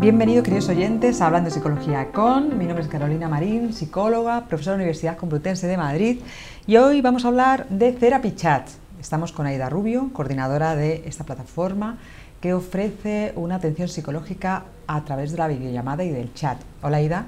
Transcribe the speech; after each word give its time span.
Bienvenidos, 0.00 0.44
queridos 0.44 0.68
oyentes, 0.68 1.20
a 1.20 1.26
Hablando 1.26 1.50
de 1.50 1.54
Psicología 1.54 2.12
con. 2.12 2.56
Mi 2.56 2.66
nombre 2.66 2.84
es 2.84 2.88
Carolina 2.88 3.28
Marín, 3.28 3.72
psicóloga, 3.72 4.44
profesora 4.46 4.74
de 4.74 4.78
la 4.78 4.84
Universidad 4.84 5.16
Complutense 5.16 5.66
de 5.66 5.76
Madrid, 5.76 6.20
y 6.68 6.76
hoy 6.76 7.00
vamos 7.00 7.24
a 7.24 7.28
hablar 7.28 7.66
de 7.68 7.90
Therapy 7.90 8.36
Chat. 8.36 8.68
Estamos 9.00 9.32
con 9.32 9.46
Aida 9.46 9.68
Rubio, 9.68 10.10
coordinadora 10.12 10.76
de 10.76 11.02
esta 11.04 11.24
plataforma 11.24 11.98
que 12.40 12.54
ofrece 12.54 13.32
una 13.34 13.56
atención 13.56 13.88
psicológica 13.88 14.62
a 14.86 15.04
través 15.04 15.32
de 15.32 15.38
la 15.38 15.48
videollamada 15.48 16.04
y 16.04 16.10
del 16.10 16.32
chat. 16.32 16.58
Hola, 16.80 16.98
Aida. 16.98 17.26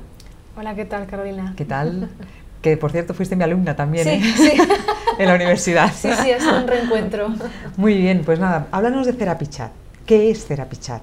Hola, 0.57 0.77
¿qué 0.77 0.84
tal, 0.84 1.09
Carolina? 1.09 1.55
¿Qué 1.57 1.64
tal? 1.64 2.09
que 2.62 2.77
por 2.77 2.93
cierto 2.93 3.14
fuiste 3.14 3.34
mi 3.34 3.43
alumna 3.43 3.75
también 3.75 4.05
sí, 4.05 4.11
¿eh? 4.11 4.34
sí. 4.37 4.52
en 5.18 5.27
la 5.27 5.34
universidad. 5.34 5.93
Sí, 5.93 6.11
sí, 6.23 6.30
es 6.30 6.46
un 6.46 6.68
reencuentro. 6.68 7.34
Muy 7.77 7.96
bien, 7.96 8.23
pues 8.25 8.39
nada, 8.39 8.68
háblanos 8.71 9.07
de 9.07 9.14
Therapy 9.14 9.48
Chat. 9.48 9.73
¿Qué 10.07 10.30
es 10.30 10.46
Therapy 10.46 10.77
Chat, 10.77 11.02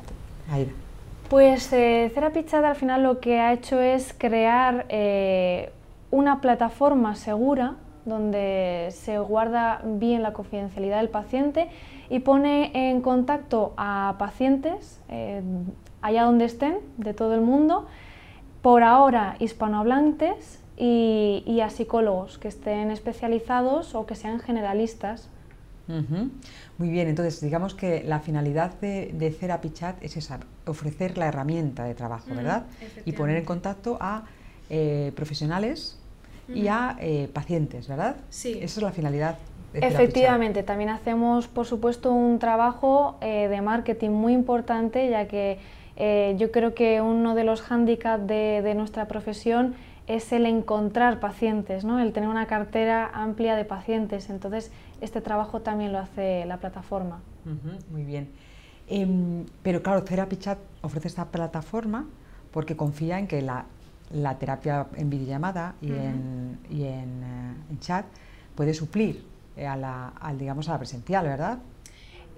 Aida? 0.50 0.72
Pues 1.30 1.74
eh, 1.74 2.10
al 2.16 2.76
final 2.76 3.04
lo 3.04 3.20
que 3.20 3.40
ha 3.42 3.52
hecho 3.52 3.82
es 3.82 4.16
crear 4.18 4.86
eh, 4.88 5.72
una 6.10 6.40
plataforma 6.40 7.16
segura 7.16 7.76
donde 8.06 8.88
se 8.92 9.20
guarda 9.20 9.82
bien 9.84 10.24
la 10.24 10.32
confidencialidad 10.32 11.00
del 11.00 11.10
paciente 11.10 11.68
y 12.10 12.20
pone 12.20 12.72
en 12.74 13.02
contacto 13.02 13.74
a 13.76 14.16
pacientes 14.18 15.02
eh, 15.10 15.42
allá 16.02 16.24
donde 16.24 16.46
estén, 16.46 16.78
de 16.96 17.14
todo 17.14 17.34
el 17.34 17.42
mundo, 17.42 17.88
por 18.62 18.84
ahora 18.84 19.36
hispanohablantes 19.40 20.64
y, 20.78 21.44
y, 21.46 21.60
a 21.60 21.70
psicólogos 21.70 22.38
que 22.38 22.48
estén 22.48 22.90
especializados 22.90 23.96
o 23.96 24.06
que 24.06 24.16
sean 24.16 24.40
generalistas. 24.40 25.30
Uh 25.88 25.94
-huh. 25.94 26.30
Muy 26.78 26.90
bien, 26.90 27.08
entonces 27.08 27.40
digamos 27.42 27.74
que 27.74 28.04
la 28.04 28.20
finalidad 28.20 28.74
de, 28.82 29.12
de 29.14 29.32
Therapy 29.32 29.70
Chat 29.72 30.04
es 30.04 30.18
esa, 30.18 30.40
ofrecer 30.66 31.18
la 31.18 31.28
herramienta 31.28 31.86
de 31.86 31.96
trabajo, 31.96 32.28
¿verdad? 32.36 32.66
y 33.06 33.14
poner 33.14 33.38
en 33.38 33.46
contacto 33.46 33.98
a 34.02 34.24
eh, 34.70 35.12
profesionales 35.16 35.98
uh 36.50 36.52
-huh. 36.52 36.58
y 36.58 36.68
a 36.68 36.98
eh, 37.00 37.30
pacientes, 37.34 37.88
¿verdad? 37.88 38.18
Sí. 38.30 38.60
Esa 38.62 38.80
es 38.80 38.84
la 38.84 38.92
finalidad. 38.92 39.38
De 39.74 39.80
Efectivamente, 39.80 40.64
también 40.64 40.90
hacemos, 40.90 41.48
por 41.48 41.66
supuesto, 41.66 42.12
un 42.12 42.40
trabajo 42.40 43.18
eh, 43.22 43.48
de 43.50 43.62
marketing 43.62 44.12
muy 44.12 44.34
importante, 44.34 45.10
ya 45.10 45.28
que 45.28 45.60
eh, 45.98 46.36
yo 46.38 46.52
creo 46.52 46.74
que 46.74 47.02
uno 47.02 47.36
de 47.36 47.44
los 47.44 47.62
hándicaps 47.62 48.28
de, 48.28 48.62
de 48.62 48.76
nuestra 48.76 49.08
profesión 49.08 49.76
es 50.08 50.32
el 50.32 50.46
encontrar 50.46 51.20
pacientes, 51.20 51.84
¿no? 51.84 52.00
el 52.00 52.14
tener 52.14 52.30
una 52.30 52.48
cartera 52.48 53.10
amplia 53.14 53.56
de 53.56 53.66
pacientes. 53.66 54.30
Entonces, 54.30 54.72
este 55.02 55.22
trabajo 55.22 55.62
también 55.62 55.92
lo 55.92 56.00
hace 56.00 56.46
la 56.46 56.58
plataforma. 56.58 57.20
Uh 57.46 57.50
-huh, 57.50 57.92
muy 57.92 58.04
bien. 58.04 58.30
Eh, 58.88 59.46
pero 59.64 59.84
claro, 59.84 60.04
Therapy 60.04 60.38
Chat 60.38 60.58
ofrece 60.82 61.10
esta 61.10 61.26
plataforma 61.26 62.06
porque 62.52 62.78
confía 62.78 63.20
en 63.20 63.28
que 63.28 63.42
la, 63.42 63.66
la 64.12 64.38
terapia 64.40 64.88
en 64.96 65.10
videollamada 65.10 65.76
y, 65.82 65.92
uh 65.92 65.96
-huh. 65.96 66.00
en, 66.00 66.60
y 66.70 66.84
en, 66.86 67.24
uh, 67.24 67.72
en, 67.72 67.80
chat 67.80 68.06
puede 68.56 68.74
suplir 68.74 69.26
a 69.58 69.76
la, 69.76 70.10
al, 70.20 70.38
digamos, 70.38 70.70
a 70.70 70.74
la 70.74 70.78
presencial, 70.78 71.26
¿verdad? 71.26 71.60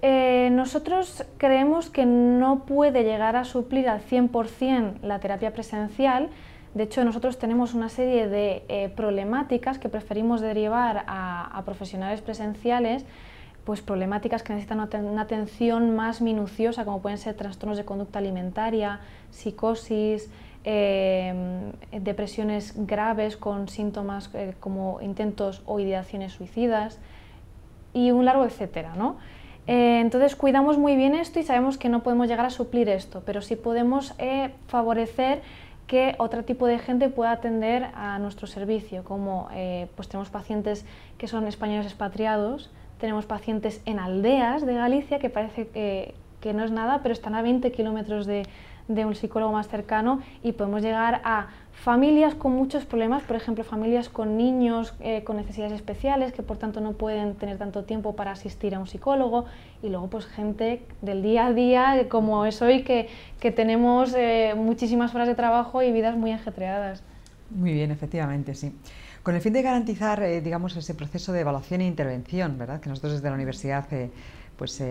Eh, 0.02 0.48
nosotros 0.52 1.24
creemos 1.36 1.90
que 1.90 2.06
no 2.06 2.64
puede 2.64 3.04
llegar 3.04 3.36
a 3.36 3.44
suplir 3.44 3.88
al 3.88 4.00
100% 4.00 5.00
la 5.02 5.18
terapia 5.20 5.52
presencial, 5.52 6.30
de 6.74 6.84
hecho, 6.84 7.04
nosotros 7.04 7.36
tenemos 7.38 7.74
una 7.74 7.88
serie 7.88 8.28
de 8.28 8.62
eh, 8.68 8.90
problemáticas 8.94 9.80
que 9.80 9.88
preferimos 9.88 10.40
derivar 10.40 11.04
a, 11.08 11.60
profesionales 11.64 12.20
presenciales, 12.20 13.04
pues 13.64 13.82
problemáticas 13.82 14.42
que 14.42 14.52
necesitan 14.52 15.04
una 15.04 15.22
atención 15.22 15.96
más 15.96 16.20
minuciosa, 16.20 16.84
como 16.84 17.02
pueden 17.02 17.18
ser 17.18 17.34
trastornos 17.34 17.76
de 17.76 17.84
conducta 17.84 18.20
alimentaria, 18.20 19.00
psicosis, 19.30 20.30
eh, 20.62 21.72
depresiones 21.92 22.74
graves 22.86 23.36
con 23.36 23.68
síntomas 23.68 24.30
eh, 24.34 24.54
como 24.60 25.00
intentos 25.00 25.62
o 25.66 25.80
ideaciones 25.80 26.32
suicidas 26.32 26.98
y 27.92 28.12
un 28.12 28.24
largo 28.24 28.44
etcétera, 28.44 28.94
¿no? 28.96 29.16
entonces 29.66 30.34
cuidamos 30.34 30.78
muy 30.78 30.96
bien 30.96 31.14
esto 31.14 31.38
y 31.38 31.44
sabemos 31.44 31.78
que 31.78 31.88
no 31.88 32.02
podemos 32.02 32.26
llegar 32.26 32.44
a 32.44 32.50
suplir 32.50 32.88
esto, 32.88 33.22
pero 33.24 33.40
sí 33.40 33.54
podemos 33.54 34.14
favorecer 34.66 35.42
que 35.90 36.14
otro 36.18 36.44
tipo 36.44 36.68
de 36.68 36.78
gente 36.78 37.08
pueda 37.08 37.32
atender 37.32 37.88
a 37.96 38.20
nuestro 38.20 38.46
servicio, 38.46 39.02
como 39.02 39.48
eh, 39.52 39.88
pues 39.96 40.06
tenemos 40.06 40.30
pacientes 40.30 40.86
que 41.18 41.26
son 41.26 41.48
españoles 41.48 41.86
expatriados, 41.86 42.70
tenemos 43.00 43.26
pacientes 43.26 43.82
en 43.86 43.98
aldeas 43.98 44.64
de 44.64 44.74
Galicia 44.74 45.18
que 45.18 45.30
parece 45.30 45.66
que, 45.66 46.14
que 46.40 46.54
no 46.54 46.62
es 46.62 46.70
nada, 46.70 47.00
pero 47.02 47.12
están 47.12 47.34
a 47.34 47.42
20 47.42 47.72
kilómetros 47.72 48.24
de, 48.24 48.44
de 48.90 49.04
un 49.04 49.14
psicólogo 49.14 49.52
más 49.52 49.68
cercano 49.68 50.20
y 50.42 50.52
podemos 50.52 50.82
llegar 50.82 51.20
a 51.24 51.48
familias 51.72 52.34
con 52.34 52.52
muchos 52.52 52.84
problemas, 52.84 53.22
por 53.22 53.36
ejemplo, 53.36 53.62
familias 53.62 54.08
con 54.08 54.36
niños 54.36 54.94
eh, 55.00 55.22
con 55.22 55.36
necesidades 55.36 55.72
especiales 55.72 56.32
que 56.32 56.42
por 56.42 56.58
tanto 56.58 56.80
no 56.80 56.92
pueden 56.92 57.36
tener 57.36 57.56
tanto 57.56 57.84
tiempo 57.84 58.16
para 58.16 58.32
asistir 58.32 58.74
a 58.74 58.80
un 58.80 58.88
psicólogo 58.88 59.46
y 59.82 59.88
luego 59.88 60.08
pues 60.08 60.26
gente 60.26 60.82
del 61.02 61.22
día 61.22 61.46
a 61.46 61.52
día 61.52 62.08
como 62.08 62.44
es 62.44 62.60
hoy 62.62 62.82
que, 62.82 63.08
que 63.38 63.52
tenemos 63.52 64.12
eh, 64.14 64.54
muchísimas 64.56 65.14
horas 65.14 65.28
de 65.28 65.36
trabajo 65.36 65.82
y 65.82 65.92
vidas 65.92 66.16
muy 66.16 66.32
ajetreadas. 66.32 67.02
Muy 67.50 67.72
bien, 67.72 67.92
efectivamente, 67.92 68.54
sí. 68.54 68.74
Con 69.22 69.34
el 69.34 69.40
fin 69.40 69.52
de 69.52 69.62
garantizar, 69.62 70.22
eh, 70.22 70.40
digamos, 70.40 70.76
ese 70.76 70.94
proceso 70.94 71.32
de 71.32 71.40
evaluación 71.40 71.80
e 71.82 71.86
intervención, 71.86 72.58
¿verdad? 72.58 72.80
Que 72.80 72.88
nosotros 72.88 73.12
desde 73.12 73.28
la 73.28 73.34
universidad 73.34 73.86
pues 74.56 74.82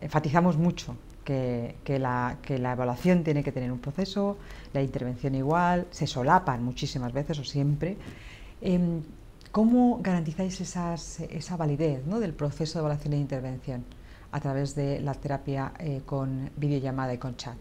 enfatizamos 0.00 0.56
mucho 0.56 0.94
que, 1.24 1.74
la, 1.98 2.38
que, 2.42 2.58
la, 2.58 2.72
evaluación 2.72 3.22
tiene 3.22 3.44
que 3.44 3.52
tener 3.52 3.70
un 3.70 3.78
proceso, 3.78 4.36
la 4.72 4.82
intervención 4.82 5.34
igual, 5.34 5.86
se 5.90 6.06
solapan 6.06 6.62
muchísimas 6.64 7.12
veces 7.12 7.38
o 7.38 7.44
siempre. 7.44 7.96
Eh, 8.60 9.00
¿Cómo 9.52 9.98
garantizáis 10.00 10.60
esas, 10.60 11.20
esa 11.20 11.56
validez 11.56 12.06
¿no? 12.06 12.20
del 12.20 12.34
proceso 12.34 12.78
de 12.78 12.82
evaluación 12.82 13.14
e 13.14 13.18
intervención 13.18 13.84
a 14.30 14.40
través 14.40 14.76
de 14.76 15.00
la 15.00 15.14
terapia 15.14 15.72
eh, 15.80 16.02
con 16.06 16.50
videollamada 16.56 17.12
y 17.14 17.18
con 17.18 17.36
chat? 17.36 17.56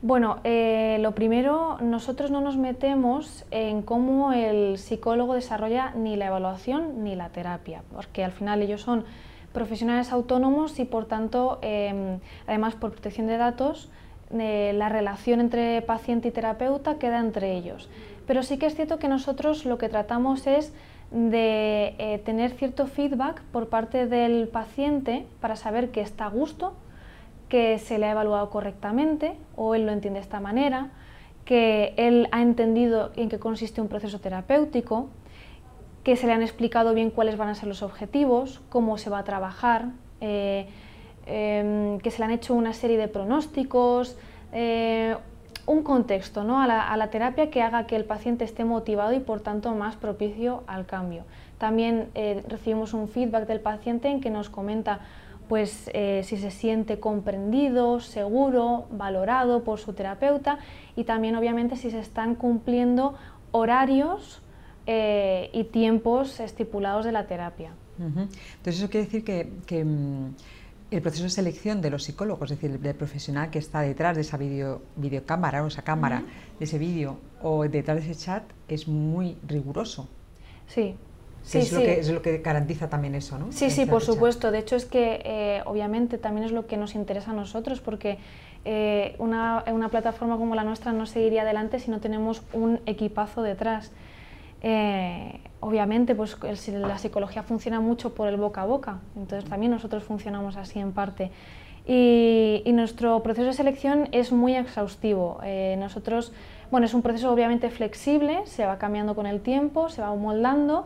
Bueno, 0.00 0.38
eh, 0.44 0.98
lo 1.00 1.14
primero, 1.14 1.78
nosotros 1.82 2.30
no 2.30 2.40
nos 2.40 2.56
metemos 2.56 3.44
en 3.50 3.82
cómo 3.82 4.32
el 4.32 4.78
psicólogo 4.78 5.34
desarrolla 5.34 5.92
ni 5.94 6.16
la 6.16 6.28
evaluación 6.28 7.04
ni 7.04 7.14
la 7.14 7.28
terapia, 7.28 7.82
porque 7.92 8.24
al 8.24 8.32
final 8.32 8.62
ellos 8.62 8.80
son 8.80 9.04
profesionales 9.52 10.12
autónomos 10.12 10.78
y 10.78 10.84
por 10.84 11.06
tanto, 11.06 11.58
eh, 11.62 12.18
además 12.46 12.74
por 12.74 12.92
protección 12.92 13.26
de 13.26 13.36
datos, 13.36 13.90
eh, 14.30 14.72
la 14.74 14.88
relación 14.88 15.40
entre 15.40 15.80
paciente 15.82 16.28
y 16.28 16.30
terapeuta 16.30 16.98
queda 16.98 17.18
entre 17.18 17.56
ellos. 17.56 17.88
Pero 18.26 18.42
sí 18.42 18.58
que 18.58 18.66
es 18.66 18.74
cierto 18.74 18.98
que 18.98 19.08
nosotros 19.08 19.64
lo 19.64 19.78
que 19.78 19.88
tratamos 19.88 20.46
es 20.46 20.72
de 21.10 21.94
eh, 21.98 22.20
tener 22.24 22.50
cierto 22.50 22.86
feedback 22.86 23.40
por 23.52 23.68
parte 23.68 24.06
del 24.06 24.48
paciente 24.48 25.24
para 25.40 25.56
saber 25.56 25.90
que 25.90 26.02
está 26.02 26.26
a 26.26 26.30
gusto, 26.30 26.74
que 27.48 27.78
se 27.78 27.98
le 27.98 28.06
ha 28.06 28.10
evaluado 28.10 28.50
correctamente 28.50 29.36
o 29.56 29.74
él 29.74 29.86
lo 29.86 29.92
entiende 29.92 30.20
de 30.20 30.24
esta 30.24 30.40
manera, 30.40 30.90
que 31.46 31.94
él 31.96 32.28
ha 32.30 32.42
entendido 32.42 33.10
en 33.16 33.30
qué 33.30 33.38
consiste 33.38 33.80
un 33.80 33.88
proceso 33.88 34.20
terapéutico, 34.20 35.08
que 36.08 36.16
se 36.16 36.26
le 36.26 36.32
han 36.32 36.40
explicado 36.40 36.94
bien 36.94 37.10
cuáles 37.10 37.36
van 37.36 37.50
a 37.50 37.54
ser 37.54 37.68
los 37.68 37.82
objetivos, 37.82 38.62
cómo 38.70 38.96
se 38.96 39.10
va 39.10 39.18
a 39.18 39.24
trabajar, 39.24 39.90
eh, 40.22 40.66
eh, 41.26 41.98
que 42.02 42.10
se 42.10 42.20
le 42.20 42.24
han 42.24 42.30
hecho 42.30 42.54
una 42.54 42.72
serie 42.72 42.96
de 42.96 43.08
pronósticos, 43.08 44.16
eh, 44.54 45.16
un 45.66 45.82
contexto 45.82 46.44
¿no? 46.44 46.62
a, 46.62 46.66
la, 46.96 47.10
terapia 47.10 47.50
que 47.50 47.60
haga 47.60 47.86
que 47.86 47.94
el 47.94 48.06
paciente 48.06 48.46
esté 48.46 48.64
motivado 48.64 49.12
y 49.12 49.20
por 49.20 49.42
tanto 49.42 49.74
más 49.74 49.96
propicio 49.96 50.62
al 50.66 50.86
cambio. 50.86 51.24
También 51.58 52.08
recibimos 52.48 52.94
un 52.94 53.08
feedback 53.08 53.46
del 53.46 53.60
paciente 53.60 54.08
en 54.08 54.22
que 54.22 54.30
nos 54.30 54.48
comenta 54.48 55.00
pues, 55.46 55.90
si 56.22 56.36
se 56.38 56.50
siente 56.50 57.00
comprendido, 57.00 58.00
seguro, 58.00 58.86
valorado 58.90 59.62
por 59.62 59.78
su 59.78 59.92
terapeuta 59.92 60.58
y 60.96 61.04
también 61.04 61.36
obviamente 61.36 61.76
si 61.76 61.90
se 61.90 61.98
están 61.98 62.34
cumpliendo 62.34 63.14
horarios 63.50 64.40
eh, 64.90 65.50
y 65.52 65.64
tiempos 65.64 66.40
estipulados 66.40 67.04
de 67.04 67.12
la 67.12 67.26
terapia. 67.26 67.70
Uh 67.98 68.04
-huh. 68.04 68.28
Entonces 68.56 68.78
eso 68.80 68.88
quiere 68.88 69.04
decir 69.04 69.22
que, 69.22 69.52
que 69.66 69.84
um, 69.84 70.32
el 70.90 71.02
proceso 71.02 71.24
de 71.24 71.30
selección 71.30 71.82
de 71.82 71.90
los 71.90 72.04
psicólogos, 72.04 72.50
es 72.50 72.58
decir, 72.58 72.80
del 72.80 72.94
profesional 72.94 73.50
que 73.50 73.58
está 73.58 73.82
detrás 73.82 74.16
de 74.16 74.22
esa 74.22 74.38
video, 74.38 74.80
videocámara 74.96 75.62
o 75.62 75.66
esa 75.66 75.82
cámara, 75.82 76.20
uh 76.20 76.22
-huh. 76.22 76.58
de 76.58 76.64
ese 76.64 76.78
vídeo 76.78 77.18
o 77.42 77.68
detrás 77.68 77.98
de 77.98 78.10
ese 78.10 78.24
chat 78.24 78.44
es 78.66 78.88
muy 78.88 79.36
riguroso. 79.46 80.08
Sí. 80.66 80.96
Sí, 81.42 81.58
es, 81.58 81.68
sí. 81.68 81.74
Lo 81.74 81.80
que, 81.80 82.00
es 82.00 82.10
lo 82.10 82.22
que 82.22 82.38
garantiza 82.38 82.88
también 82.88 83.14
eso, 83.14 83.38
¿no? 83.38 83.52
Sí, 83.52 83.70
sí, 83.70 83.86
por 83.86 84.02
supuesto. 84.02 84.50
De 84.50 84.58
hecho, 84.58 84.76
es 84.76 84.84
que 84.84 85.20
eh, 85.24 85.62
obviamente 85.66 86.18
también 86.18 86.44
es 86.46 86.52
lo 86.52 86.66
que 86.66 86.76
nos 86.76 86.94
interesa 86.94 87.30
a 87.30 87.34
nosotros, 87.34 87.80
porque 87.80 88.18
eh, 88.64 89.14
una, 89.18 89.64
una 89.72 89.88
plataforma 89.88 90.36
como 90.36 90.54
la 90.54 90.64
nuestra 90.64 90.92
no 90.92 91.06
seguiría 91.06 91.42
adelante 91.42 91.78
si 91.78 91.90
no 91.90 92.00
tenemos 92.00 92.42
un 92.52 92.80
equipazo 92.86 93.42
detrás. 93.42 93.92
Eh, 94.62 95.40
obviamente 95.60 96.14
pues 96.14 96.36
la 96.72 96.98
psicología 96.98 97.42
funciona 97.42 97.80
mucho 97.80 98.14
por 98.14 98.28
el 98.28 98.36
boca 98.36 98.62
a 98.62 98.66
boca, 98.66 98.98
entonces 99.16 99.48
también 99.48 99.72
nosotros 99.72 100.02
funcionamos 100.04 100.56
así 100.56 100.78
en 100.78 100.92
parte. 100.92 101.30
Y, 101.86 102.62
nuestro 102.72 103.22
proceso 103.22 103.46
de 103.46 103.54
selección 103.54 104.08
es 104.12 104.30
muy 104.30 104.54
exhaustivo. 104.54 105.40
Eh, 105.42 105.76
nosotros, 105.78 106.32
bueno, 106.70 106.86
es 106.86 106.92
un 106.92 107.00
proceso 107.00 107.32
obviamente 107.32 107.70
flexible, 107.70 108.42
se 108.44 108.66
va 108.66 108.78
cambiando 108.78 109.14
con 109.14 109.26
el 109.26 109.40
tiempo, 109.40 109.88
se 109.88 110.02
va 110.02 110.14
moldando, 110.14 110.84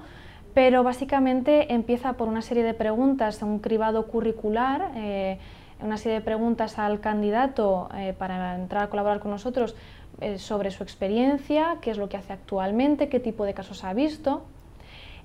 pero 0.55 0.85
básicamente 0.85 1.73
empieza 1.73 2.13
por 2.13 2.29
una 2.29 2.41
serie 2.41 2.63
de 2.63 2.73
preguntas, 2.73 3.43
un 3.43 3.59
cribado 3.59 4.07
curricular, 4.07 4.93
eh, 4.95 5.39
una 5.81 5.97
serie 5.97 6.19
de 6.19 6.25
preguntas 6.25 6.79
al 6.79 7.01
candidato 7.01 7.89
para 8.17 8.55
entrar 8.55 8.85
a 8.85 8.89
colaborar 8.89 9.19
con 9.19 9.33
nosotros 9.33 9.75
eh, 10.23 10.39
sobre 10.39 10.71
su 10.71 10.83
experiencia, 10.83 11.79
qué 11.81 11.91
es 11.91 11.99
lo 11.99 12.09
que 12.09 12.17
hace 12.17 12.33
actualmente, 12.33 13.09
qué 13.09 13.21
tipo 13.21 13.45
de 13.45 13.55
casos 13.55 13.85
ha 13.85 13.93
visto. 13.93 14.45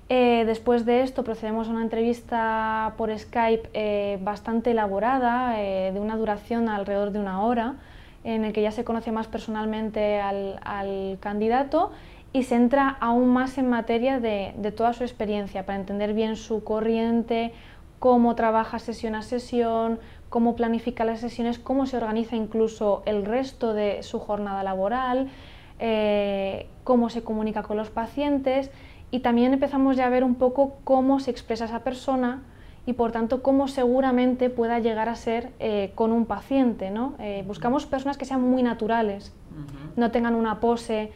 Eh, 0.08 0.44
después 0.46 0.84
de 0.84 1.02
esto 1.02 1.22
procedemos 1.22 1.68
a 1.68 1.70
una 1.70 1.82
entrevista 1.82 2.94
por 2.96 3.16
Skype 3.16 3.70
eh, 3.74 4.18
bastante 4.22 4.72
elaborada, 4.72 5.56
de 5.56 6.00
una 6.00 6.16
duración 6.16 6.68
alrededor 6.68 7.12
de 7.12 7.20
una 7.20 7.42
hora, 7.42 7.76
en 8.24 8.44
el 8.44 8.52
que 8.52 8.62
ya 8.62 8.72
se 8.72 8.84
conoce 8.84 9.12
más 9.12 9.28
personalmente 9.28 10.20
al, 10.20 11.18
candidato 11.20 11.92
y 12.32 12.42
se 12.42 12.56
entra 12.56 12.88
aún 13.00 13.28
más 13.28 13.56
en 13.58 13.70
materia 13.70 14.20
de, 14.20 14.52
de, 14.56 14.72
toda 14.72 14.92
su 14.92 15.04
experiencia 15.04 15.64
para 15.64 15.78
entender 15.78 16.12
bien 16.12 16.36
su 16.36 16.64
corriente, 16.64 17.52
cómo 17.98 18.34
trabaja 18.34 18.78
sesión 18.78 19.14
a 19.14 19.22
sesión, 19.22 19.98
cómo 20.28 20.56
planifica 20.56 21.04
las 21.04 21.20
sesiones, 21.20 21.58
cómo 21.58 21.86
se 21.86 21.96
organiza 21.96 22.36
incluso 22.36 23.02
el 23.06 23.24
resto 23.24 23.72
de 23.72 24.02
su 24.02 24.18
jornada 24.18 24.62
laboral, 24.62 25.28
eh, 25.78 26.66
cómo 26.84 27.08
se 27.08 27.22
comunica 27.22 27.62
con 27.62 27.76
los 27.76 27.90
pacientes 27.90 28.70
y 29.10 29.20
también 29.20 29.52
empezamos 29.52 29.96
ya 29.96 30.06
a 30.06 30.10
ver 30.10 30.24
un 30.24 30.34
poco 30.34 30.76
cómo 30.84 31.20
se 31.20 31.30
expresa 31.30 31.66
esa 31.66 31.84
persona 31.84 32.42
y 32.84 32.94
por 32.94 33.12
tanto 33.12 33.42
cómo 33.42 33.68
seguramente 33.68 34.50
pueda 34.50 34.80
llegar 34.80 35.08
a 35.08 35.14
ser 35.14 35.50
eh, 35.60 35.92
con 35.94 36.12
un 36.12 36.26
paciente. 36.26 36.90
¿no? 36.90 37.14
Eh, 37.18 37.44
buscamos 37.46 37.86
personas 37.86 38.18
que 38.18 38.24
sean 38.24 38.42
muy 38.42 38.62
naturales, 38.62 39.32
no 39.96 40.10
tengan 40.10 40.34
una 40.34 40.60
pose 40.60 41.10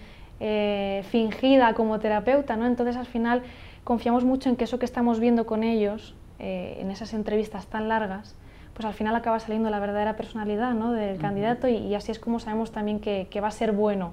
fingida 1.05 1.73
como 1.75 2.00
terapeuta, 2.00 2.56
¿no? 2.56 2.67
entonces 2.67 2.97
al 2.97 3.06
final 3.06 3.43
confiamos 3.85 4.25
mucho 4.25 4.49
en 4.49 4.56
que 4.56 4.65
eso 4.65 4.81
que 4.81 4.87
estamos 4.87 5.20
viendo 5.20 5.47
con 5.47 5.62
ellos 5.62 6.17
en 6.41 6.91
esas 6.91 7.15
entrevistas 7.15 7.69
tan 7.69 7.87
largas, 7.87 8.35
pues 8.74 8.86
al 8.86 8.94
final 8.94 9.14
acaba 9.14 9.38
saliendo 9.38 9.69
la 9.70 9.80
verdadera 9.80 10.16
personalidad 10.16 10.72
¿no? 10.74 10.92
del 10.92 11.19
candidato 11.19 11.69
y, 11.69 11.94
así 11.94 12.10
es 12.10 12.19
como 12.19 12.40
sabemos 12.40 12.72
también 12.72 13.00
que, 13.00 13.40
va 13.40 13.48
a 13.48 13.52
ser 13.52 13.72
bueno. 13.72 14.12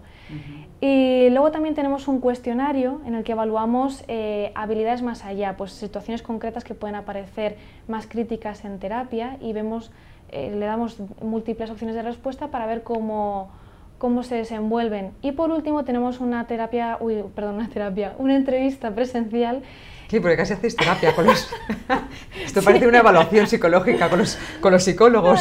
Y 0.81 1.29
luego 1.29 1.51
también 1.51 1.75
tenemos 1.75 2.07
un 2.07 2.19
cuestionario 2.19 3.01
en 3.06 3.15
el 3.15 3.23
que 3.23 3.31
evaluamos 3.31 4.03
eh, 4.07 4.51
habilidades 4.56 5.01
más 5.01 5.23
allá, 5.25 5.56
pues 5.57 5.71
situaciones 5.71 6.21
concretas 6.21 6.63
que 6.63 6.73
pueden 6.73 6.95
aparecer 6.95 7.57
más 7.88 8.07
críticas 8.07 8.65
en 8.65 8.79
terapia 8.79 9.38
y 9.41 9.53
vemos, 9.53 9.91
eh, 10.31 10.53
le 10.56 10.65
damos 10.65 10.97
múltiples 11.21 11.69
opciones 11.69 11.95
de 11.95 12.01
respuesta 12.01 12.47
para 12.47 12.65
ver 12.65 12.83
cómo, 12.83 13.50
cómo 13.97 14.23
se 14.23 14.35
desenvuelven. 14.35 15.11
Y 15.21 15.31
por 15.31 15.51
último 15.51 15.83
tenemos 15.85 16.19
una 16.19 16.45
terapia, 16.47 16.97
uy, 17.00 17.23
perdón, 17.33 17.56
una 17.56 17.69
terapia, 17.69 18.13
una 18.17 18.35
entrevista 18.35 18.91
presencial 18.91 19.63
Sí, 20.09 20.19
porque 20.19 20.35
casi 20.35 20.53
hacéis 20.53 20.75
terapia 20.75 21.13
con 21.13 21.27
los... 21.27 21.47
Esto 22.44 22.63
parece 22.63 22.88
una 22.88 22.97
evaluación 22.97 23.45
psicológica 23.45 24.09
con 24.09 24.17
los, 24.17 24.39
con 24.59 24.71
los 24.71 24.83
psicólogos, 24.83 25.39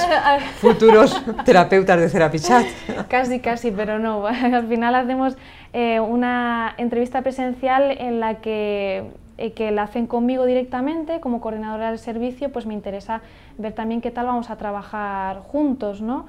futuros 0.60 1.24
terapeutas 1.46 1.98
de 1.98 2.10
Therapy 2.10 2.38
Casi, 3.08 3.40
casi, 3.40 3.70
pero 3.70 3.98
no. 3.98 4.26
Al 4.26 4.66
final 4.68 4.94
hacemos 4.94 5.38
eh, 5.72 6.00
una 6.00 6.74
entrevista 6.76 7.22
presencial 7.22 7.96
en 7.98 8.20
la 8.20 8.42
que, 8.42 9.04
eh, 9.38 9.52
que 9.52 9.70
la 9.70 9.84
hacen 9.84 10.06
conmigo 10.06 10.44
directamente 10.44 11.18
como 11.20 11.40
coordinadora 11.40 11.88
del 11.88 11.98
servicio, 11.98 12.52
pues 12.52 12.66
me 12.66 12.74
interesa 12.74 13.22
ver 13.56 13.72
también 13.72 14.02
qué 14.02 14.10
tal 14.10 14.26
vamos 14.26 14.50
a 14.50 14.56
trabajar 14.56 15.38
juntos, 15.38 16.02
¿no? 16.02 16.26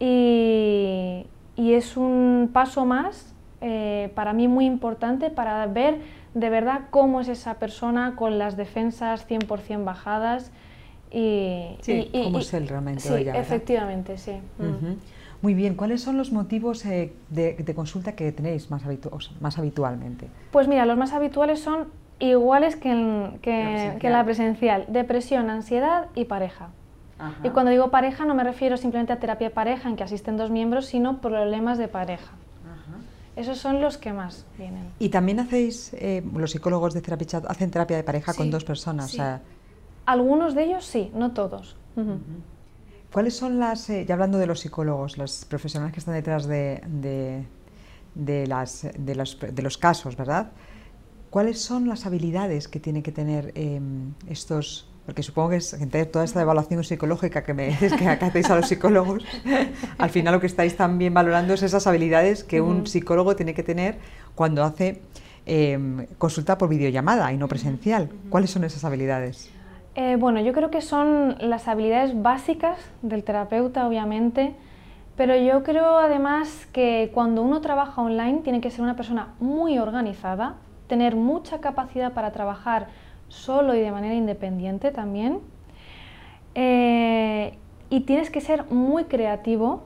Y, 0.00 1.24
y 1.54 1.74
es 1.74 1.96
un 1.96 2.50
paso 2.52 2.84
más 2.84 3.35
eh, 3.60 4.10
para 4.14 4.32
mí 4.32 4.48
muy 4.48 4.66
importante 4.66 5.30
para 5.30 5.66
ver 5.66 5.98
de 6.34 6.50
verdad 6.50 6.82
cómo 6.90 7.20
es 7.20 7.28
esa 7.28 7.54
persona 7.54 8.14
con 8.16 8.38
las 8.38 8.56
defensas 8.56 9.26
100% 9.28 9.84
bajadas 9.84 10.52
y, 11.10 11.76
sí, 11.80 12.10
cómo 12.12 12.40
es 12.40 12.52
él 12.52 12.68
realmente. 12.68 13.00
Sí, 13.00 13.26
efectivamente, 13.34 14.18
sí. 14.18 14.32
Mm. 14.58 14.96
Muy 15.42 15.54
bien, 15.54 15.74
¿cuáles 15.74 16.02
son 16.02 16.16
los 16.16 16.32
motivos 16.32 16.84
eh, 16.86 17.12
de, 17.30 17.74
consulta 17.74 18.12
que 18.12 18.32
tenéis 18.32 18.70
más, 18.70 18.82
más 19.40 19.58
habitualmente? 19.58 20.28
Pues 20.50 20.66
mira, 20.66 20.86
los 20.86 20.96
más 20.96 21.12
habituales 21.12 21.60
son 21.60 21.88
iguales 22.18 22.76
que 22.76 22.90
en, 22.90 23.38
que, 23.40 24.10
la, 24.10 24.24
presencial, 24.24 24.86
depresión, 24.88 25.50
ansiedad 25.50 26.08
y 26.14 26.24
pareja. 26.24 26.68
Y 27.42 27.48
cuando 27.48 27.70
digo 27.70 27.90
pareja 27.90 28.26
no 28.26 28.34
me 28.34 28.44
refiero 28.44 28.76
simplemente 28.76 29.12
a 29.12 29.18
terapia 29.18 29.48
de 29.48 29.54
pareja 29.54 29.88
en 29.88 29.96
que 29.96 30.04
asisten 30.04 30.36
dos 30.36 30.50
miembros, 30.50 30.86
sino 30.86 31.22
problemas 31.22 31.78
de 31.78 31.88
pareja. 31.88 32.32
Esos 33.36 33.58
son 33.58 33.82
los 33.82 33.98
que 33.98 34.12
más 34.12 34.46
vienen. 34.58 34.90
Y 34.98 35.10
también 35.10 35.40
hacéis, 35.40 35.92
eh, 35.92 36.24
los 36.34 36.50
psicólogos 36.50 36.94
de 36.94 37.02
terapia 37.02 37.42
hacen 37.46 37.70
terapia 37.70 37.96
de 37.98 38.02
pareja 38.02 38.32
con 38.32 38.50
dos 38.50 38.64
personas. 38.64 39.14
Algunos 40.06 40.54
de 40.54 40.64
ellos 40.64 40.84
sí, 40.84 41.10
no 41.14 41.32
todos. 41.32 41.76
¿Cuáles 43.12 43.36
son 43.36 43.58
las, 43.58 43.88
eh, 43.90 44.04
ya 44.06 44.14
hablando 44.14 44.38
de 44.38 44.46
los 44.46 44.60
psicólogos, 44.60 45.18
los 45.18 45.44
profesionales 45.44 45.92
que 45.92 46.00
están 46.00 46.14
detrás 46.14 46.46
de, 46.46 46.82
de, 48.14 48.46
las, 48.46 48.86
de 48.92 49.62
los 49.62 49.78
casos, 49.78 50.16
¿verdad? 50.16 50.52
¿Cuáles 51.30 51.60
son 51.60 51.88
las 51.88 52.06
habilidades 52.06 52.68
que 52.68 52.80
tienen 52.80 53.02
que 53.02 53.12
tener 53.12 53.52
em, 53.54 54.14
estos 54.28 54.88
porque 55.06 55.22
supongo 55.22 55.50
que 55.50 55.56
es, 55.56 55.76
toda 56.10 56.24
esta 56.24 56.42
evaluación 56.42 56.82
psicológica 56.82 57.44
que 57.44 57.54
me 57.54 57.68
dices 57.68 57.92
que 57.98 58.08
hacéis 58.08 58.50
a 58.50 58.56
los 58.56 58.68
psicólogos, 58.68 59.24
al 59.98 60.10
final 60.10 60.34
lo 60.34 60.40
que 60.40 60.48
estáis 60.48 60.76
también 60.76 61.14
valorando 61.14 61.54
es 61.54 61.62
esas 61.62 61.86
habilidades 61.86 62.42
que 62.42 62.60
un 62.60 62.86
psicólogo 62.86 63.36
tiene 63.36 63.54
que 63.54 63.62
tener 63.62 63.98
cuando 64.34 64.64
hace 64.64 65.02
em, 65.46 66.06
consulta 66.18 66.58
por 66.58 66.68
videollamada 66.68 67.32
y 67.32 67.38
no 67.38 67.46
presencial. 67.46 68.10
¿Cuáles 68.28 68.50
son 68.50 68.64
esas 68.64 68.84
habilidades? 68.84 69.50
Eh, 69.94 70.16
bueno, 70.16 70.40
yo 70.40 70.52
creo 70.52 70.70
que 70.70 70.82
son 70.82 71.36
las 71.38 71.68
habilidades 71.68 72.20
básicas 72.20 72.78
del 73.00 73.22
terapeuta, 73.22 73.86
obviamente, 73.86 74.54
pero 75.16 75.36
yo 75.36 75.62
creo 75.62 75.98
además 75.98 76.66
que 76.72 77.10
cuando 77.14 77.42
uno 77.42 77.60
trabaja 77.60 78.02
online 78.02 78.40
tiene 78.40 78.60
que 78.60 78.70
ser 78.70 78.82
una 78.82 78.96
persona 78.96 79.34
muy 79.38 79.78
organizada, 79.78 80.56
tener 80.88 81.14
mucha 81.14 81.60
capacidad 81.60 82.12
para 82.12 82.32
trabajar 82.32 82.88
solo 83.28 83.74
y 83.74 83.80
de 83.80 83.90
manera 83.90 84.14
independiente 84.14 84.90
también. 84.90 85.40
Eh, 86.54 87.58
y 87.90 88.00
tienes 88.00 88.30
que 88.30 88.40
ser 88.40 88.64
muy 88.70 89.04
creativo, 89.04 89.82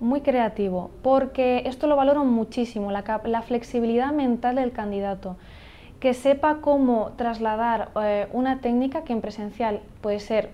muy 0.00 0.20
creativo, 0.20 0.90
porque 1.02 1.62
esto 1.66 1.86
lo 1.86 1.96
valoro 1.96 2.24
muchísimo, 2.24 2.90
la, 2.90 3.42
flexibilidad 3.42 4.12
mental 4.12 4.56
del 4.56 4.72
candidato, 4.72 5.36
que 5.98 6.14
sepa 6.14 6.58
cómo 6.60 7.12
trasladar 7.16 7.90
eh, 8.00 8.28
una 8.32 8.60
técnica 8.60 9.02
que 9.04 9.12
en 9.12 9.20
presencial 9.20 9.80
puede 10.00 10.20
ser 10.20 10.50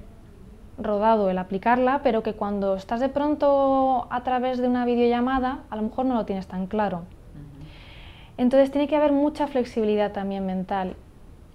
rodado 0.79 1.31
el 1.31 1.39
aplicarla, 1.39 2.01
pero 2.03 2.23
que 2.23 2.35
cuando 2.35 2.75
estás 2.77 3.01
de 3.01 3.09
pronto 3.09 4.07
a 4.11 4.23
través 4.25 4.59
de 4.59 4.69
una 4.69 4.85
videollamada, 4.85 5.61
a 5.71 5.77
lo 5.77 5.83
mejor 5.83 6.07
no 6.07 6.15
lo 6.15 6.25
tienes 6.25 6.47
tan 6.47 6.67
claro. 6.67 7.03
Entonces 8.39 8.71
tiene 8.71 8.87
que 8.87 8.97
haber 8.97 9.13
mucha 9.13 9.47
flexibilidad 9.47 10.13
también 10.13 10.45
mental 10.45 10.97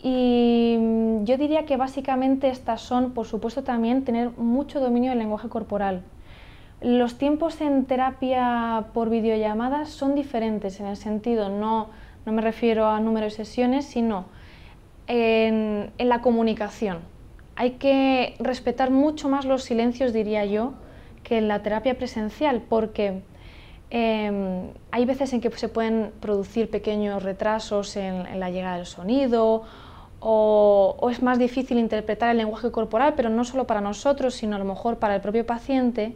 y 0.02 0.78
mm, 0.80 1.26
yo 1.26 1.38
diría 1.38 1.66
que 1.66 1.78
básicamente 1.78 2.50
estas 2.50 2.82
son, 2.82 3.12
por 3.12 3.28
supuesto, 3.28 3.64
también 3.64 4.04
tener 4.04 4.32
mucho 4.38 4.80
dominio 4.80 5.12
del 5.12 5.20
lenguaje 5.20 5.48
corporal. 5.48 6.02
Los 6.82 7.20
tiempos 7.20 7.62
en 7.62 7.86
terapia 7.86 8.86
por 8.94 9.12
videollamadas 9.12 9.90
son 9.90 10.16
diferentes 10.16 10.80
en 10.80 10.88
el 10.88 10.98
sentido, 10.98 11.50
no, 11.50 11.90
no 12.26 12.32
me 12.32 12.42
refiero 12.42 12.88
a 12.88 13.00
número 13.00 13.26
de 13.26 13.32
sesiones, 13.32 13.86
sino 13.86 14.26
en, 15.06 15.92
la 16.00 16.22
comunicación. 16.22 17.00
Hay 17.56 17.72
que 17.72 18.36
respetar 18.40 18.90
mucho 18.90 19.30
más 19.30 19.46
los 19.46 19.64
silencios, 19.64 20.14
diría 20.14 20.46
yo, 20.46 20.74
que 21.24 21.38
en 21.38 21.48
la 21.48 21.62
terapia 21.62 21.96
presencial, 21.96 22.64
porque 22.68 23.22
em, 23.92 24.70
hay 24.90 25.06
veces 25.06 25.34
en 25.34 25.42
que 25.42 25.52
se 25.52 25.70
pueden 25.70 26.12
producir 26.20 26.72
pequeños 26.72 27.22
retrasos 27.22 27.96
en 27.98 28.40
la 28.40 28.50
llegada 28.50 28.78
del 28.78 28.88
sonido 28.88 29.66
o, 30.22 31.10
es 31.12 31.22
más 31.22 31.40
difícil 31.40 31.80
interpretar 31.80 32.30
el 32.30 32.38
lenguaje 32.38 32.72
corporal, 32.72 33.16
pero 33.18 33.30
no 33.30 33.44
solo 33.44 33.66
para 33.66 33.82
nosotros, 33.82 34.36
sino 34.36 34.56
a 34.56 34.60
lo 34.60 34.66
mejor 34.66 34.98
para 34.98 35.16
el 35.16 35.22
propio 35.22 35.46
paciente. 35.46 36.16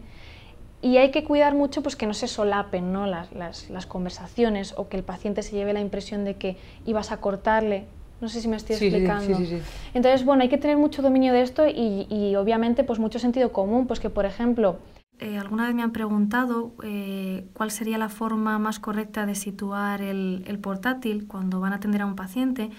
Y 0.81 0.97
hay 0.97 1.09
que 1.09 1.23
cuidar 1.23 1.55
mucho 1.55 1.81
pues, 1.81 1.95
que 1.95 2.05
no 2.05 2.13
se 2.13 2.27
solapen 2.27 2.93
¿no? 2.93 3.07
Las, 3.07 3.33
las, 3.33 3.85
conversaciones 3.87 4.75
o 4.77 4.87
que 4.87 4.97
el 4.97 5.03
paciente 5.03 5.41
se 5.41 5.55
lleve 5.55 5.73
la 5.73 5.81
impresión 5.81 6.23
de 6.23 6.35
que 6.35 6.57
ibas 6.85 7.11
a 7.11 7.17
cortarle. 7.17 7.85
No 8.21 8.29
sé 8.29 8.41
si 8.41 8.47
me 8.47 8.57
estoy 8.57 8.75
explicando. 8.75 9.37
Sí, 9.37 9.45
sí, 9.47 9.61
Entonces, 9.95 10.23
bueno, 10.23 10.43
hay 10.43 10.49
que 10.49 10.59
tener 10.59 10.77
mucho 10.77 11.01
dominio 11.01 11.33
de 11.33 11.41
esto 11.41 11.67
y, 11.67 12.05
y, 12.09 12.35
obviamente 12.35 12.83
pues 12.83 12.99
mucho 12.99 13.17
sentido 13.17 13.51
común, 13.51 13.87
pues 13.87 13.99
que 13.99 14.09
por 14.09 14.25
ejemplo 14.25 14.77
Eh, 15.19 15.37
alguna 15.37 15.65
vez 15.65 15.73
me 15.73 15.81
han 15.81 15.91
preguntado 15.91 16.73
eh, 16.83 17.45
cuál 17.53 17.71
sería 17.71 17.97
la 17.97 18.09
forma 18.09 18.59
más 18.59 18.79
correcta 18.79 19.25
de 19.25 19.33
situar 19.33 20.01
el, 20.01 20.43
el, 20.45 20.59
portátil 20.59 21.25
cuando 21.25 21.61
van 21.61 21.71
a 21.71 21.77
atender 21.77 22.01
a 22.01 22.05
un 22.05 22.15
paciente. 22.15 22.69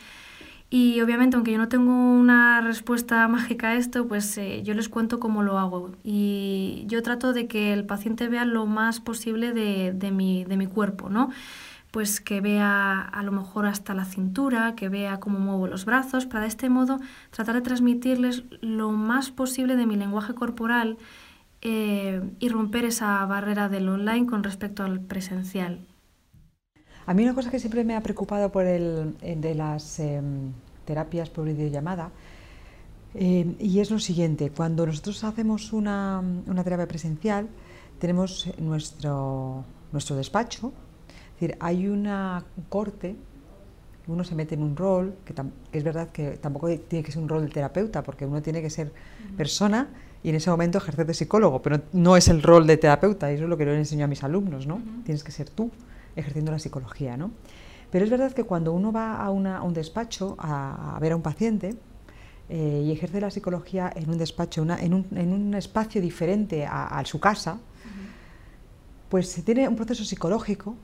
Y 0.68 1.00
obviamente, 1.00 1.37
aunque 1.37 1.52
yo 1.52 1.58
no 1.58 1.68
tengo 1.68 1.92
una 1.92 2.61
respuesta 2.61 3.26
mágica 3.28 3.68
a 3.68 3.75
esto, 3.76 4.08
pues 4.08 4.37
eh, 4.38 4.62
yo 4.64 4.75
les 4.75 4.88
cuento 4.88 5.20
cómo 5.20 5.42
lo 5.42 5.58
hago. 5.58 5.92
Y 6.02 6.85
yo 6.87 7.02
trato 7.02 7.32
de 7.32 7.46
que 7.46 7.73
el 7.73 7.87
paciente 7.87 8.28
vea 8.28 8.44
lo 8.44 8.66
más 8.66 9.00
posible 9.00 9.52
de, 9.52 9.92
de, 9.92 10.11
mi, 10.11 10.44
de 10.44 10.56
mi 10.56 10.66
cuerpo, 10.66 11.08
¿no? 11.08 11.30
Pues 11.92 12.20
que 12.20 12.40
vea 12.40 13.00
a 13.00 13.23
lo 13.23 13.32
mejor 13.32 13.66
hasta 13.66 13.94
la 13.94 14.04
cintura, 14.04 14.75
que 14.75 14.88
vea 14.88 15.20
cómo 15.20 15.38
muevo 15.38 15.68
los 15.68 15.85
brazos, 15.85 16.26
para 16.26 16.42
de 16.42 16.49
este 16.49 16.68
modo 16.68 16.99
tratar 17.30 17.54
de 17.54 17.62
transmitirles 17.62 18.42
lo 18.61 18.90
más 18.90 19.30
posible 19.30 19.76
de 19.76 19.87
mi 19.87 19.96
lenguaje 19.96 20.35
corporal 20.35 20.99
eh, 21.62 22.23
y 22.38 22.49
romper 22.49 22.85
esa 22.85 23.25
barrera 23.25 23.68
del 23.68 23.88
online 23.88 24.26
con 24.26 24.42
respecto 24.42 24.85
al 24.85 25.00
presencial. 25.00 25.80
A 27.06 27.14
mí 27.14 27.22
una 27.22 27.34
cosa 27.34 27.50
que 27.50 27.60
siempre 27.60 27.84
me 27.84 27.94
ha 27.94 28.02
preocupado 28.02 28.50
por 28.50 28.66
el, 28.66 29.16
de 29.20 29.54
las 29.54 30.00
em, 30.00 30.52
terapias 30.84 31.30
por 31.30 31.44
videollamada 31.44 32.10
eh, 33.14 33.54
y 33.60 33.78
es 33.78 33.90
lo 33.92 34.00
siguiente, 34.00 34.50
cuando 34.50 34.84
nosotros 34.84 35.22
hacemos 35.22 35.72
una, 35.72 36.20
una 36.46 36.64
terapia 36.64 36.88
presencial 36.88 37.48
tenemos 38.00 38.50
nuestro, 38.58 39.64
nuestro 39.92 40.16
despacho, 40.16 40.72
es 41.36 41.40
decir, 41.40 41.56
hay 41.60 41.86
una, 41.86 42.44
un 42.56 42.64
corte, 42.64 43.14
uno 44.08 44.25
se 44.25 44.34
mete 44.34 44.54
en 44.54 44.62
un 44.62 44.76
rol, 44.76 45.14
que, 45.25 45.32
que, 45.32 45.78
es 45.78 45.84
verdad 45.84 46.10
que 46.10 46.32
tampoco 46.32 46.68
tiene 46.88 47.04
que 47.04 47.12
ser 47.12 47.22
un 47.22 47.28
rol 47.28 47.44
de 47.44 47.50
terapeuta, 47.50 48.02
porque 48.02 48.26
uno 48.26 48.42
tiene 48.42 48.60
que 48.60 48.68
ser 48.68 48.92
persona 49.36 49.88
y 50.22 50.30
en 50.30 50.34
ese 50.34 50.50
momento 50.50 50.78
ejercer 50.78 51.06
de 51.06 51.14
psicólogo, 51.14 51.62
pero 51.62 51.80
no 51.92 52.16
es 52.16 52.28
el 52.28 52.42
rol 52.42 52.66
de 52.66 52.76
terapeuta, 52.76 53.30
y 53.30 53.36
eso 53.36 53.44
es 53.44 53.50
lo 53.50 53.56
que 53.56 53.64
yo 53.64 53.70
le 53.70 53.78
enseño 53.78 54.04
a 54.04 54.08
mis 54.08 54.25
alumnos, 54.25 54.66
¿no? 54.66 54.82
Tienes 55.04 55.22
que 55.22 55.32
ser 55.32 55.48
tú 55.48 55.70
ejerciendo 56.16 56.50
la 56.50 56.58
psicología, 56.58 57.16
¿no? 57.16 57.30
Pero 57.90 58.04
es 58.04 58.11
verdad 58.11 58.32
que 58.32 58.44
cuando 58.44 58.73
uno 58.73 58.90
va 58.92 59.16
a, 59.16 59.30
un 59.30 59.73
despacho 59.73 60.37
a, 60.38 60.99
ver 61.00 61.12
a 61.12 61.16
un 61.16 61.23
paciente 61.23 61.76
eh, 62.49 62.82
y 62.85 62.90
ejerce 62.90 63.20
la 63.20 63.30
psicología 63.30 63.92
en 63.94 64.11
un 64.11 64.18
despacho, 64.18 64.66
en, 64.68 64.92
un, 64.92 65.54
espacio 65.54 66.00
diferente 66.00 66.66
a, 66.66 67.00
su 67.04 67.20
casa, 67.20 67.58
pues 69.08 69.30
se 69.30 69.42
tiene 69.42 69.68
un 69.68 69.76
proceso 69.76 70.04
psicológico 70.04 70.75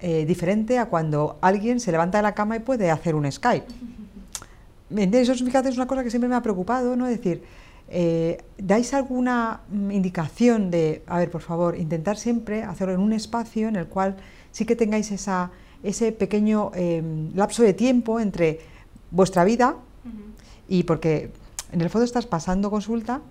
eh, 0.00 0.24
diferente 0.24 0.78
a 0.78 0.86
cuando 0.86 1.38
alguien 1.40 1.80
se 1.80 1.90
levanta 1.90 2.18
de 2.18 2.22
la 2.22 2.34
cama 2.34 2.56
y 2.56 2.60
puede 2.60 2.90
hacer 2.90 3.16
un 3.16 3.30
Skype. 3.30 3.66
Eso 4.96 5.34
fíjate, 5.34 5.68
es 5.68 5.76
una 5.76 5.86
cosa 5.86 6.04
que 6.04 6.10
siempre 6.10 6.28
me 6.28 6.36
ha 6.36 6.42
preocupado, 6.42 6.96
¿no? 6.96 7.06
Es 7.06 7.18
decir, 7.18 7.42
eh, 7.90 8.44
¿Dais 8.58 8.92
alguna 8.92 9.62
mm, 9.70 9.90
indicación 9.90 10.70
de, 10.70 11.02
a 11.06 11.18
ver, 11.18 11.30
por 11.30 11.40
favor, 11.40 11.76
intentar 11.76 12.18
siempre 12.18 12.62
hacerlo 12.62 12.94
en 12.94 13.00
un 13.00 13.12
espacio 13.12 13.68
en 13.68 13.76
el 13.76 13.86
cual 13.86 14.16
sí 14.50 14.66
que 14.66 14.76
tengáis 14.76 15.10
esa, 15.10 15.50
ese 15.82 16.12
pequeño 16.12 16.70
em, 16.74 17.34
lapso 17.34 17.62
de 17.62 17.72
tiempo 17.72 18.20
entre 18.20 18.60
vuestra 19.10 19.44
vida 19.44 19.76
y 20.68 20.82
porque 20.82 21.32
en 21.72 21.80
el 21.80 21.88
fondo 21.88 22.04
estás 22.04 22.26
pasando 22.26 22.70
consulta 22.70 23.22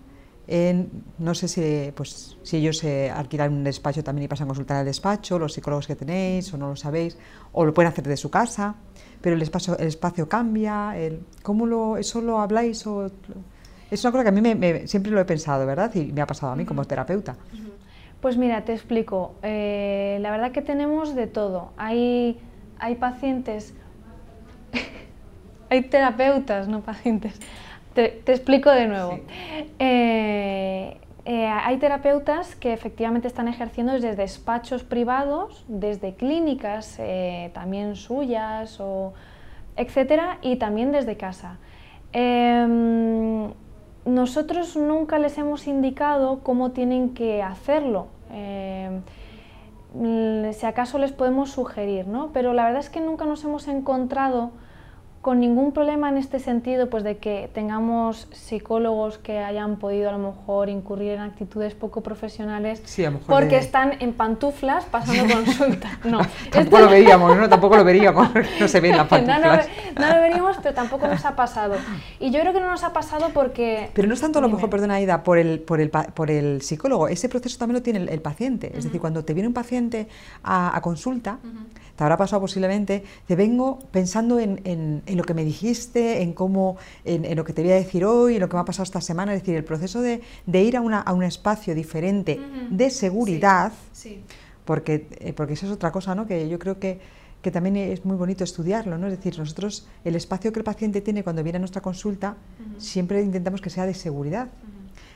en, 0.47 1.03
no 1.19 1.35
sé 1.35 1.47
si, 1.47 1.91
pues, 1.93 2.37
si 2.41 2.57
ellos 2.57 2.77
se 2.77 3.11
alquilan 3.11 3.53
un 3.53 3.63
despacho 3.63 4.03
también 4.03 4.25
y 4.25 4.27
pasan 4.27 4.47
consulta 4.47 4.75
en 4.75 4.79
el 4.79 4.85
despacho, 4.85 5.37
los 5.37 5.53
psicólogos 5.53 5.85
que 5.85 5.95
tenéis 5.95 6.51
o 6.53 6.57
no 6.57 6.69
lo 6.69 6.75
sabéis, 6.75 7.17
o 7.51 7.65
lo 7.65 7.73
pueden 7.73 7.91
hacer 7.91 8.07
de 8.07 8.17
su 8.17 8.31
casa, 8.31 8.75
pero 9.21 9.35
el 9.35 9.41
espacio, 9.41 9.77
el 9.77 9.87
espacio 9.87 10.27
cambia, 10.27 10.97
el, 10.97 11.21
¿cómo 11.43 11.67
lo, 11.67 11.97
eso 11.97 12.21
lo 12.21 12.39
habláis 12.39 12.87
o 12.87 13.11
es 13.89 14.03
una 14.03 14.11
cosa 14.11 14.23
que 14.23 14.29
a 14.29 14.31
mí 14.31 14.41
me, 14.41 14.87
siempre 14.87 15.11
lo 15.11 15.19
he 15.19 15.25
pensado, 15.25 15.65
¿verdad? 15.65 15.93
Y 15.95 16.11
me 16.11 16.21
ha 16.21 16.27
pasado 16.27 16.51
a 16.51 16.55
mí 16.55 16.65
como 16.65 16.85
terapeuta. 16.85 17.35
Pues 18.21 18.35
mira, 18.35 18.63
te 18.65 18.73
explico. 18.73 19.35
Eh, 19.43 20.17
la 20.21 20.31
verdad 20.31 20.51
que 20.51 20.61
tenemos 20.61 21.15
de 21.15 21.27
todo. 21.27 21.71
Hay, 21.77 22.39
hay 22.79 22.95
pacientes, 22.95 23.73
hay 25.69 25.83
terapeutas, 25.83 26.67
no 26.67 26.81
pacientes. 26.81 27.39
Te, 27.93 28.21
explico 28.27 28.69
de 28.69 28.87
nuevo. 28.87 29.19
Eh, 29.79 30.97
eh, 31.25 31.47
hay 31.47 31.77
terapeutas 31.77 32.55
que 32.55 32.73
efectivamente 32.73 33.27
están 33.27 33.47
ejerciendo 33.47 33.93
desde 33.93 34.15
despachos 34.15 34.83
privados, 34.83 35.65
desde 35.67 36.13
clínicas 36.15 36.99
también 37.53 37.95
suyas, 37.95 38.79
o, 38.79 39.13
etcétera, 39.75 40.37
y 40.41 40.57
también 40.57 40.91
desde 40.91 41.17
casa. 41.17 41.57
Em, 42.13 43.51
nosotros 44.07 44.75
nunca 44.75 45.19
les 45.19 45.37
hemos 45.37 45.67
indicado 45.67 46.39
cómo 46.41 46.71
tienen 46.71 47.13
que 47.13 47.43
hacerlo. 47.43 48.07
Eh, 48.31 49.01
si 50.53 50.65
acaso 50.65 50.97
les 50.97 51.11
podemos 51.11 51.51
sugerir, 51.51 52.07
¿no? 52.07 52.31
Pero 52.33 52.53
la 52.53 52.65
verdad 52.65 52.79
es 52.79 52.89
que 52.89 53.01
nunca 53.01 53.25
nos 53.25 53.43
hemos 53.43 53.67
encontrado 53.67 54.51
con 55.21 55.39
ningún 55.39 55.71
problema 55.73 56.09
en 56.09 56.17
este 56.17 56.39
sentido, 56.39 56.89
pues 56.89 57.03
de 57.03 57.17
que 57.17 57.49
tengamos 57.53 58.27
psicólogos 58.31 59.17
que 59.17 59.39
hayan 59.39 59.77
podido 59.77 60.09
a 60.09 60.13
lo 60.13 60.19
mejor 60.19 60.69
incurrir 60.69 61.13
en 61.13 61.19
actitudes 61.19 61.73
poco 61.73 62.01
profesionales 62.01 62.81
porque 63.27 63.57
están 63.57 63.93
en 63.99 64.13
pantuflas 64.13 64.85
pasando 64.85 65.33
consulta. 65.33 65.99
No, 66.03 66.19
tampoco 66.51 66.79
lo 66.79 66.89
veríamos, 66.89 67.35
¿no? 67.35 67.49
Tampoco 67.49 67.77
lo 67.77 67.83
veríamos, 67.83 68.29
no 68.59 68.67
se 68.67 68.79
ven 68.79 68.95
las 68.95 69.07
pantuflas. 69.09 69.67
No, 69.99 70.07
lo 70.07 70.21
veríamos, 70.21 70.57
pero 70.61 70.75
tampoco 70.75 71.07
nos 71.07 71.25
ha 71.25 71.35
pasado. 71.35 71.75
Y 72.19 72.31
yo 72.31 72.39
creo 72.39 72.53
que 72.53 72.59
no 72.59 72.69
nos 72.71 72.83
ha 72.83 72.93
pasado 72.93 73.29
porque... 73.33 73.89
Pero 73.93 74.07
no 74.07 74.13
es 74.13 74.21
tanto 74.21 74.39
a 74.39 74.41
lo 74.41 74.49
mejor, 74.49 74.69
perdona 74.69 74.95
Aida, 74.95 75.23
por 75.23 75.37
el, 75.37 75.59
por 75.59 75.81
el, 75.81 75.89
por 75.89 76.31
el 76.31 76.61
psicólogo, 76.61 77.07
ese 77.07 77.29
proceso 77.29 77.57
también 77.57 77.75
lo 77.75 77.83
tiene 77.83 77.99
el, 77.99 78.21
paciente. 78.21 78.71
Es 78.75 78.85
decir, 78.85 78.99
cuando 78.99 79.23
te 79.23 79.33
viene 79.33 79.47
un 79.47 79.53
paciente 79.53 80.07
a, 80.43 80.79
consulta, 80.81 81.39
te 81.95 82.03
habrá 82.03 82.17
pasado 82.17 82.41
posiblemente, 82.41 83.03
te 83.25 83.35
vengo 83.35 83.79
pensando 83.91 84.39
en, 84.39 84.61
en, 84.63 85.01
en, 85.07 85.17
lo 85.17 85.23
que 85.23 85.33
me 85.33 85.43
dijiste, 85.43 86.21
en 86.21 86.33
cómo, 86.33 86.77
en, 87.05 87.35
lo 87.35 87.43
que 87.43 87.53
te 87.53 87.61
voy 87.61 87.71
a 87.71 87.75
decir 87.75 88.05
hoy, 88.05 88.35
en 88.35 88.41
lo 88.41 88.49
que 88.49 88.55
me 88.55 88.61
ha 88.61 88.65
pasado 88.65 88.83
esta 88.83 89.01
semana, 89.01 89.33
es 89.33 89.41
decir, 89.41 89.55
el 89.55 89.63
proceso 89.63 90.01
de, 90.01 90.21
de 90.45 90.63
ir 90.63 90.77
a, 90.77 90.81
una, 90.81 91.01
a, 91.01 91.13
un 91.13 91.23
espacio 91.23 91.73
diferente 91.73 92.39
de 92.69 92.89
seguridad, 92.89 93.71
Porque, 94.65 95.07
eh, 95.19 95.31
porque 95.31 95.53
eso 95.53 95.65
es 95.65 95.71
otra 95.71 95.91
cosa, 95.91 96.13
¿no? 96.13 96.27
Que 96.27 96.49
yo 96.49 96.59
creo 96.59 96.77
que, 96.77 96.99
que 97.41 97.51
también 97.51 97.77
es 97.77 98.03
muy 98.03 98.17
bonito 98.17 98.43
estudiarlo, 98.43 98.97
¿no? 98.97 99.07
Es 99.07 99.15
decir, 99.15 99.39
nosotros 99.39 99.87
el 100.03 100.15
espacio 100.15 100.51
que 100.51 100.59
el 100.59 100.65
paciente 100.65 100.99
tiene 100.99 101.23
cuando 101.23 101.41
viene 101.41 101.55
a 101.55 101.59
nuestra 101.59 101.81
consulta, 101.81 102.35
siempre 102.77 103.21
intentamos 103.21 103.61
que 103.61 103.69
sea 103.69 103.85
de 103.85 103.93
seguridad. 103.93 104.49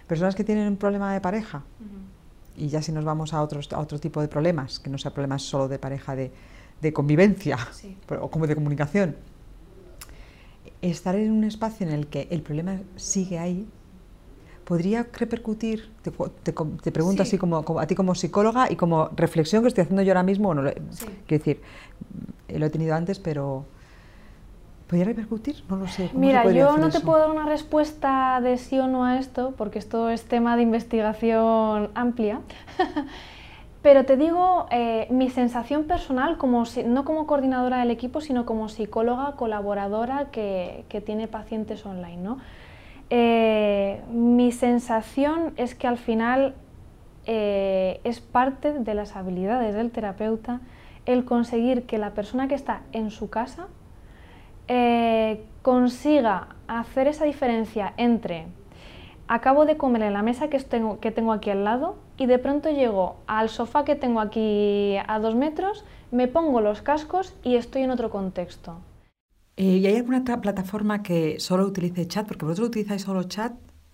Personas 0.08 0.36
que 0.36 0.46
tienen 0.46 0.68
un 0.68 0.78
problema 0.78 1.14
de 1.14 1.20
pareja, 1.20 1.64
y 2.56 2.68
ya 2.68 2.82
si 2.82 2.92
nos 2.92 3.04
vamos 3.04 3.34
a, 3.34 3.42
otros, 3.42 3.72
a 3.74 3.80
otro 3.80 4.00
tipo 4.00 4.22
de 4.22 4.28
problemas, 4.28 4.80
que 4.80 4.90
no 4.90 4.98
sea 4.98 5.12
problemas 5.12 5.42
solo 5.42 5.68
de 5.68 5.80
pareja, 5.80 6.16
de, 6.16 6.32
de 6.82 6.94
convivencia 6.94 7.58
o 8.20 8.30
como 8.30 8.48
de 8.48 8.56
comunicación. 8.56 9.16
Estar 10.82 11.16
en 11.16 11.32
un 11.32 11.44
espacio 11.44 11.88
en 11.88 11.94
el 11.94 12.08
que 12.08 12.28
el 12.32 12.42
problema 12.42 12.80
sigue 12.96 13.40
ahí 13.40 13.68
podría 14.66 15.06
repercutir, 15.12 15.92
te, 16.02 16.12
te, 16.12 16.92
pregunto 16.92 17.24
así 17.24 17.38
como, 17.38 17.66
a 17.80 17.88
ti 17.88 17.96
como 17.96 18.16
psicóloga 18.16 18.72
y 18.72 18.76
como 18.76 19.10
reflexión 19.16 19.64
que 19.64 19.68
estoy 19.68 19.82
haciendo 19.84 20.02
yo 20.02 20.12
ahora 20.12 20.24
mismo, 20.24 20.54
no, 20.54 20.62
quiero 20.62 21.44
decir, 21.44 21.62
lo 22.48 22.66
he 22.66 22.70
tenido 22.70 22.96
antes, 22.96 23.20
pero 23.20 23.66
¿podría 24.88 25.06
repercutir? 25.06 25.64
No 25.70 25.78
lo 25.78 25.88
sé. 25.88 26.10
Mira, 26.14 26.50
yo 26.52 26.78
no 26.78 26.90
te 26.90 27.00
puedo 27.02 27.20
dar 27.20 27.32
una 27.32 27.46
respuesta 27.46 28.40
de 28.42 28.58
sí 28.58 28.80
o 28.80 28.88
no 28.88 29.04
a 29.04 29.20
esto, 29.20 29.54
porque 29.58 29.80
esto 29.80 30.10
es 30.10 30.24
tema 30.24 30.56
de 30.56 30.62
investigación 30.64 31.90
amplia. 31.94 32.40
Pero 33.82 34.06
te 34.06 34.16
digo 34.16 34.68
eh, 34.70 35.08
mi 35.10 35.30
sensación 35.30 35.86
personal, 35.86 36.38
como 36.38 36.64
no 36.86 37.04
como 37.04 37.26
coordinadora 37.26 37.80
del 37.80 37.90
equipo, 37.90 38.22
sino 38.22 38.46
como 38.46 38.70
psicóloga 38.70 39.36
colaboradora 39.36 40.30
que, 40.32 40.86
tiene 41.04 41.28
pacientes 41.28 41.84
online. 41.86 42.18
¿no? 42.18 42.38
Eh, 43.10 44.02
mi 44.12 44.52
sensación 44.52 45.54
es 45.58 45.74
que 45.74 45.88
al 45.88 45.98
final 45.98 46.54
eh, 47.26 48.00
es 48.04 48.20
parte 48.20 48.74
de 48.74 48.94
las 48.94 49.16
habilidades 49.16 49.74
del 49.74 49.90
terapeuta 49.90 50.62
el 51.08 51.26
conseguir 51.26 51.88
que 51.88 51.98
la 51.98 52.12
persona 52.12 52.48
que 52.48 52.56
está 52.56 52.82
en 52.92 53.10
su 53.10 53.30
casa 53.30 53.68
consiga 55.64 56.56
hacer 56.70 57.08
esa 57.08 57.26
diferencia 57.26 57.94
entre 57.98 58.46
acabo 59.32 59.66
de 59.66 59.78
comer 59.78 60.02
en 60.02 60.12
la 60.12 60.24
mesa 60.24 60.50
que 60.50 60.60
tengo, 60.60 61.00
que 61.00 61.10
tengo 61.10 61.32
aquí 61.32 61.50
al 61.50 61.64
lado 61.64 61.96
y 62.18 62.26
de 62.26 62.38
pronto 62.38 62.70
llego 62.70 63.16
al 63.28 63.48
sofá 63.48 63.86
que 63.86 63.96
tengo 63.96 64.20
aquí 64.20 64.98
a 65.08 65.20
dos 65.20 65.36
metros, 65.36 65.86
me 66.12 66.28
pongo 66.28 66.60
los 66.60 66.82
cascos 66.82 67.34
y 67.42 67.56
estoy 67.56 67.84
en 67.84 67.92
otro 67.92 68.10
contexto. 68.10 68.82
Eh, 69.56 69.78
¿Y 69.78 69.88
hay 69.88 69.96
alguna 69.96 70.26
plataforma 70.42 71.02
que 71.02 71.40
solo 71.40 71.66
utilice 71.66 72.06
chat? 72.08 72.28
Porque 72.28 72.44
vosotros 72.44 72.68
utilizáis 72.68 73.04
solo 73.04 73.24
chat, 73.24 73.54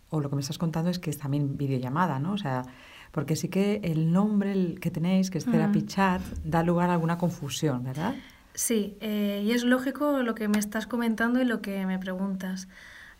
o 0.09 0.19
lo 0.21 0.29
que 0.31 0.35
me 0.35 0.41
estás 0.41 0.57
contando 0.57 0.89
es 0.89 0.97
que 0.97 1.11
es 1.11 1.19
también 1.19 1.55
videollamada, 1.55 2.17
¿no? 2.17 2.33
O 2.33 2.37
sea, 2.39 2.63
porque 3.11 3.35
sí 3.35 3.47
que 3.47 3.79
el 3.83 4.11
nombre 4.11 4.75
que 4.81 4.89
tenéis, 4.89 5.29
que 5.29 5.37
es 5.37 5.45
Therapy 5.45 5.85
Chat, 5.85 6.21
da 6.43 6.63
lugar 6.63 6.89
a 6.89 6.93
alguna 6.93 7.19
confusión, 7.19 7.83
¿verdad? 7.83 8.15
Sí, 8.55 8.97
eh, 9.01 9.43
y 9.45 9.51
es 9.51 9.63
lógico 9.63 10.23
lo 10.23 10.33
que 10.33 10.47
me 10.47 10.57
estás 10.57 10.87
comentando 10.87 11.39
y 11.39 11.45
lo 11.45 11.61
que 11.61 11.85
me 11.85 11.99
preguntas. 11.99 12.67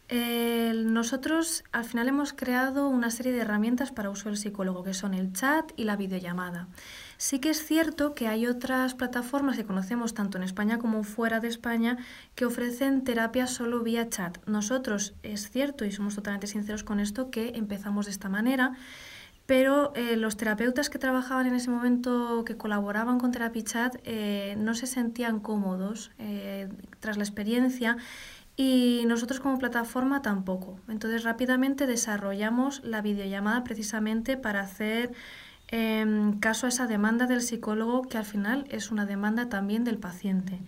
Nosotros 0.09 1.63
al 1.71 1.83
final 1.83 2.07
hemos 2.07 2.33
creado 2.33 2.87
una 2.87 3.11
serie 3.11 3.33
de 3.33 3.41
herramientas 3.41 3.91
para 3.91 4.09
uso 4.09 4.29
del 4.29 4.37
psicólogo, 4.37 4.83
que 4.83 4.93
son 4.93 5.13
el 5.13 5.33
chat 5.33 5.71
y 5.75 5.83
la 5.83 5.97
videollamada. 5.97 6.67
Sí 7.17 7.39
que 7.39 7.49
es 7.49 7.65
cierto 7.65 8.13
que 8.13 8.27
hay 8.27 8.45
otras 8.45 8.93
plataformas 8.93 9.57
que 9.57 9.65
conocemos 9.65 10.13
tanto 10.13 10.37
en 10.37 10.43
España 10.43 10.77
como 10.77 11.03
fuera 11.03 11.39
de 11.39 11.47
España 11.47 11.97
que 12.35 12.45
ofrecen 12.45 13.03
terapia 13.03 13.47
solo 13.47 13.81
vía 13.81 14.07
chat. 14.07 14.37
Nosotros 14.45 15.13
es 15.23 15.49
cierto, 15.49 15.83
y 15.83 15.91
somos 15.91 16.15
totalmente 16.15 16.47
sinceros 16.47 16.83
con 16.83 16.99
esto, 16.99 17.29
que 17.29 17.53
empezamos 17.55 18.05
de 18.05 18.11
esta 18.11 18.29
manera 18.29 18.73
pero 19.47 19.93
eh, 19.95 20.17
los 20.17 20.35
terapeutas 20.35 20.89
que 20.89 20.99
trabajaban 20.99 21.47
en 21.47 21.55
ese 21.55 21.69
momento, 21.69 22.43
que 22.45 22.57
colaboraban 22.57 23.17
con 23.17 23.31
TerapiChat, 23.31 23.95
eh, 24.03 24.55
no 24.59 24.75
se 24.75 24.87
sentían 24.87 25.39
cómodos 25.39 26.11
eh, 26.19 26.67
tras 26.99 27.15
la 27.15 27.23
experiencia 27.23 27.95
y 28.57 29.03
nosotros 29.07 29.39
como 29.39 29.59
plataforma 29.59 30.21
tampoco. 30.21 30.79
Entonces 30.89 31.23
rápidamente 31.23 31.87
desarrollamos 31.87 32.83
la 32.83 33.01
videollamada 33.01 33.63
precisamente 33.63 34.35
para 34.35 34.61
hacer 34.61 35.13
em, 35.69 36.39
caso 36.39 36.65
a 36.65 36.69
esa 36.69 36.87
demanda 36.87 37.27
del 37.27 37.41
psicólogo, 37.41 38.01
que 38.01 38.17
al 38.17 38.25
final 38.25 38.65
es 38.69 38.91
una 38.91 39.05
demanda 39.05 39.47
también 39.47 39.83
del 39.85 39.97
paciente. 39.99 40.59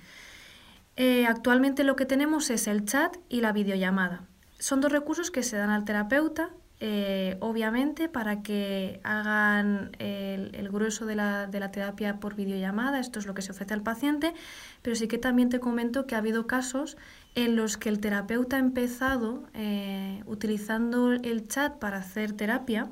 actualmente 1.27 1.86
lo 1.86 1.96
que 1.96 2.05
tenemos 2.05 2.50
es 2.50 2.67
el 2.67 2.84
chat 2.86 3.17
y 3.29 3.39
la 3.41 3.53
videollamada. 3.53 4.24
Son 4.60 4.81
dos 4.81 4.91
recursos 4.91 5.31
que 5.31 5.43
se 5.43 5.55
dan 5.55 5.69
al 5.69 5.86
terapeuta 5.86 6.50
eh, 6.81 7.36
obviamente 7.41 8.07
para 8.07 8.41
que 8.41 9.01
hagan 9.03 9.91
el, 10.00 10.69
grueso 10.69 11.05
de 11.05 11.15
la, 11.15 11.45
de 11.45 11.59
la, 11.59 11.71
terapia 11.71 12.21
por 12.21 12.36
videollamada, 12.36 13.00
esto 13.00 13.19
es 13.19 13.25
lo 13.25 13.33
que 13.33 13.41
se 13.41 13.51
ofrece 13.51 13.74
al 13.74 13.83
paciente, 13.83 14.33
pero 14.81 14.95
sí 14.95 15.09
que 15.09 15.17
también 15.17 15.50
te 15.50 15.59
comento 15.59 16.07
que 16.07 16.15
ha 16.15 16.19
habido 16.19 16.48
casos 16.48 16.95
en 17.36 17.57
los 17.57 17.77
que 17.77 17.89
el 17.89 18.00
terapeuta 18.00 18.55
ha 18.55 18.59
empezado 18.59 19.43
eh, 19.53 20.24
utilizando 20.25 21.12
el 21.12 21.48
chat 21.50 21.77
para 21.79 21.98
hacer 21.98 22.31
terapia, 22.31 22.89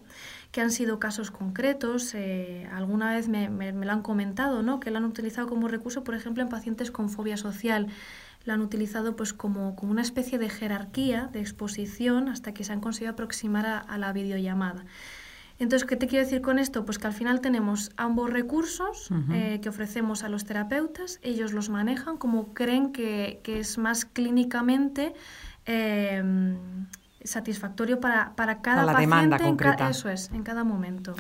que 0.51 0.60
han 0.60 0.72
sido 0.72 1.00
casos 1.00 1.32
concretos, 1.32 2.13
eh, 2.13 2.67
alguna 2.74 3.13
vez 3.13 3.29
me, 3.29 3.50
me, 3.50 3.72
me, 3.72 3.86
lo 3.86 3.91
han 3.94 4.01
comentado, 4.01 4.63
¿no? 4.63 4.79
que 4.82 4.91
lo 4.91 4.98
han 4.98 5.06
utilizado 5.06 5.48
como 5.48 5.67
recurso, 5.67 6.03
por 6.03 6.15
ejemplo, 6.15 6.44
en 6.44 6.50
pacientes 6.50 6.91
con 6.91 7.10
fobia 7.10 7.38
social 7.38 7.88
lo 8.48 8.54
han 8.54 8.62
utilizado 8.62 9.16
pues 9.16 9.34
como, 9.34 9.75
como, 9.75 9.92
una 9.92 10.01
especie 10.01 10.39
de 10.39 10.50
jerarquía 10.50 11.30
de 11.34 11.42
exposición 11.42 12.30
hasta 12.30 12.54
que 12.54 12.63
se 12.63 12.72
han 12.72 12.80
conseguido 12.80 13.12
aproximar 13.12 13.66
a, 13.66 13.98
la 13.98 14.13
videollamada. 14.13 14.86
Entonces, 15.60 15.88
¿qué 15.88 15.98
te 15.98 16.08
quiero 16.08 16.24
decir 16.24 16.42
con 16.42 16.58
esto? 16.58 16.86
Pues 16.86 16.98
que 16.98 17.08
al 17.08 17.13
final 17.13 17.42
tenemos 17.42 17.92
ambos 17.98 18.30
recursos 18.30 19.10
eh, 19.32 19.60
que 19.62 19.70
ofrecemos 19.70 20.24
a 20.24 20.30
los 20.30 20.46
terapeutas, 20.46 21.20
ellos 21.24 21.51
los 21.51 21.70
manejan 21.70 22.16
como 22.16 22.54
creen 22.54 22.92
que, 22.92 23.42
que 23.44 23.60
es 23.60 23.77
más 23.77 24.06
clínicamente 24.06 25.13
eh, 25.66 26.24
satisfactorio 27.24 28.00
para, 28.00 28.34
para 28.36 28.62
cada 28.62 28.86
la 28.86 28.94
paciente. 28.94 29.16
Demanda 29.16 29.39
concreta. 29.39 29.89
eso 29.89 30.10
es, 30.10 30.32
en 30.32 30.44
cada 30.44 30.63
momento. 30.63 31.16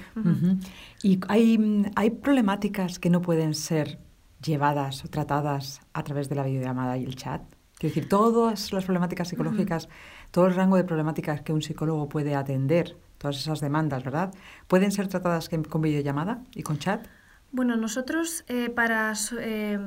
Y 1.03 1.19
hay, 1.27 1.83
hay 1.95 2.09
problemáticas 2.11 2.99
que 2.99 3.09
no 3.09 3.21
pueden 3.21 3.53
ser 3.53 3.99
llevadas 4.43 5.03
o 5.05 5.07
tratadas 5.07 5.81
a 5.93 6.03
través 6.03 6.29
de 6.29 6.35
la 6.35 6.43
videollamada 6.43 6.97
y 6.97 7.05
el 7.05 7.15
chat. 7.15 7.41
Quiero 7.77 7.93
decir, 7.93 8.09
todas 8.09 8.73
las 8.73 8.85
problemáticas 8.85 9.27
psicológicas, 9.27 9.87
todo 10.31 10.47
el 10.47 10.55
rango 10.55 10.77
de 10.77 10.83
problemáticas 10.83 11.41
que 11.41 11.53
un 11.53 11.61
psicólogo 11.61 12.09
puede 12.09 12.33
atender, 12.35 12.97
todas 13.19 13.37
esas 13.37 13.61
demandas, 13.61 14.03
¿verdad? 14.03 14.33
¿Pueden 14.67 14.91
ser 14.91 15.07
tratadas 15.07 15.49
con 15.69 15.81
videollamada 15.81 16.41
y 16.55 16.63
con 16.63 16.79
chat? 16.79 17.05
Bueno, 17.51 17.75
nosotros 17.77 18.43
eh, 18.47 18.69
para 18.69 19.13
eh, 19.39 19.79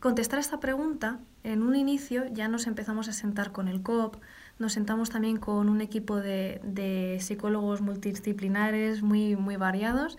contestar 0.00 0.40
esta 0.40 0.60
pregunta, 0.60 1.20
en 1.44 1.62
un 1.62 1.76
inicio 1.76 2.26
ya 2.32 2.48
nos 2.48 2.66
empezamos 2.66 3.08
a 3.08 3.12
sentar 3.12 3.52
con 3.52 3.68
el 3.68 3.82
COP, 3.82 4.16
nos 4.58 4.72
sentamos 4.72 5.08
también 5.08 5.38
con 5.38 5.68
un 5.68 5.80
equipo 5.80 6.16
de, 6.16 6.60
de 6.64 7.18
psicólogos 7.20 7.80
multidisciplinares 7.80 9.02
muy, 9.02 9.36
muy 9.36 9.56
variados 9.56 10.18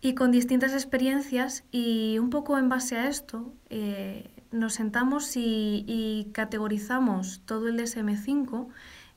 y 0.00 0.14
con 0.14 0.30
distintas 0.30 0.72
experiencias 0.72 1.64
y 1.70 2.18
un 2.18 2.30
poco 2.30 2.58
en 2.58 2.68
base 2.68 2.96
a 2.96 3.08
esto 3.08 3.52
eh, 3.68 4.30
nos 4.50 4.74
sentamos 4.74 5.36
y, 5.36 6.30
categorizamos 6.32 7.42
todo 7.44 7.68
el 7.68 7.78
DSM5 7.78 8.68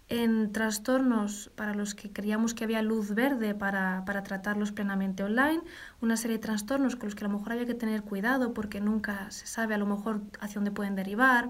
en 0.09 0.51
trastornos 0.51 1.49
para 1.55 1.73
los 1.73 1.95
que 1.95 2.11
creíamos 2.11 2.53
que 2.53 2.65
había 2.65 2.81
luz 2.81 3.15
verde 3.15 3.55
para, 3.55 4.03
para, 4.05 4.21
tratarlos 4.23 4.71
plenamente 4.71 5.23
online, 5.23 5.61
una 6.01 6.17
serie 6.17 6.37
de 6.37 6.43
trastornos 6.43 6.95
con 6.95 7.07
los 7.07 7.15
que 7.15 7.25
a 7.25 7.29
lo 7.29 7.37
mejor 7.37 7.53
había 7.53 7.65
que 7.65 7.73
tener 7.73 8.03
cuidado 8.03 8.53
porque 8.53 8.81
nunca 8.81 9.31
se 9.31 9.47
sabe 9.47 9.73
a 9.73 9.77
lo 9.77 9.85
mejor 9.85 10.21
hacia 10.39 10.55
dónde 10.55 10.71
pueden 10.71 10.95
derivar, 10.95 11.49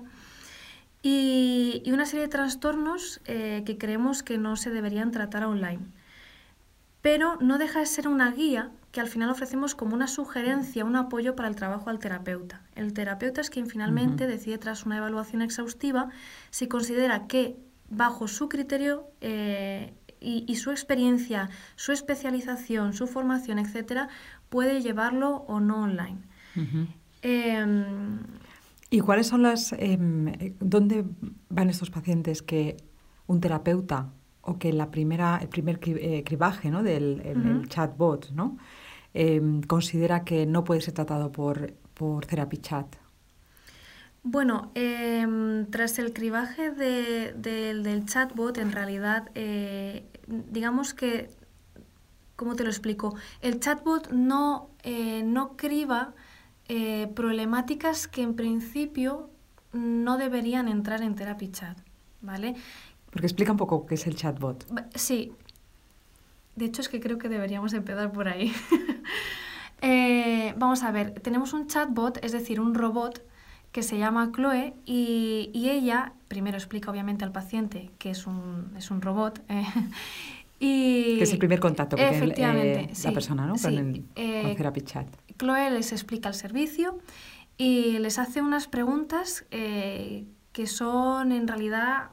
y, 1.01 1.81
y 1.83 1.91
una 1.91 2.05
serie 2.05 2.21
de 2.21 2.29
trastornos 2.29 3.19
eh, 3.25 3.63
que 3.65 3.77
creemos 3.77 4.23
que 4.23 4.37
no 4.37 4.55
se 4.55 4.69
deberían 4.69 5.11
tratar 5.11 5.43
online. 5.43 5.81
Pero 7.03 7.35
no 7.41 7.57
deja 7.57 7.81
de 7.81 7.85
ser 7.85 8.07
una 8.07 8.31
guía 8.31 8.71
que 8.93 9.01
al 9.01 9.09
final 9.09 9.29
ofrecemos 9.29 9.75
como 9.75 9.93
una 9.93 10.07
sugerencia, 10.07 10.85
un 10.85 10.95
apoyo 10.95 11.35
para 11.35 11.49
el 11.49 11.55
trabajo 11.55 11.89
al 11.89 11.99
terapeuta. 11.99 12.61
El 12.75 12.93
terapeuta 12.93 13.41
es 13.41 13.49
quien 13.49 13.67
finalmente 13.67 14.25
decide 14.25 14.57
tras 14.57 14.85
una 14.85 14.97
evaluación 14.97 15.41
exhaustiva 15.41 16.09
si 16.49 16.67
considera 16.67 17.27
que 17.27 17.57
bajo 17.89 18.29
su 18.29 18.47
criterio 18.47 19.05
eh, 19.19 19.93
y, 20.21 20.55
su 20.55 20.71
experiencia, 20.71 21.49
su 21.75 21.91
especialización, 21.91 22.93
su 22.93 23.07
formación, 23.07 23.59
etcétera, 23.59 24.07
puede 24.47 24.79
llevarlo 24.81 25.43
o 25.47 25.59
no 25.59 25.83
online. 25.83 26.19
Em, 27.21 28.19
¿Y 28.89 29.01
cuáles 29.01 29.27
son 29.27 29.41
las... 29.41 29.73
Em, 29.73 30.55
¿Dónde 30.61 31.03
van 31.49 31.69
estos 31.69 31.89
pacientes 31.89 32.41
que 32.41 32.77
un 33.27 33.41
terapeuta 33.41 34.13
o 34.43 34.59
que 34.59 34.73
la 34.73 34.91
primera, 34.91 35.39
el 35.41 35.47
primer 35.47 35.79
eh, 35.83 36.23
cribaje 36.25 36.69
¿no? 36.69 36.83
del 36.83 37.65
chatbot 37.69 38.31
¿no? 38.31 38.57
Em, 39.13 39.61
considera 39.61 40.23
que 40.23 40.45
no 40.45 40.63
puede 40.63 40.81
ser 40.81 40.93
tratado 40.93 41.31
por, 41.31 41.73
por 41.93 42.25
Therapy 42.25 42.57
Chat? 42.57 42.87
Bueno, 44.23 44.71
em, 44.75 45.65
tras 45.67 45.99
el 45.99 46.13
cribaje 46.13 46.71
del 46.71 48.05
chatbot, 48.05 48.57
en 48.57 48.71
realidad, 48.71 49.29
eh, 49.35 50.05
digamos 50.27 50.93
que, 50.93 51.29
¿cómo 52.35 52.55
te 52.55 52.63
lo 52.63 52.69
explico? 52.69 53.15
El 53.41 53.59
chatbot 53.59 54.11
no, 54.11 54.69
eh, 54.83 55.23
no 55.23 55.55
criba 55.55 56.13
problemáticas 57.13 58.07
que 58.07 58.23
en 58.23 58.35
principio 58.35 59.29
no 59.73 60.17
deberían 60.17 60.67
entrar 60.67 61.03
en 61.03 61.13
Therapy 61.13 61.51
Chat, 61.51 61.77
¿vale? 62.21 62.55
Porque 63.13 63.27
explica 63.27 63.51
un 63.51 63.57
poco 63.57 63.85
qué 63.85 63.95
es 63.95 64.07
el 64.07 64.15
chatbot. 64.15 64.65
Sí, 64.95 65.31
de 66.55 66.65
hecho, 66.65 66.81
es 66.81 66.89
que 66.89 66.99
creo 66.99 67.17
que 67.17 67.29
deberíamos 67.29 67.73
empezar 67.73 68.11
por 68.11 68.27
ahí. 68.27 68.51
Eh, 69.85 70.53
vamos 70.57 70.81
a 70.83 70.91
ver, 70.91 71.11
tenemos 71.11 71.51
un 71.51 71.67
chatbot, 71.67 72.17
es 72.23 72.31
decir, 72.31 72.61
un 72.61 72.73
robot 72.73 73.21
que 73.73 73.83
se 73.83 73.97
llama 73.97 74.31
Chloe 74.33 74.73
y, 74.85 75.51
ella, 75.53 76.13
primero 76.29 76.55
explica 76.55 76.89
obviamente 76.89 77.25
al 77.25 77.33
paciente 77.33 77.89
que 77.97 78.11
es 78.11 78.25
un, 78.25 78.71
es 78.77 78.91
un 78.91 79.01
robot. 79.01 79.41
Eh, 79.49 79.65
y 80.61 81.17
que 81.17 81.23
es 81.25 81.33
el 81.33 81.37
primer 81.37 81.59
contacto 81.59 81.97
que 81.97 82.31
tiene 82.33 82.83
eh, 82.83 82.93
la 83.03 83.11
persona 83.11 83.45
¿no? 83.45 83.55
con, 83.57 83.77
el, 83.77 84.05
Therapy 84.15 84.83
Chat. 84.83 85.07
Chloe 85.37 85.69
les 85.71 85.91
explica 85.91 86.29
el 86.29 86.35
servicio 86.35 86.99
y 87.57 87.99
les 87.99 88.19
hace 88.19 88.41
unas 88.41 88.69
preguntas 88.69 89.43
que 89.49 90.65
son 90.65 91.33
en 91.33 91.45
realidad 91.45 92.11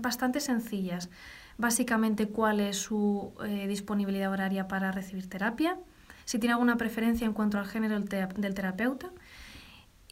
bastante 0.00 0.40
sencillas. 0.40 1.10
Básicamente 1.58 2.28
cuál 2.28 2.60
es 2.60 2.76
su 2.76 3.32
eh, 3.44 3.66
disponibilidad 3.68 4.30
horaria 4.30 4.66
para 4.68 4.92
recibir 4.92 5.28
terapia, 5.28 5.78
si 6.24 6.38
tiene 6.38 6.54
alguna 6.54 6.76
preferencia 6.76 7.26
en 7.26 7.32
cuanto 7.32 7.58
al 7.58 7.66
género 7.66 7.98
del 8.00 8.54
terapeuta. 8.54 9.10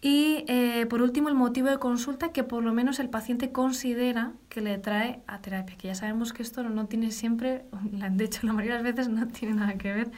Y 0.01 0.45
eh, 0.47 0.87
por 0.89 1.03
último 1.03 1.29
el 1.29 1.35
motivo 1.35 1.69
de 1.69 1.79
consulta 1.79 2.31
que 2.31 2.45
por 2.45 2.63
lo 2.63 2.73
menos 2.73 3.01
el 3.01 3.11
paciente 3.11 3.51
considera 3.51 4.33
que 4.49 4.61
le 4.61 4.79
trae 4.79 5.23
a 5.27 5.41
terapia, 5.41 5.77
que 5.77 5.89
ya 5.89 5.95
sabemos 5.97 6.33
que 6.33 6.43
esto 6.43 6.63
no 6.63 6.87
tiene 6.87 7.11
siempre, 7.11 7.65
de 8.13 8.25
hecho 8.25 8.47
la 8.47 8.53
mayoría 8.53 8.77
de 8.77 8.85
las 8.85 8.97
veces 8.97 9.13
no 9.13 9.27
tiene 9.27 9.55
nada 9.55 9.75
que 9.75 9.93
ver 9.93 10.11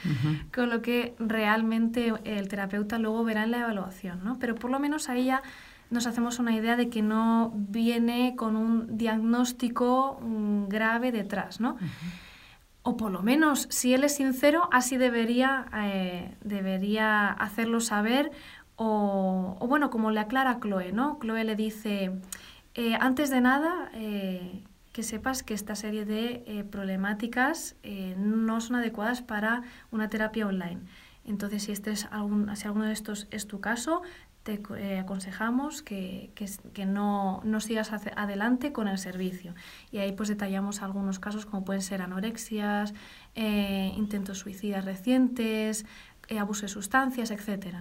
con 0.55 0.69
lo 0.69 0.83
que 0.83 1.15
realmente 1.19 2.13
el 2.25 2.49
terapeuta 2.49 2.99
luego 2.99 3.25
verá 3.25 3.45
en 3.45 3.53
la 3.53 3.61
evaluación, 3.61 4.23
¿no? 4.23 4.39
pero 4.39 4.55
por 4.55 4.71
lo 4.71 4.79
menos 4.81 5.09
ahí 5.09 5.27
ya 5.27 5.43
nos 5.91 6.07
hacemos 6.07 6.39
una 6.39 6.55
idea 6.55 6.77
de 6.77 6.89
que 6.89 7.03
no 7.03 7.53
viene 7.55 8.35
con 8.37 8.57
un 8.57 8.97
diagnóstico 8.97 10.21
mm, 10.23 10.69
grave 10.69 11.13
detrás, 11.13 11.61
¿no? 11.61 11.77
O 12.83 12.97
por 12.97 13.11
lo 13.11 13.23
menos, 13.23 13.67
si 13.71 13.93
él 13.93 14.05
es 14.05 14.15
sincero, 14.15 14.69
así 14.73 14.97
debería, 14.97 15.67
eh, 15.75 16.37
debería 16.43 17.29
hacerlo 17.29 17.81
saber. 17.81 18.31
O, 18.77 19.59
bueno, 19.69 19.91
como 19.91 20.11
le 20.11 20.21
aclara 20.21 20.59
Chloe, 20.61 20.93
¿no? 20.93 21.19
Chloe 21.21 21.45
le 21.45 21.57
dice, 21.57 22.13
eh, 22.75 22.95
antes 22.99 23.29
de 23.29 23.43
nada, 23.43 23.91
eh, 23.93 24.65
que 24.93 25.03
sepas 25.03 25.43
que 25.43 25.53
esta 25.53 25.75
serie 25.75 26.07
de 26.07 26.65
problemáticas 26.71 27.77
no 28.17 28.61
son 28.61 28.77
adecuadas 28.77 29.23
para 29.23 29.63
una 29.93 30.09
terapia 30.09 30.47
online. 30.47 30.81
Entonces, 31.25 31.65
si, 31.65 31.73
este 31.73 31.93
es 31.93 32.07
algún, 32.11 32.57
si 32.57 32.67
alguno 32.67 32.87
de 32.87 32.93
estos 32.93 33.29
es 33.31 33.47
tu 33.47 33.61
caso, 33.61 34.03
te 34.43 34.61
eh, 34.79 34.99
aconsejamos 34.99 35.83
que, 35.83 36.31
que, 36.73 36.87
no, 36.87 37.43
no, 37.45 37.61
sigas 37.61 37.93
adelante 37.93 38.73
con 38.73 38.89
el 38.89 38.99
servicio. 38.99 39.55
Y 39.93 39.99
ahí 39.99 40.13
pues 40.13 40.29
detallamos 40.29 40.83
algunos 40.83 41.19
casos 41.19 41.45
como 41.45 41.65
pueden 41.65 41.83
ser 41.83 42.01
anorexias, 42.01 42.95
eh, 43.35 43.93
intentos 43.97 44.39
suicidas 44.39 44.85
recientes, 44.85 45.85
eh, 46.29 46.39
abuso 46.39 46.63
de 46.63 46.69
sustancias, 46.69 47.31
etc. 47.31 47.77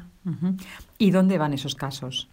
¿Y 0.97 1.11
dónde 1.11 1.37
van 1.37 1.53
esos 1.53 1.75
casos? 1.75 2.29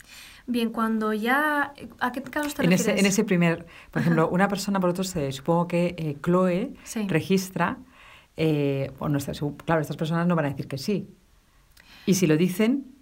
Bien, 0.48 0.70
cuando 0.70 1.12
ya... 1.12 1.72
¿A 2.00 2.12
qué 2.12 2.22
casos 2.22 2.54
te 2.54 2.64
en 2.64 2.70
refieres? 2.70 2.94
Ese, 2.94 3.00
en 3.00 3.06
ese 3.06 3.24
primer... 3.24 3.66
Por 3.90 4.02
ejemplo, 4.02 4.28
una 4.28 4.48
persona, 4.48 4.80
por 4.80 4.90
otro, 4.90 5.04
se, 5.04 5.30
supongo 5.30 5.68
que 5.68 6.18
Chloe 6.22 6.74
registra... 7.06 7.78
bueno, 8.36 9.18
claro, 9.64 9.80
estas 9.80 9.96
personas 9.96 10.26
no 10.26 10.34
van 10.34 10.46
a 10.46 10.50
decir 10.50 10.66
que 10.66 10.78
sí. 10.78 11.08
Y 12.06 12.14
si 12.14 12.28
lo 12.28 12.36
dicen, 12.36 12.95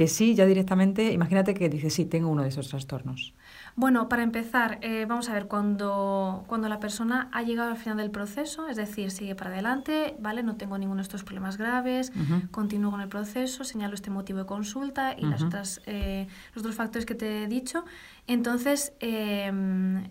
que 0.00 0.08
sí, 0.08 0.34
ya 0.34 0.46
directamente, 0.46 1.12
imagínate 1.12 1.52
que 1.52 1.68
dices, 1.68 1.92
sí, 1.92 2.06
tengo 2.06 2.30
uno 2.30 2.40
de 2.40 2.48
esos 2.48 2.70
trastornos. 2.70 3.34
Bueno, 3.76 4.08
para 4.08 4.22
empezar, 4.22 4.78
eh, 4.80 5.04
vamos 5.06 5.28
a 5.28 5.34
ver, 5.34 5.46
cuando, 5.46 6.42
cuando 6.46 6.70
la 6.70 6.80
persona 6.80 7.28
ha 7.32 7.42
llegado 7.42 7.70
al 7.70 7.76
final 7.76 7.98
del 7.98 8.10
proceso, 8.10 8.66
es 8.66 8.78
decir, 8.78 9.10
sigue 9.10 9.34
para 9.34 9.50
adelante, 9.50 10.16
¿vale? 10.18 10.42
No 10.42 10.56
tengo 10.56 10.78
ninguno 10.78 11.00
de 11.00 11.02
estos 11.02 11.22
problemas 11.22 11.58
graves, 11.58 12.14
continúo 12.50 12.92
con 12.92 13.02
el 13.02 13.10
proceso, 13.10 13.62
señalo 13.62 13.94
este 13.94 14.08
motivo 14.08 14.38
de 14.38 14.46
consulta 14.46 15.14
y 15.18 15.26
las 15.26 15.42
otras, 15.42 15.82
eh, 15.84 16.28
los 16.54 16.62
otros 16.62 16.76
factores 16.76 17.04
que 17.04 17.14
te 17.14 17.42
he 17.42 17.46
dicho, 17.46 17.84
entonces 18.26 18.94
em, 19.00 20.08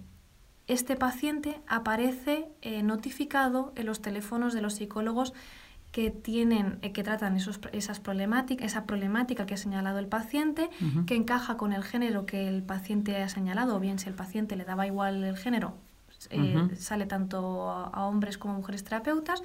este 0.67 0.97
paciente 0.97 1.61
aparece 1.65 2.47
eh, 2.61 2.83
notificado 2.83 3.73
en 3.75 3.87
los 3.87 4.03
teléfonos 4.03 4.53
de 4.53 4.61
los 4.61 4.75
psicólogos 4.75 5.33
que 5.91 6.11
tienen, 6.11 6.77
eh, 6.81 6.91
que 6.91 7.03
tratan 7.03 7.35
esos, 7.35 7.59
esas 7.71 7.99
problemáticas, 7.99 8.67
esa 8.67 8.85
problemática 8.85 9.45
que 9.45 9.55
ha 9.55 9.57
señalado 9.57 9.99
el 9.99 10.07
paciente, 10.07 10.69
que 11.07 11.15
encaja 11.15 11.57
con 11.57 11.73
el 11.73 11.83
género 11.83 12.25
que 12.25 12.47
el 12.47 12.61
paciente 12.61 13.15
ha 13.17 13.29
señalado, 13.29 13.75
o 13.75 13.79
bien 13.79 13.97
si 13.97 14.07
el 14.07 14.15
paciente 14.15 14.55
le 14.55 14.65
daba 14.65 14.85
igual 14.85 15.23
el 15.23 15.37
género, 15.37 15.73
eh, 16.29 16.69
sale 16.75 17.05
tanto 17.05 17.71
a, 17.71 18.05
hombres 18.05 18.37
como 18.37 18.53
a 18.53 18.57
mujeres 18.57 18.83
terapeutas, 18.83 19.41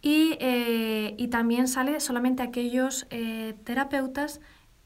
y, 0.00 0.36
eh, 0.38 1.14
y 1.18 1.28
también 1.28 1.66
sale 1.66 1.98
solamente 1.98 2.42
aquellos 2.42 3.06
terapeutas 3.64 4.40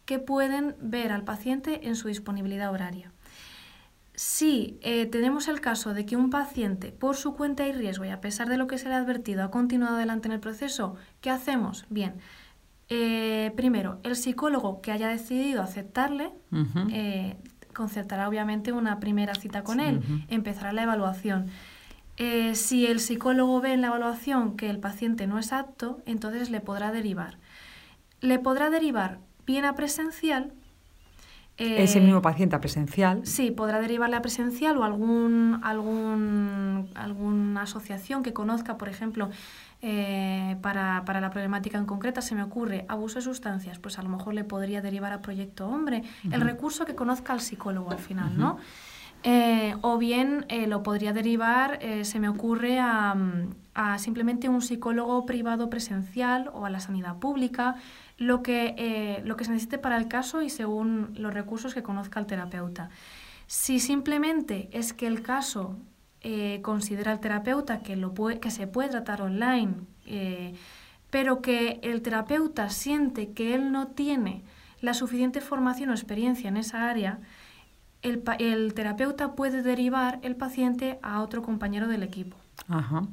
que 0.06 0.18
pueden 0.18 0.74
ver 0.80 1.12
al 1.12 1.24
paciente 1.24 1.86
en 1.88 1.96
su 1.96 2.08
disponibilidad 2.08 2.72
horaria. 2.72 3.12
Si 4.18 4.80
eh, 4.82 5.06
tenemos 5.06 5.46
el 5.46 5.60
caso 5.60 5.94
de 5.94 6.04
que 6.04 6.16
un 6.16 6.28
paciente, 6.28 6.90
por 6.90 7.14
su 7.14 7.36
cuenta 7.36 7.68
y 7.68 7.72
riesgo 7.72 8.04
y 8.04 8.08
a 8.08 8.20
pesar 8.20 8.48
de 8.48 8.56
lo 8.56 8.66
que 8.66 8.76
se 8.76 8.88
le 8.88 8.96
ha 8.96 8.98
advertido, 8.98 9.44
ha 9.44 9.52
continuado 9.52 9.94
adelante 9.94 10.26
en 10.26 10.32
el 10.32 10.40
proceso, 10.40 10.96
¿qué 11.20 11.30
hacemos? 11.30 11.86
Bien, 11.88 12.14
eh, 12.88 13.52
primero, 13.54 14.00
el 14.02 14.16
psicólogo 14.16 14.80
que 14.80 14.90
haya 14.90 15.06
decidido 15.06 15.62
aceptarle 15.62 16.32
eh, 16.90 17.36
concertará 17.72 18.28
obviamente 18.28 18.72
una 18.72 18.98
primera 18.98 19.36
cita 19.36 19.62
con 19.62 19.78
él, 19.78 20.00
empezará 20.26 20.72
la 20.72 20.82
evaluación. 20.82 21.46
si 22.54 22.86
el 22.88 22.98
psicólogo 22.98 23.60
ve 23.60 23.72
en 23.72 23.82
la 23.82 23.86
evaluación 23.86 24.56
que 24.56 24.68
el 24.68 24.80
paciente 24.80 25.28
no 25.28 25.38
es 25.38 25.52
apto, 25.52 26.02
entonces 26.06 26.50
le 26.50 26.60
podrá 26.60 26.90
derivar. 26.90 27.38
Le 28.20 28.40
podrá 28.40 28.68
derivar 28.68 29.20
bien 29.46 29.64
a 29.64 29.76
presencial 29.76 30.54
ese 31.58 32.00
mismo 32.00 32.22
paciente 32.22 32.54
a 32.54 32.60
presencial. 32.60 33.26
Sí, 33.26 33.50
podrá 33.50 33.80
derivarle 33.80 34.16
a 34.16 34.22
presencial 34.22 34.76
o 34.78 34.84
algún, 34.84 35.60
algún, 35.62 36.88
alguna 36.94 37.62
asociación 37.62 38.22
que 38.22 38.32
conozca, 38.32 38.78
por 38.78 38.88
ejemplo, 38.88 39.28
eh, 39.82 40.56
para, 40.62 41.02
para, 41.04 41.20
la 41.20 41.30
problemática 41.30 41.78
en 41.78 41.86
concreta, 41.86 42.22
se 42.22 42.34
me 42.34 42.42
ocurre 42.42 42.84
abuso 42.88 43.16
de 43.16 43.22
sustancias, 43.22 43.78
pues 43.78 43.98
a 43.98 44.02
lo 44.02 44.08
mejor 44.08 44.34
le 44.34 44.44
podría 44.44 44.80
derivar 44.80 45.12
a 45.12 45.20
Proyecto 45.20 45.66
Hombre, 45.68 46.04
el 46.30 46.40
recurso 46.40 46.84
que 46.84 46.94
conozca 46.94 47.32
al 47.32 47.40
psicólogo 47.40 47.90
al 47.90 47.98
final, 47.98 48.38
¿no? 48.38 48.58
Eh, 49.24 49.74
o 49.80 49.98
bien 49.98 50.46
eh, 50.48 50.68
lo 50.68 50.84
podría 50.84 51.12
derivar, 51.12 51.80
se 52.02 52.20
me 52.20 52.28
ocurre, 52.28 52.78
a, 52.78 53.16
a 53.74 53.98
simplemente 53.98 54.48
un 54.48 54.62
psicólogo 54.62 55.24
privado 55.26 55.70
presencial 55.70 56.50
o 56.52 56.66
a 56.66 56.70
la 56.70 56.80
sanidad 56.80 57.16
pública 57.16 57.76
lo 58.18 58.42
que, 58.42 58.74
eh, 58.76 59.22
lo 59.24 59.36
que 59.36 59.44
se 59.44 59.52
necesite 59.52 59.78
para 59.78 59.96
el 59.96 60.08
caso 60.08 60.42
y 60.42 60.50
según 60.50 61.14
los 61.16 61.32
recursos 61.32 61.72
que 61.72 61.82
conozca 61.82 62.20
el 62.20 62.26
terapeuta. 62.26 62.90
Si 63.46 63.80
simplemente 63.80 64.68
es 64.72 64.92
que 64.92 65.06
el 65.06 65.22
caso 65.22 65.78
eh, 66.20 66.60
considera 66.62 67.12
el 67.12 67.20
terapeuta 67.20 67.80
que, 67.80 67.96
lo 67.96 68.12
que 68.12 68.50
se 68.50 68.66
puede 68.66 68.90
tratar 68.90 69.22
online, 69.22 69.74
eh, 70.04 70.54
pero 71.10 71.40
que 71.40 71.78
el 71.82 72.02
terapeuta 72.02 72.68
siente 72.70 73.32
que 73.32 73.54
él 73.54 73.70
no 73.72 73.86
tiene 73.86 74.42
la 74.80 74.94
suficiente 74.94 75.40
formación 75.40 75.90
o 75.90 75.92
experiencia 75.92 76.48
en 76.48 76.56
esa 76.56 76.90
área, 76.90 77.20
el, 78.02 78.22
el 78.38 78.74
terapeuta 78.74 79.34
puede 79.34 79.62
derivar 79.62 80.18
el 80.22 80.36
paciente 80.36 80.98
a 81.02 81.22
otro 81.22 81.42
compañero 81.42 81.86
del 81.88 82.02
equipo. 82.02 82.36
Ajá. 82.68 83.06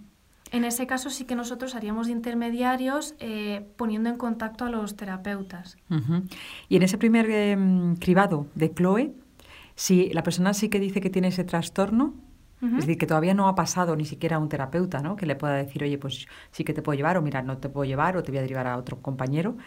En 0.55 0.63
ese 0.63 0.87
caso 0.87 1.09
sí 1.09 1.25
que 1.25 1.35
nosotros 1.35 1.75
haríamos 1.75 2.07
de 2.07 2.13
intermediarios 2.13 3.13
eh, 3.19 3.67
poniendo 3.75 4.09
en 4.09 4.15
contacto 4.15 4.63
a 4.63 4.69
los 4.69 4.95
terapeutas. 4.95 5.77
Y 6.69 6.77
en 6.77 6.81
ese 6.81 6.97
primer 6.97 7.29
em, 7.29 7.97
cribado 7.97 8.47
de 8.55 8.73
Chloe, 8.73 9.13
si 9.75 10.09
la 10.11 10.23
persona 10.23 10.53
sí 10.53 10.69
que 10.69 10.79
dice 10.79 11.01
que 11.01 11.09
tiene 11.09 11.27
ese 11.27 11.43
trastorno, 11.43 12.13
es 12.61 12.77
decir, 12.77 12.97
que 12.97 13.05
todavía 13.05 13.33
no 13.33 13.49
ha 13.49 13.53
pasado 13.53 13.95
ni 13.97 14.05
siquiera 14.05 14.37
a 14.37 14.39
un 14.39 14.47
terapeuta, 14.47 15.01
¿no? 15.01 15.17
Que 15.17 15.25
le 15.25 15.35
pueda 15.35 15.55
decir, 15.55 15.83
oye, 15.83 15.97
pues 15.97 16.25
sí 16.51 16.63
que 16.63 16.73
te 16.73 16.81
puedo 16.81 16.95
llevar, 16.95 17.17
o 17.17 17.21
mira, 17.21 17.43
no 17.43 17.57
te 17.57 17.69
puedo 17.69 17.85
llevar, 17.85 18.15
o 18.15 18.23
te 18.23 18.31
voy 18.31 18.39
a 18.39 18.41
derivar 18.41 18.65
a 18.65 18.77
otro 18.77 19.01
compañero. 19.01 19.57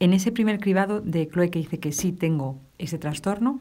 En 0.00 0.12
ese 0.12 0.32
primer 0.32 0.58
cribado 0.58 1.00
de 1.00 1.28
Chloe 1.28 1.50
que 1.50 1.60
dice 1.60 1.78
que 1.78 1.92
sí 1.92 2.12
tengo 2.12 2.60
ese 2.78 2.98
trastorno, 2.98 3.60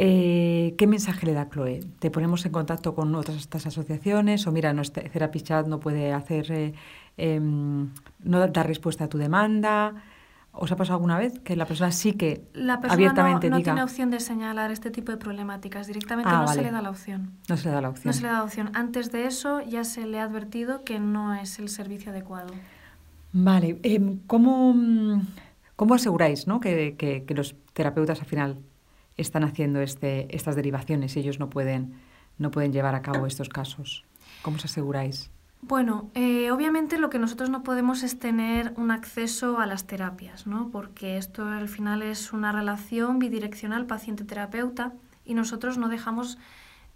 eh, 0.00 0.76
¿Qué 0.78 0.86
mensaje 0.86 1.26
le 1.26 1.32
da 1.32 1.48
Chloe? 1.48 1.80
¿Te 1.98 2.08
ponemos 2.12 2.46
en 2.46 2.52
contacto 2.52 2.94
con 2.94 3.12
otras 3.16 3.36
estas 3.36 3.66
asociaciones? 3.66 4.46
O 4.46 4.52
mira, 4.52 4.72
nuestra 4.72 5.02
Therapy 5.02 5.40
Chat 5.40 5.66
no 5.66 5.80
puede 5.80 6.12
hacer, 6.12 6.52
eh, 6.52 6.72
em, 7.16 7.90
no 8.22 8.46
dar 8.46 8.68
respuesta 8.68 9.06
a 9.06 9.08
tu 9.08 9.18
demanda. 9.18 9.96
¿Os 10.52 10.70
ha 10.70 10.76
pasado 10.76 10.94
alguna 10.98 11.18
vez 11.18 11.40
que 11.40 11.56
la 11.56 11.66
persona 11.66 11.90
sí 11.90 12.12
que 12.12 12.44
la 12.52 12.80
persona 12.80 12.94
abiertamente 12.94 13.50
no, 13.50 13.58
no 13.58 13.62
tiene 13.64 13.82
opción 13.82 14.10
de 14.10 14.20
señalar 14.20 14.70
este 14.70 14.92
tipo 14.92 15.10
de 15.10 15.18
problemáticas. 15.18 15.88
Directamente 15.88 16.30
ah, 16.32 16.42
no 16.42 16.46
se 16.46 16.62
le 16.62 16.70
da 16.70 16.80
la 16.80 16.90
opción. 16.90 17.32
No 17.48 17.56
se 17.56 17.64
le 17.64 17.74
da 17.74 17.80
la 17.80 17.88
opción. 17.88 18.06
No 18.06 18.12
se 18.12 18.22
le 18.22 18.28
da 18.28 18.34
la 18.34 18.44
opción. 18.44 18.70
Antes 18.74 19.10
de 19.10 19.26
eso 19.26 19.62
ya 19.62 19.82
se 19.82 20.06
le 20.06 20.20
ha 20.20 20.22
advertido 20.22 20.84
que 20.84 21.00
no 21.00 21.34
es 21.34 21.58
el 21.58 21.68
servicio 21.70 22.12
adecuado. 22.12 22.54
Vale. 23.32 23.80
Em, 23.82 24.20
¿cómo, 24.28 24.76
¿Cómo 25.74 25.94
aseguráis 25.94 26.46
¿no? 26.46 26.60
que, 26.60 26.94
que, 26.96 27.24
que 27.24 27.34
los 27.34 27.56
terapeutas 27.72 28.20
al 28.20 28.26
final 28.26 28.58
están 29.18 29.44
haciendo 29.44 29.80
este, 29.82 30.34
estas 30.34 30.56
derivaciones 30.56 31.14
y 31.16 31.20
ellos 31.20 31.38
no 31.38 31.50
pueden, 31.50 31.94
no 32.38 32.50
pueden 32.50 32.72
llevar 32.72 32.94
a 32.94 33.02
cabo 33.02 33.26
estos 33.26 33.50
casos? 33.50 34.04
¿Cómo 34.42 34.56
os 34.56 34.64
aseguráis? 34.64 35.30
Bueno, 35.60 36.10
eh, 36.14 36.50
obviamente 36.52 36.98
lo 36.98 37.10
que 37.10 37.18
nosotros 37.18 37.50
no 37.50 37.64
podemos 37.64 38.04
es 38.04 38.18
tener 38.18 38.72
un 38.76 38.92
acceso 38.92 39.58
a 39.58 39.66
las 39.66 39.86
terapias, 39.86 40.46
¿no? 40.46 40.70
porque 40.70 41.18
esto 41.18 41.44
al 41.46 41.68
final 41.68 42.02
es 42.02 42.32
una 42.32 42.52
relación 42.52 43.18
bidireccional 43.18 43.86
paciente-terapeuta 43.86 44.92
y 45.24 45.34
nosotros 45.34 45.76
no 45.76 45.88
dejamos, 45.88 46.38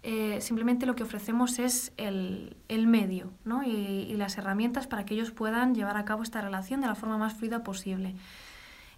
eh, 0.01 0.39
simplemente 0.39 0.85
lo 0.85 0.95
que 0.95 1.03
ofrecemos 1.03 1.59
es 1.59 1.91
el, 1.97 2.55
el 2.69 2.87
medio 2.87 3.33
¿no? 3.43 3.63
y, 3.63 3.69
y, 3.69 4.15
las 4.15 4.37
herramientas 4.37 4.87
para 4.87 5.05
que 5.05 5.13
ellos 5.13 5.31
puedan 5.31 5.75
llevar 5.75 5.97
a 5.97 6.05
cabo 6.05 6.23
esta 6.23 6.39
relación 6.39 6.79
de 6.79 6.87
la 6.87 6.95
forma 6.95 7.17
más 7.17 7.33
fluida 7.33 7.63
posible. 7.63 8.15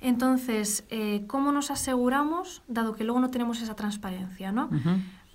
Entonces, 0.02 0.86
eh, 0.90 1.24
¿cómo 1.28 1.52
nos 1.52 1.72
aseguramos, 1.72 2.64
dado 2.68 2.96
que 2.96 3.04
luego 3.04 3.20
no 3.20 3.30
tenemos 3.30 3.62
esa 3.62 3.76
transparencia? 3.76 4.52
¿no? 4.52 4.70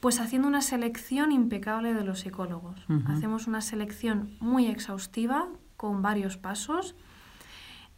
Pues 0.01 0.21
haciendo 0.21 0.49
una 0.49 0.63
selección 0.63 1.33
impecable 1.33 1.95
de 1.95 2.05
los 2.05 2.21
psicólogos. 2.21 2.81
Hacemos 3.07 3.47
una 3.47 3.61
selección 3.61 4.37
muy 4.41 4.67
exhaustiva 4.67 5.49
con 5.77 6.03
varios 6.03 6.37
pasos 6.37 6.95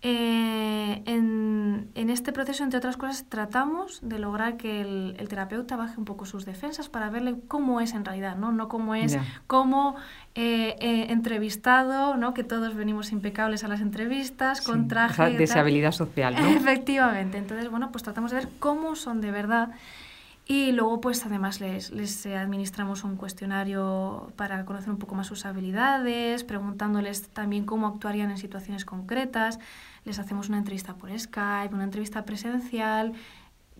eh, 0.04 1.02
en, 1.06 2.10
este 2.10 2.32
proceso, 2.32 2.64
entre 2.64 2.78
otras 2.78 2.96
cosas, 2.96 3.24
tratamos 3.28 4.00
de 4.02 4.18
lograr 4.18 4.56
que 4.56 4.80
el, 4.82 5.28
terapeuta 5.28 5.76
baje 5.76 5.94
un 5.96 6.04
poco 6.04 6.26
sus 6.26 6.44
defensas 6.44 6.88
para 6.88 7.08
verle 7.08 7.36
cómo 7.48 7.80
es 7.80 7.94
en 7.94 8.04
realidad, 8.04 8.36
no, 8.36 8.52
no 8.52 8.68
cómo 8.68 8.94
es, 8.94 9.16
como 9.46 9.96
eh, 10.34 10.76
eh, 10.80 11.06
entrevistado, 11.10 12.16
¿no? 12.16 12.34
que 12.34 12.44
todos 12.44 12.74
venimos 12.74 13.12
impecables 13.12 13.64
a 13.64 13.68
las 13.68 13.80
entrevistas, 13.80 14.60
con 14.60 14.88
traje. 14.88 15.30
de 15.30 15.44
esa 15.44 15.60
habilidad 15.60 15.92
social, 15.92 16.34
¿no? 16.34 16.46
Efectivamente. 16.56 17.38
Entonces, 17.38 17.70
bueno, 17.70 17.90
pues 17.92 18.02
tratamos 18.02 18.32
de 18.32 18.38
ver 18.38 18.48
cómo 18.58 18.96
son 18.96 19.20
de 19.20 19.30
verdad. 19.30 19.70
Y 20.44 20.72
luego, 20.72 21.00
pues 21.00 21.24
además 21.24 21.60
les, 21.60 21.90
les 21.92 22.26
administramos 22.26 23.04
un 23.04 23.16
cuestionario 23.16 24.32
para 24.36 24.64
conocer 24.64 24.90
un 24.90 24.98
poco 24.98 25.14
más 25.14 25.28
sus 25.28 25.46
habilidades, 25.46 26.42
preguntándoles 26.42 27.28
también 27.28 27.64
cómo 27.64 27.86
actuarían 27.86 28.30
en 28.30 28.38
situaciones 28.38 28.84
concretas 28.84 29.60
les 30.04 30.18
hacemos 30.18 30.48
una 30.48 30.58
entrevista 30.58 30.94
por 30.94 31.16
Skype, 31.16 31.74
una 31.74 31.84
entrevista 31.84 32.24
presencial. 32.24 33.12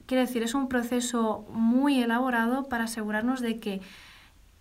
Quiere 0.07 0.23
decir, 0.27 0.43
es 0.43 0.55
un 0.55 0.69
proceso 0.69 1.47
muy 1.51 2.03
elaborado 2.03 2.69
para 2.69 2.85
asegurarnos 2.85 3.41
de 3.41 3.59
que 3.59 3.81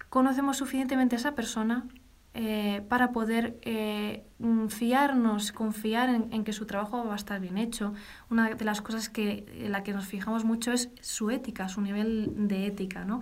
conocemos 0.10 0.58
suficientemente 0.58 1.16
a 1.16 1.20
esa 1.20 1.36
persona, 1.36 1.86
eh, 2.34 2.82
para 2.88 3.12
poder 3.12 3.60
eh, 3.63 4.24
mm, 4.39 4.67
fiarnos, 4.67 5.52
confiar 5.52 6.10
en, 6.10 6.44
que 6.46 6.54
su 6.54 6.65
trabajo 6.65 7.06
va 7.06 7.13
a 7.13 7.17
estar 7.17 7.41
bien 7.41 7.58
hecho. 7.58 7.94
Una 8.30 8.50
de 8.50 8.65
las 8.65 8.82
cosas 8.82 9.10
que, 9.10 9.46
en 9.54 9.74
la 9.74 9.84
que 9.84 9.91
nos 9.91 10.06
fijamos 10.06 10.46
mucho 10.46 10.72
es 10.72 10.89
su 11.02 11.30
ética, 11.30 11.67
su 11.67 11.82
nivel 11.82 12.48
de 12.48 12.67
ética. 12.67 13.04
¿no? 13.04 13.20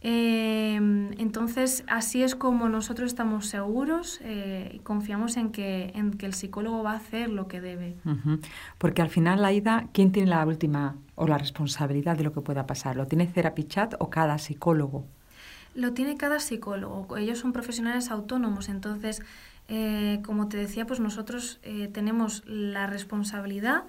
Em, 0.00 1.12
entonces, 1.18 1.82
así 1.88 2.22
es 2.22 2.36
como 2.36 2.68
nosotros 2.68 3.08
estamos 3.08 3.48
seguros 3.48 4.20
y 4.72 4.78
confiamos 4.80 5.36
en 5.36 5.50
que, 5.50 5.90
en 5.96 6.12
que 6.12 6.26
el 6.26 6.34
psicólogo 6.34 6.84
va 6.84 6.92
a 6.92 6.96
hacer 6.98 7.28
lo 7.28 7.48
que 7.48 7.60
debe. 7.60 7.96
Porque 8.78 9.02
al 9.02 9.08
final, 9.08 9.44
Aida, 9.44 9.88
¿quién 9.92 10.12
tiene 10.12 10.30
la 10.30 10.46
última 10.46 10.94
o 11.16 11.26
la 11.26 11.38
responsabilidad 11.38 12.16
de 12.16 12.22
lo 12.22 12.32
que 12.32 12.40
pueda 12.40 12.66
pasar? 12.66 12.94
¿Lo 12.94 13.08
tiene 13.08 13.26
Therapy 13.26 13.64
Chat 13.64 13.94
o 13.98 14.10
cada 14.10 14.38
psicólogo? 14.38 15.06
Lo 15.74 15.92
tiene 15.92 16.16
cada 16.16 16.40
psicólogo. 16.40 17.16
Ellos 17.16 17.38
son 17.38 17.52
profesionales 17.52 18.10
autónomos, 18.10 18.68
entonces, 18.68 19.22
eh, 19.68 20.20
como 20.24 20.48
te 20.48 20.56
decía, 20.56 20.86
pues 20.86 21.00
nosotros 21.00 21.60
eh, 21.62 21.88
tenemos 21.92 22.42
la 22.46 22.86
responsabilidad 22.86 23.84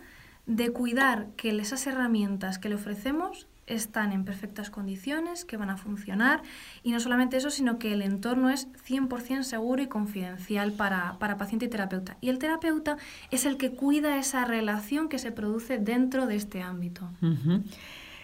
de 0.46 0.72
cuidar 0.72 1.28
que 1.38 1.50
esas 1.58 1.88
herramientas 1.88 2.60
que 2.60 2.69
le 2.69 2.76
ofrecemos 2.76 3.48
están 3.67 4.12
en 4.12 4.26
perfectas 4.26 4.69
condiciones, 4.69 5.46
que 5.46 5.58
van 5.58 5.69
a 5.69 5.78
funcionar 5.78 6.41
y 6.84 6.91
no 6.91 7.00
solamente 7.00 7.38
eso, 7.38 7.50
sino 7.50 7.80
que 7.80 7.93
el 7.93 8.02
entorno 8.02 8.50
es 8.50 8.67
100% 8.88 9.43
seguro 9.43 9.82
y 9.82 9.88
confidencial 9.88 10.74
para, 10.74 11.17
paciente 11.38 11.65
y 11.65 11.69
terapeuta. 11.69 12.17
Y 12.22 12.30
el 12.30 12.39
terapeuta 12.39 12.98
es 13.32 13.46
el 13.46 13.58
que 13.58 13.72
cuida 13.72 14.17
esa 14.17 14.46
relación 14.46 15.10
que 15.10 15.19
se 15.19 15.32
produce 15.32 15.80
dentro 15.80 16.28
de 16.28 16.36
este 16.36 16.62
ámbito. 16.62 17.10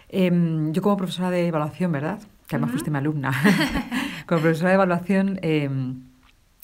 Em, 0.08 0.72
yo 0.72 0.82
como 0.82 0.96
profesora 0.96 1.30
de 1.30 1.46
evaluación, 1.46 1.92
¿verdad? 1.92 2.20
Que 2.50 2.56
además 2.56 2.72
fuiste 2.72 2.90
mi 2.90 2.98
alumna, 2.98 3.30
como 4.26 4.40
profesora 4.40 4.70
de 4.70 4.74
evaluación, 4.74 5.38
em, 5.42 6.02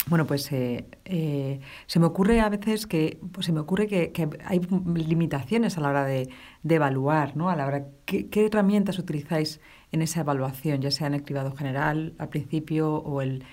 bueno, 0.07 0.27
pues 0.27 0.51
eh, 0.51 0.85
eh, 1.05 1.61
se 1.85 1.99
me 1.99 2.05
ocurre 2.05 2.41
a 2.41 2.49
veces 2.49 2.85
que, 2.87 3.21
pues 3.31 3.45
se 3.45 3.53
me 3.53 3.61
ocurre 3.61 3.87
que, 3.87 4.29
hay 4.43 4.59
limitaciones 4.59 5.77
a 5.77 5.81
la 5.81 5.89
hora 5.89 6.03
de, 6.03 6.29
evaluar, 6.67 7.37
¿no? 7.37 7.49
A 7.49 7.55
la 7.55 7.65
hora, 7.65 7.85
¿qué, 8.05 8.27
herramientas 8.33 8.99
utilizáis 8.99 9.61
en 9.93 10.01
esa 10.01 10.19
evaluación, 10.19 10.81
ya 10.81 10.91
sea 10.91 11.07
en 11.07 11.13
el 11.13 11.23
cribado 11.23 11.55
general 11.55 12.13
al 12.17 12.27
principio 12.27 12.93
o 12.93 13.21
el, 13.21 13.45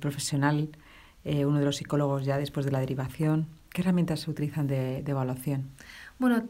profesional, 0.00 0.68
eh, 1.24 1.46
uno 1.46 1.60
de 1.60 1.64
los 1.64 1.76
psicólogos 1.76 2.26
ya 2.26 2.36
después 2.36 2.66
de 2.66 2.72
la 2.72 2.80
derivación? 2.80 3.48
¿Qué 3.70 3.80
herramientas 3.80 4.20
se 4.20 4.30
utilizan 4.30 4.66
de, 4.66 5.02
de 5.02 5.10
evaluación? 5.10 5.70
Bueno, 6.18 6.44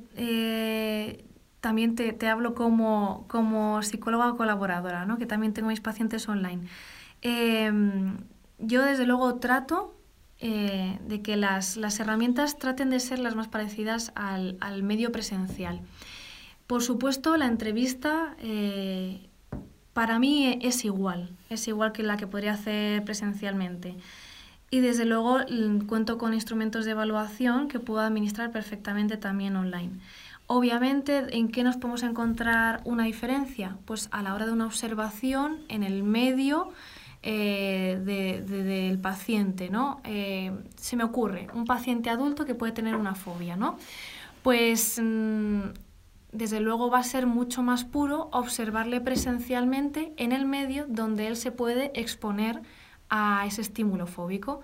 también 1.64 1.94
te, 1.94 2.28
hablo 2.28 2.54
como, 2.54 3.24
como, 3.26 3.82
psicóloga 3.82 4.36
colaboradora, 4.36 5.06
¿no? 5.06 5.16
que 5.16 5.24
también 5.24 5.54
tengo 5.54 5.68
mis 5.68 5.80
pacientes 5.80 6.28
online. 6.28 6.68
Em, 7.22 8.18
yo 8.58 8.82
desde 8.82 9.06
luego 9.06 9.36
trato 9.36 9.94
eh, 10.40 10.98
de 11.08 11.22
que 11.22 11.38
las, 11.38 11.78
herramientas 11.98 12.58
traten 12.58 12.90
de 12.90 13.00
ser 13.00 13.18
las 13.18 13.34
más 13.34 13.48
parecidas 13.48 14.12
al, 14.14 14.82
medio 14.82 15.10
presencial. 15.10 15.80
Por 16.66 16.82
supuesto, 16.82 17.34
la 17.38 17.46
entrevista 17.46 18.36
eh, 18.40 19.26
para 19.94 20.18
mí 20.18 20.58
es 20.60 20.84
igual, 20.84 21.30
es 21.48 21.66
igual 21.66 21.92
que 21.92 22.02
la 22.02 22.18
que 22.18 22.26
podría 22.26 22.52
hacer 22.52 23.02
presencialmente. 23.04 23.96
Y 24.68 24.80
desde 24.80 25.06
luego 25.06 25.38
cuento 25.86 26.18
con 26.18 26.34
instrumentos 26.34 26.84
de 26.84 26.90
evaluación 26.90 27.68
que 27.68 27.80
puedo 27.80 28.00
administrar 28.00 28.50
perfectamente 28.50 29.16
también 29.16 29.56
online. 29.56 29.98
Obviamente, 30.46 31.24
¿en 31.36 31.48
qué 31.48 31.64
nos 31.64 31.76
podemos 31.76 32.02
encontrar 32.02 32.82
una 32.84 33.04
diferencia? 33.04 33.78
Pues 33.86 34.08
a 34.12 34.22
la 34.22 34.34
hora 34.34 34.44
de 34.46 34.52
una 34.52 34.66
observación 34.66 35.64
en 35.68 35.82
el 35.82 36.02
medio 36.02 36.70
eh, 37.22 37.98
del 38.04 38.98
paciente, 38.98 39.70
¿no? 39.70 40.02
Eh, 40.04 40.52
se 40.76 40.96
me 40.96 41.04
ocurre, 41.04 41.46
un 41.54 41.64
paciente 41.64 42.10
adulto 42.10 42.44
que 42.44 42.54
puede 42.54 42.72
tener 42.72 42.96
una 42.96 43.14
fobia, 43.14 43.56
¿no? 43.56 43.78
Pues 44.42 45.00
mm, 45.02 45.60
desde 46.32 46.60
luego 46.60 46.90
va 46.90 46.98
a 46.98 47.04
ser 47.04 47.26
mucho 47.26 47.62
más 47.62 47.86
puro 47.86 48.28
observarle 48.30 49.00
presencialmente 49.00 50.12
en 50.18 50.32
el 50.32 50.44
medio 50.44 50.84
donde 50.86 51.26
él 51.28 51.36
se 51.36 51.52
puede 51.52 51.98
exponer 51.98 52.60
a 53.08 53.46
ese 53.46 53.62
estímulo 53.62 54.06
fóbico. 54.06 54.60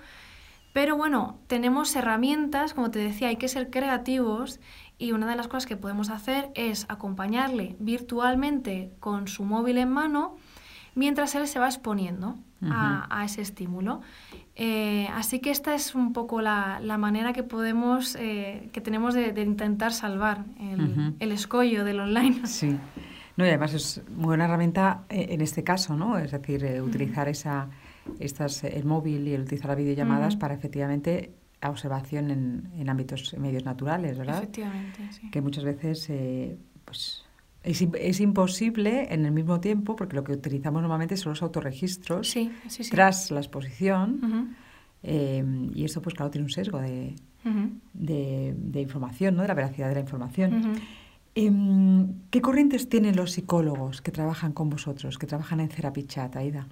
Pero 0.74 0.96
bueno, 0.96 1.38
tenemos 1.46 1.96
herramientas, 1.96 2.74
como 2.74 2.90
te 2.90 2.98
decía, 2.98 3.28
hay 3.28 3.36
que 3.36 3.48
ser 3.48 3.70
creativos 3.70 4.60
y 5.00 5.12
una 5.12 5.26
de 5.26 5.34
las 5.34 5.48
cosas 5.48 5.66
que 5.66 5.76
podemos 5.76 6.10
hacer 6.10 6.50
es 6.54 6.84
acompañarle 6.88 7.74
virtualmente 7.80 8.92
con 9.00 9.26
su 9.26 9.44
móvil 9.44 9.78
en 9.78 9.88
mano 9.88 10.36
mientras 10.94 11.34
él 11.34 11.48
se 11.48 11.58
va 11.58 11.66
exponiendo 11.66 12.36
a, 12.62 13.24
ese 13.24 13.40
estímulo. 13.40 14.02
Eh, 14.54 15.08
así 15.14 15.40
que 15.40 15.50
esta 15.50 15.74
es 15.74 15.94
un 15.94 16.12
poco 16.12 16.42
la, 16.42 16.80
manera 16.98 17.32
que 17.32 17.42
podemos, 17.42 18.14
eh, 18.16 18.68
que 18.72 18.82
tenemos 18.82 19.14
de, 19.14 19.28
intentar 19.40 19.94
salvar 19.94 20.44
el, 21.18 21.32
escollo 21.32 21.84
del 21.84 22.00
online. 22.00 22.42
Sí. 22.46 22.76
No, 23.36 23.46
y 23.46 23.48
además 23.48 23.72
es 23.72 24.02
muy 24.10 24.26
buena 24.26 24.44
herramienta 24.44 25.04
eh, 25.08 25.28
en 25.30 25.40
este 25.40 25.64
caso, 25.64 25.96
¿no? 25.96 26.18
Es 26.18 26.32
decir, 26.32 26.82
utilizar 26.82 27.26
esa, 27.26 27.70
estas, 28.18 28.64
el 28.64 28.84
móvil 28.84 29.26
y 29.28 29.32
el 29.32 29.42
utilizar 29.42 29.68
las 29.68 29.78
videollamadas 29.78 30.36
para 30.36 30.52
efectivamente 30.52 31.32
a 31.38 31.39
observación 31.68 32.30
en, 32.30 32.70
en 32.78 32.88
ámbitos 32.88 33.36
medios 33.38 33.64
naturales, 33.64 34.16
¿verdad? 34.16 34.38
Efectivamente, 34.38 35.00
sí. 35.10 35.30
Que 35.30 35.42
muchas 35.42 35.64
veces 35.64 36.08
eh, 36.08 36.56
pues, 36.84 37.24
es, 37.62 37.82
es, 37.82 38.20
imposible 38.20 39.12
en 39.12 39.26
el 39.26 39.32
mismo 39.32 39.60
tiempo, 39.60 39.96
porque 39.96 40.16
lo 40.16 40.24
que 40.24 40.32
utilizamos 40.32 40.80
normalmente 40.80 41.16
son 41.16 41.30
los 41.32 41.42
autorregistros 41.42 42.34
tras 42.90 43.30
la 43.30 43.40
exposición, 43.40 44.56
eh, 45.02 45.44
y 45.74 45.84
esto, 45.84 46.00
pues 46.00 46.14
claro, 46.14 46.30
tiene 46.30 46.44
un 46.44 46.50
sesgo 46.50 46.80
de, 46.80 47.14
de, 47.92 48.54
de, 48.56 48.80
información, 48.80 49.36
¿no? 49.36 49.42
de 49.42 49.48
la 49.48 49.54
veracidad 49.54 49.88
de 49.88 49.94
la 49.94 50.00
información. 50.00 50.80
Em, 51.34 52.08
¿Qué 52.30 52.40
corrientes 52.40 52.88
tienen 52.88 53.16
los 53.16 53.32
psicólogos 53.32 54.02
que 54.02 54.10
trabajan 54.10 54.52
con 54.52 54.68
vosotros, 54.68 55.16
que 55.16 55.26
trabajan 55.26 55.60
en 55.60 55.68
Therapy 55.68 56.04
Chat, 56.04 56.34
Aida? 56.36 56.66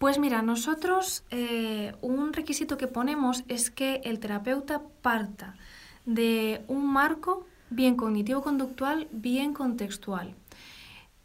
Pues 0.00 0.18
mira, 0.18 0.40
nosotros 0.40 1.24
eh, 1.30 1.92
un 2.00 2.32
requisito 2.32 2.78
que 2.78 2.86
ponemos 2.86 3.44
es 3.48 3.70
que 3.70 4.00
el 4.02 4.18
terapeuta 4.18 4.80
parta 5.02 5.56
de 6.06 6.64
un 6.68 6.90
marco 6.90 7.46
bien 7.68 7.96
cognitivo-conductual, 7.96 9.08
bien 9.12 9.52
contextual. 9.52 10.34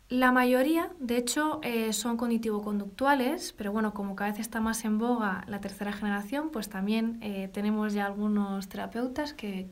La 0.10 0.34
mayoría, 0.34 0.92
de 1.00 1.16
hecho, 1.16 1.62
eh, 1.64 1.94
son 1.94 2.18
cognitivo-conductuales, 2.18 3.54
pero 3.54 3.72
bueno, 3.72 3.94
como 3.94 4.18
cada 4.18 4.32
vez 4.32 4.42
está 4.42 4.60
más 4.60 4.84
en 4.84 4.98
boga 4.98 5.46
la 5.48 5.62
tercera 5.62 5.94
generación, 5.94 6.50
pues 6.50 6.68
también 6.68 7.18
eh, 7.22 7.50
tenemos 7.54 7.94
ya 7.94 8.06
algunos 8.06 8.68
terapeutas 8.68 9.34
que, 9.34 9.70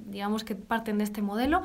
digamos 0.00 0.44
que 0.44 0.54
parten 0.54 0.98
de 0.98 1.04
este 1.04 1.22
modelo. 1.22 1.62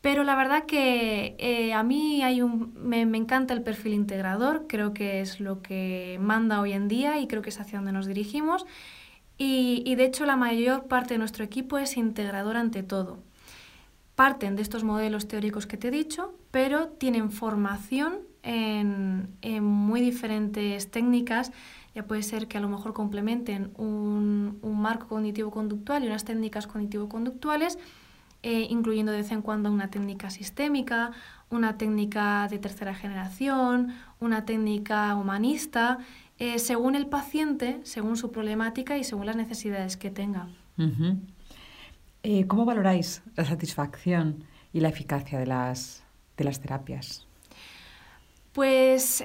Pero 0.00 0.22
la 0.22 0.36
verdad 0.36 0.64
que 0.64 1.34
eh, 1.38 1.72
a 1.72 1.82
mí 1.82 2.22
hay 2.22 2.40
un, 2.40 2.72
me, 2.74 3.00
encanta 3.00 3.52
el 3.52 3.62
perfil 3.62 3.94
integrador, 3.94 4.66
creo 4.68 4.94
que 4.94 5.20
es 5.20 5.40
lo 5.40 5.60
que 5.60 6.18
manda 6.20 6.60
hoy 6.60 6.72
en 6.72 6.86
día 6.86 7.18
y 7.18 7.26
creo 7.26 7.42
que 7.42 7.50
es 7.50 7.58
hacia 7.58 7.78
donde 7.78 7.92
nos 7.92 8.06
dirigimos. 8.06 8.64
Y, 9.40 9.94
de 9.94 10.04
hecho 10.04 10.26
la 10.26 10.36
mayor 10.36 10.86
parte 10.86 11.14
de 11.14 11.18
nuestro 11.18 11.44
equipo 11.44 11.78
es 11.78 11.96
integrador 11.96 12.56
ante 12.56 12.82
todo. 12.82 13.18
Parten 14.16 14.56
de 14.56 14.62
estos 14.62 14.82
modelos 14.82 15.28
teóricos 15.28 15.66
que 15.66 15.76
te 15.76 15.88
he 15.88 15.90
dicho, 15.92 16.34
pero 16.50 16.88
tienen 16.88 17.30
formación 17.30 18.18
en, 18.42 19.36
muy 19.62 20.00
diferentes 20.00 20.90
técnicas. 20.90 21.52
Ya 21.94 22.04
puede 22.04 22.22
ser 22.22 22.48
que 22.48 22.58
a 22.58 22.60
lo 22.60 22.68
mejor 22.68 22.94
complementen 22.94 23.72
un, 23.76 24.58
un 24.62 24.80
marco 24.80 25.08
cognitivo-conductual 25.08 26.04
y 26.04 26.08
unas 26.08 26.24
técnicas 26.24 26.66
cognitivo-conductuales 26.66 27.78
eh, 28.42 28.68
incluyendo 28.70 29.10
de 29.10 29.18
vez 29.18 29.32
en 29.32 29.42
cuando 29.42 29.70
una 29.70 29.90
técnica 29.90 30.30
sistémica, 30.30 31.10
una 31.50 31.76
técnica 31.76 32.46
de 32.48 32.58
tercera 32.58 32.94
generación, 32.94 33.94
una 34.20 34.44
técnica 34.44 35.16
humanista, 35.16 35.98
eh, 36.38 36.60
según 36.60 36.94
el 36.94 37.06
paciente, 37.08 37.80
según 37.82 38.16
su 38.16 38.30
problemática 38.30 38.96
y 38.96 39.02
según 39.02 39.26
las 39.26 39.34
necesidades 39.34 39.96
que 39.96 40.10
tenga. 40.10 40.46
Eh, 42.22 42.46
¿Cómo 42.46 42.64
valoráis 42.64 43.22
la 43.34 43.44
satisfacción 43.44 44.44
y 44.72 44.80
la 44.80 44.90
eficacia 44.90 45.36
de 45.40 45.46
las, 45.46 46.04
de 46.36 46.44
las 46.44 46.60
terapias? 46.60 47.26
Pues 48.52 49.24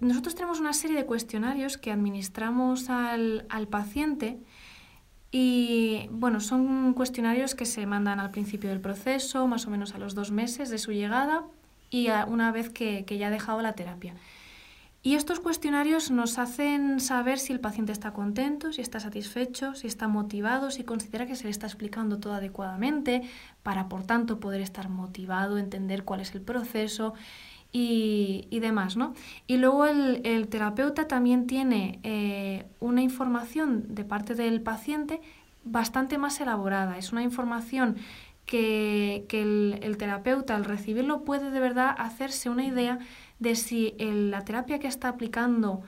nosotros 0.00 0.34
tenemos 0.36 0.60
una 0.60 0.72
serie 0.72 0.96
de 0.96 1.04
cuestionarios 1.04 1.78
que 1.78 1.90
administramos 1.90 2.90
al, 2.90 3.46
al 3.48 3.66
paciente 3.66 4.38
y 5.38 6.08
bueno, 6.12 6.40
son 6.40 6.94
cuestionarios 6.94 7.54
que 7.54 7.66
se 7.66 7.84
mandan 7.84 8.20
al 8.20 8.30
principio 8.30 8.70
del 8.70 8.80
proceso, 8.80 9.46
más 9.46 9.66
o 9.66 9.70
menos 9.70 9.94
a 9.94 9.98
los 9.98 10.14
dos 10.14 10.30
meses 10.30 10.70
de 10.70 10.78
su 10.78 10.92
llegada 10.92 11.44
y 11.90 12.08
una 12.26 12.52
vez 12.52 12.70
que, 12.70 13.04
ya 13.06 13.26
ha 13.26 13.30
dejado 13.30 13.60
la 13.60 13.74
terapia. 13.74 14.14
Y 15.02 15.14
estos 15.14 15.38
cuestionarios 15.40 16.10
nos 16.10 16.38
hacen 16.38 17.00
saber 17.00 17.38
si 17.38 17.52
el 17.52 17.60
paciente 17.60 17.92
está 17.92 18.14
contento, 18.14 18.72
si 18.72 18.80
está 18.80 18.98
satisfecho, 18.98 19.74
si 19.74 19.86
está 19.88 20.08
motivado, 20.08 20.70
si 20.70 20.84
considera 20.84 21.26
que 21.26 21.36
se 21.36 21.44
le 21.44 21.50
está 21.50 21.66
explicando 21.66 22.18
todo 22.18 22.32
adecuadamente, 22.32 23.20
para 23.62 23.90
por 23.90 24.04
tanto 24.04 24.40
poder 24.40 24.62
estar 24.62 24.88
motivado, 24.88 25.58
entender 25.58 26.04
cuál 26.04 26.20
es 26.20 26.34
el 26.34 26.40
proceso 26.40 27.12
y, 27.78 28.60
demás, 28.60 28.96
¿no? 28.96 29.12
Y 29.46 29.58
luego 29.58 29.84
el, 29.86 30.48
terapeuta 30.48 31.06
también 31.06 31.46
tiene 31.46 32.00
eh, 32.04 32.64
una 32.80 33.02
información 33.02 33.94
de 33.94 34.04
parte 34.04 34.34
del 34.34 34.62
paciente 34.62 35.20
bastante 35.64 36.16
más 36.16 36.40
elaborada. 36.40 36.96
Es 36.96 37.12
una 37.12 37.22
información 37.22 37.96
que, 38.46 39.26
el, 39.30 39.96
terapeuta 39.98 40.56
al 40.56 40.64
recibirlo 40.64 41.24
puede 41.24 41.50
de 41.50 41.60
verdad 41.60 41.94
hacerse 41.98 42.48
una 42.48 42.64
idea 42.64 42.98
de 43.40 43.54
si 43.56 43.94
la 43.98 44.42
terapia 44.42 44.78
que 44.78 44.88
está 44.88 45.08
aplicando 45.08 45.82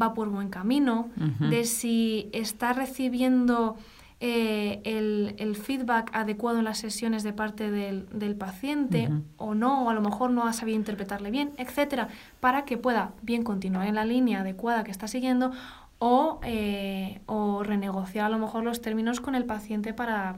va 0.00 0.14
por 0.14 0.28
buen 0.30 0.48
camino, 0.48 1.08
de 1.38 1.64
si 1.64 2.30
está 2.32 2.72
recibiendo 2.72 3.76
eh, 4.20 4.80
el, 4.84 5.56
feedback 5.56 6.10
adecuado 6.12 6.58
en 6.58 6.64
las 6.64 6.78
sesiones 6.78 7.22
de 7.22 7.32
parte 7.32 7.70
del, 7.70 8.36
paciente 8.36 9.10
o 9.36 9.54
no, 9.54 9.84
o 9.84 9.90
a 9.90 9.94
lo 9.94 10.00
mejor 10.00 10.30
no 10.30 10.46
ha 10.46 10.52
sabido 10.52 10.76
interpretarle 10.76 11.30
bien, 11.30 11.52
etcétera, 11.56 12.08
para 12.40 12.64
que 12.64 12.78
pueda 12.78 13.12
bien 13.22 13.44
continuar 13.44 13.86
en 13.86 13.94
la 13.94 14.04
línea 14.04 14.40
adecuada 14.40 14.82
que 14.84 14.90
está 14.90 15.06
siguiendo 15.06 15.52
o, 15.98 16.40
eh, 16.42 17.20
o 17.26 17.62
renegociar 17.62 18.26
a 18.26 18.28
lo 18.28 18.38
mejor 18.38 18.64
los 18.64 18.80
términos 18.80 19.20
con 19.20 19.34
el 19.34 19.44
paciente 19.44 19.94
para, 19.94 20.36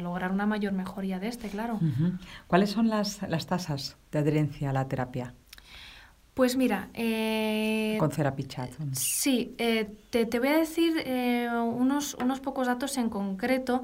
lograr 0.00 0.32
una 0.32 0.46
mayor 0.46 0.72
mejoría 0.72 1.18
de 1.18 1.28
este, 1.28 1.48
claro. 1.48 1.80
¿Cuáles 2.46 2.70
son 2.70 2.88
las, 2.88 3.22
las 3.28 3.46
tasas 3.46 3.96
de 4.12 4.18
adherencia 4.20 4.70
a 4.70 4.72
la 4.72 4.88
terapia? 4.88 5.34
Pues 6.38 6.56
mira... 6.56 6.88
Eh, 6.94 7.96
Con 7.98 8.12
Cerapichat. 8.12 8.70
Sí, 8.92 9.56
eh, 9.58 9.90
te, 10.10 10.38
voy 10.38 10.46
a 10.46 10.56
decir 10.56 10.92
eh, 11.04 11.48
unos, 11.50 12.14
unos 12.14 12.38
pocos 12.38 12.68
datos 12.68 12.96
en 12.96 13.10
concreto. 13.10 13.82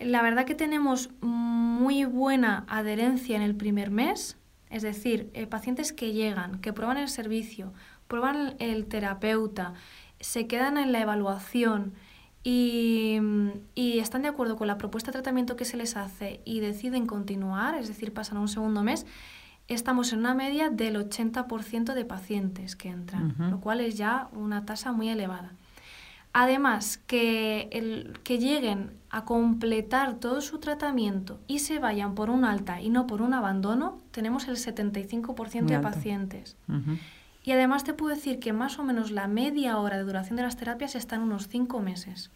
La 0.00 0.20
verdad 0.20 0.44
que 0.44 0.56
tenemos 0.56 1.10
muy 1.20 2.04
buena 2.04 2.64
adherencia 2.66 3.36
en 3.36 3.42
el 3.42 3.54
primer 3.54 3.92
mes, 3.92 4.36
es 4.70 4.82
decir, 4.82 5.30
pacientes 5.50 5.92
que 5.92 6.12
llegan, 6.12 6.60
que 6.60 6.72
prueban 6.72 6.96
el 6.96 7.08
servicio, 7.08 7.72
prueban 8.08 8.56
el, 8.58 8.86
terapeuta, 8.86 9.74
se 10.18 10.48
quedan 10.48 10.78
en 10.78 10.90
la 10.90 11.00
evaluación 11.00 11.94
y, 12.42 13.20
y, 13.76 14.00
están 14.00 14.22
de 14.22 14.28
acuerdo 14.28 14.56
con 14.56 14.66
la 14.66 14.78
propuesta 14.78 15.12
de 15.12 15.18
tratamiento 15.18 15.54
que 15.54 15.64
se 15.64 15.76
les 15.76 15.96
hace 15.96 16.40
y 16.44 16.58
deciden 16.58 17.06
continuar, 17.06 17.76
es 17.76 17.86
decir, 17.86 18.12
pasan 18.12 18.38
a 18.38 18.40
un 18.40 18.48
segundo 18.48 18.82
mes, 18.82 19.06
estamos 19.74 20.12
en 20.12 20.20
una 20.20 20.34
media 20.34 20.70
del 20.70 20.96
80% 20.96 21.94
de 21.94 22.04
pacientes 22.04 22.74
que 22.74 22.88
entran, 22.88 23.34
lo 23.38 23.60
cual 23.60 23.80
es 23.80 23.96
ya 23.96 24.28
una 24.32 24.64
tasa 24.64 24.92
muy 24.92 25.08
elevada. 25.08 25.52
Además, 26.32 26.98
que, 27.06 27.68
el, 27.72 28.18
que 28.22 28.38
lleguen 28.38 28.92
a 29.10 29.24
completar 29.24 30.14
todo 30.14 30.40
su 30.40 30.58
tratamiento 30.58 31.38
y 31.46 31.60
se 31.60 31.78
vayan 31.78 32.14
por 32.14 32.30
un 32.30 32.44
alta 32.44 32.80
y 32.80 32.90
no 32.90 33.06
por 33.06 33.22
un 33.22 33.34
abandono, 33.34 33.98
tenemos 34.10 34.48
el 34.48 34.56
75% 34.56 35.66
de 35.66 35.80
pacientes. 35.80 36.56
Y 37.44 37.52
además 37.52 37.84
te 37.84 37.94
puedo 37.94 38.14
decir 38.14 38.40
que 38.40 38.52
más 38.52 38.78
o 38.78 38.84
menos 38.84 39.10
la 39.10 39.26
media 39.26 39.78
hora 39.78 39.96
de 39.96 40.04
duración 40.04 40.36
de 40.36 40.42
las 40.42 40.56
terapias 40.56 40.94
está 40.94 41.16
en 41.16 41.22
unos 41.22 41.48
5 41.48 41.80
meses. 41.80 42.30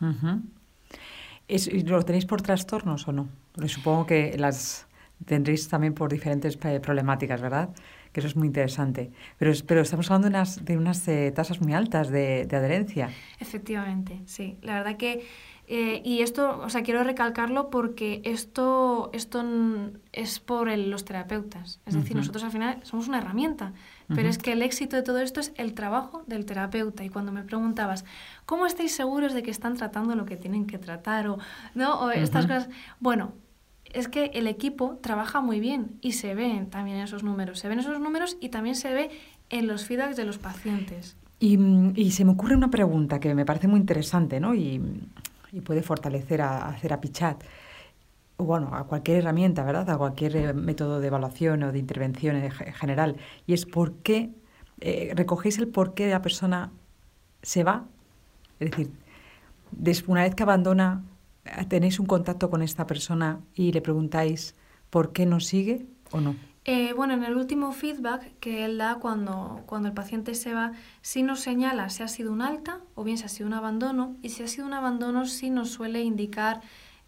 ¿Lo 0.00 2.02
tenéis 2.02 2.26
por 2.26 2.42
trastornos 2.42 3.06
o 3.06 3.12
no? 3.12 3.28
supongo 3.66 4.06
que 4.06 4.36
las 4.38 4.86
tendréis 5.24 5.68
también 5.68 5.94
por 5.94 6.10
diferentes 6.10 6.58
eh, 6.64 6.80
problemáticas, 6.80 7.40
¿verdad? 7.40 7.70
Que 8.12 8.20
eso 8.20 8.28
es 8.28 8.36
muy 8.36 8.48
interesante. 8.48 9.10
Pero, 9.38 9.52
pero 9.66 9.80
estamos 9.80 10.10
hablando 10.10 10.28
de 10.28 10.34
unas, 10.36 10.64
de 10.64 10.76
unas 10.76 11.08
eh, 11.08 11.32
tasas 11.34 11.60
muy 11.60 11.72
altas 11.72 12.08
de, 12.10 12.46
adherencia. 12.50 13.10
Efectivamente, 13.40 14.20
sí. 14.26 14.58
La 14.62 14.74
verdad 14.74 14.96
que... 14.96 15.26
Eh, 15.68 16.00
y 16.04 16.20
esto, 16.20 16.60
o 16.60 16.70
sea, 16.70 16.84
quiero 16.84 17.02
recalcarlo 17.02 17.70
porque 17.70 18.20
esto, 18.24 19.10
esto 19.12 19.44
es 20.12 20.38
por 20.38 20.68
los 20.70 21.04
terapeutas. 21.04 21.80
Es 21.86 21.94
decir, 21.94 22.14
nosotros 22.14 22.44
al 22.44 22.52
final 22.52 22.78
somos 22.84 23.08
una 23.08 23.18
herramienta. 23.18 23.72
Pero 24.06 24.28
es 24.28 24.38
que 24.38 24.52
el 24.52 24.62
éxito 24.62 24.94
de 24.94 25.02
todo 25.02 25.18
esto 25.18 25.40
es 25.40 25.52
el 25.56 25.74
trabajo 25.74 26.22
del 26.28 26.46
terapeuta. 26.46 27.02
Y 27.02 27.08
cuando 27.08 27.32
me 27.32 27.42
preguntabas, 27.42 28.04
¿cómo 28.44 28.66
estáis 28.66 28.94
seguros 28.94 29.34
de 29.34 29.42
que 29.42 29.50
están 29.50 29.74
tratando 29.74 30.14
lo 30.14 30.24
que 30.24 30.36
tienen 30.36 30.68
que 30.68 30.78
tratar? 30.78 31.26
O, 31.26 31.38
¿no? 31.74 32.00
o 32.00 32.10
estas 32.12 32.46
cosas. 32.46 32.68
Bueno, 33.00 33.32
es 33.96 34.08
que 34.08 34.26
el 34.34 34.46
equipo 34.46 34.98
trabaja 35.00 35.40
muy 35.40 35.60
bien 35.60 35.98
y 36.00 36.12
se 36.12 36.34
ven 36.34 36.68
también 36.70 36.98
esos 36.98 37.22
números. 37.22 37.58
Se 37.58 37.68
ven 37.68 37.78
esos 37.78 37.98
números 37.98 38.36
y 38.40 38.50
también 38.50 38.74
se 38.74 38.92
ve 38.92 39.10
en 39.50 39.66
los 39.66 39.86
feedbacks 39.86 40.16
de 40.16 40.24
los 40.24 40.38
pacientes. 40.38 41.16
Y, 41.38 41.58
y 41.94 42.10
se 42.12 42.24
me 42.24 42.32
ocurre 42.32 42.56
una 42.56 42.70
pregunta 42.70 43.20
que 43.20 43.34
me 43.34 43.44
parece 43.44 43.68
muy 43.68 43.80
interesante 43.80 44.40
¿no? 44.40 44.54
y, 44.54 44.80
y 45.52 45.60
puede 45.60 45.82
fortalecer 45.82 46.40
a, 46.42 46.68
a 46.68 46.72
Cerapichat 46.74 47.42
bueno, 48.38 48.74
a 48.74 48.84
cualquier 48.84 49.18
herramienta, 49.18 49.64
¿verdad? 49.64 49.88
A 49.90 49.96
cualquier 49.96 50.36
eh, 50.36 50.52
método 50.52 51.00
de 51.00 51.06
evaluación 51.06 51.62
o 51.62 51.72
de 51.72 51.78
intervención 51.78 52.36
en 52.36 52.50
general. 52.50 53.16
Y 53.46 53.54
es 53.54 53.64
por 53.64 53.94
qué, 53.94 54.30
eh, 54.80 55.12
recogéis 55.14 55.58
el 55.58 55.68
por 55.68 55.94
qué 55.94 56.10
la 56.10 56.22
persona 56.22 56.70
se 57.42 57.64
va. 57.64 57.86
Es 58.60 58.70
decir, 58.70 58.90
una 60.06 60.22
vez 60.22 60.34
que 60.34 60.42
abandona 60.42 61.02
tenéis 61.68 61.98
un 62.00 62.06
contacto 62.06 62.50
con 62.50 62.62
esta 62.62 62.86
persona 62.86 63.40
y 63.54 63.72
le 63.72 63.80
preguntáis 63.80 64.54
por 64.90 65.12
qué 65.12 65.26
no 65.26 65.40
sigue 65.40 65.86
o 66.10 66.20
no? 66.20 66.36
Eh, 66.64 66.92
bueno, 66.94 67.14
en 67.14 67.22
el 67.22 67.36
último 67.36 67.70
feedback 67.70 68.38
que 68.40 68.64
él 68.64 68.78
da 68.78 68.96
cuando, 68.96 69.62
cuando 69.66 69.86
el 69.86 69.94
paciente 69.94 70.34
se 70.34 70.52
va, 70.52 70.72
sí 71.00 71.22
nos 71.22 71.40
señala 71.40 71.90
si 71.90 72.02
ha 72.02 72.08
sido 72.08 72.32
un 72.32 72.42
alta 72.42 72.80
o 72.96 73.04
bien 73.04 73.18
si 73.18 73.24
ha 73.24 73.28
sido 73.28 73.46
un 73.46 73.52
abandono, 73.54 74.16
y 74.20 74.30
si 74.30 74.42
ha 74.42 74.48
sido 74.48 74.66
un 74.66 74.72
abandono 74.72 75.26
sí 75.26 75.48
nos 75.48 75.70
suele 75.70 76.02
indicar 76.02 76.60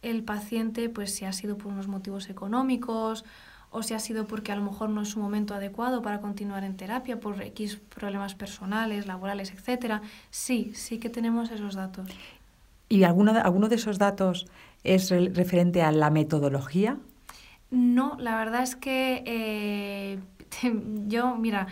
el 0.02 0.22
paciente 0.22 0.88
pues 0.88 1.12
si 1.12 1.24
ha 1.24 1.32
sido 1.32 1.58
por 1.58 1.72
unos 1.72 1.88
motivos 1.88 2.30
económicos 2.30 3.24
o 3.70 3.82
si 3.82 3.94
ha 3.94 3.98
sido 3.98 4.26
porque 4.26 4.52
a 4.52 4.56
lo 4.56 4.62
mejor 4.62 4.90
no 4.90 5.02
es 5.02 5.16
un 5.16 5.22
momento 5.22 5.54
adecuado 5.54 6.02
para 6.02 6.20
continuar 6.20 6.62
en 6.62 6.76
terapia 6.76 7.18
por 7.18 7.42
X 7.42 7.80
problemas 7.94 8.34
personales, 8.34 9.06
laborales, 9.06 9.52
etcétera. 9.52 10.02
Sí, 10.30 10.72
sí 10.74 10.98
que 10.98 11.10
tenemos 11.10 11.50
esos 11.50 11.74
datos. 11.74 12.08
¿Y 12.88 13.04
alguno 13.04 13.32
de, 13.32 13.40
alguno 13.40 13.68
de 13.68 13.76
esos 13.76 13.98
datos 13.98 14.46
es 14.84 15.10
referente 15.10 15.82
a 15.82 15.92
la 15.92 16.10
metodología? 16.10 16.98
No, 17.70 18.16
la 18.18 18.36
verdad 18.36 18.62
es 18.62 18.76
que 18.76 19.22
eh, 19.26 20.18
yo, 21.06 21.36
mira, 21.36 21.66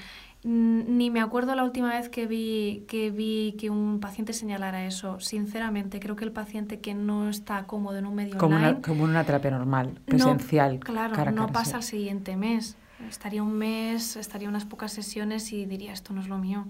ni 0.46 1.11
me 1.11 1.20
acuerdo 1.20 1.55
la 1.55 1.64
última 1.64 1.88
vez 1.88 2.09
que 2.09 2.26
vi, 2.26 2.85
que 2.87 3.11
vi 3.11 3.57
que 3.59 3.68
un 3.70 3.98
paciente 3.98 4.33
señalara 4.33 4.87
eso. 4.87 5.18
Sinceramente, 5.18 5.98
creo 5.98 6.14
que 6.14 6.24
el 6.24 6.33
paciente 6.33 6.81
que 6.81 6.94
no 6.94 7.29
está 7.29 7.64
cómodo 7.64 7.96
en 7.96 8.07
un 8.07 8.14
medio 8.14 8.38
como 8.38 8.55
online... 8.55 8.72
Una, 8.72 8.83
como 8.83 9.05
una 9.05 9.24
terapia 9.24 9.50
normal, 9.50 9.98
presencial. 10.05 10.79
claro, 10.79 11.33
no 11.33 11.48
pasa 11.48 11.79
al 11.79 11.83
siguiente 11.83 12.37
mes. 12.37 12.76
Estaría 13.09 13.42
un 13.42 13.55
mes, 13.55 14.16
estaría 14.16 14.48
unas 14.48 14.64
pocas 14.64 14.92
sesiones 14.92 15.52
y 15.52 15.66
diría, 15.66 15.92
esto 15.92 16.14
no 16.14 16.20
es 16.20 16.29
lo 16.29 16.38
mío. 16.38 16.66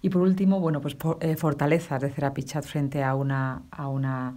Y 0.00 0.10
por 0.10 0.22
último, 0.22 0.60
bueno, 0.60 0.80
pues 0.80 0.96
eh, 1.20 1.36
fortalezas 1.36 2.00
de 2.00 2.10
Cerapichat 2.10 2.64
frente 2.64 3.02
a 3.02 3.14
una, 3.14 3.62
a 3.70 3.88
una 3.88 4.36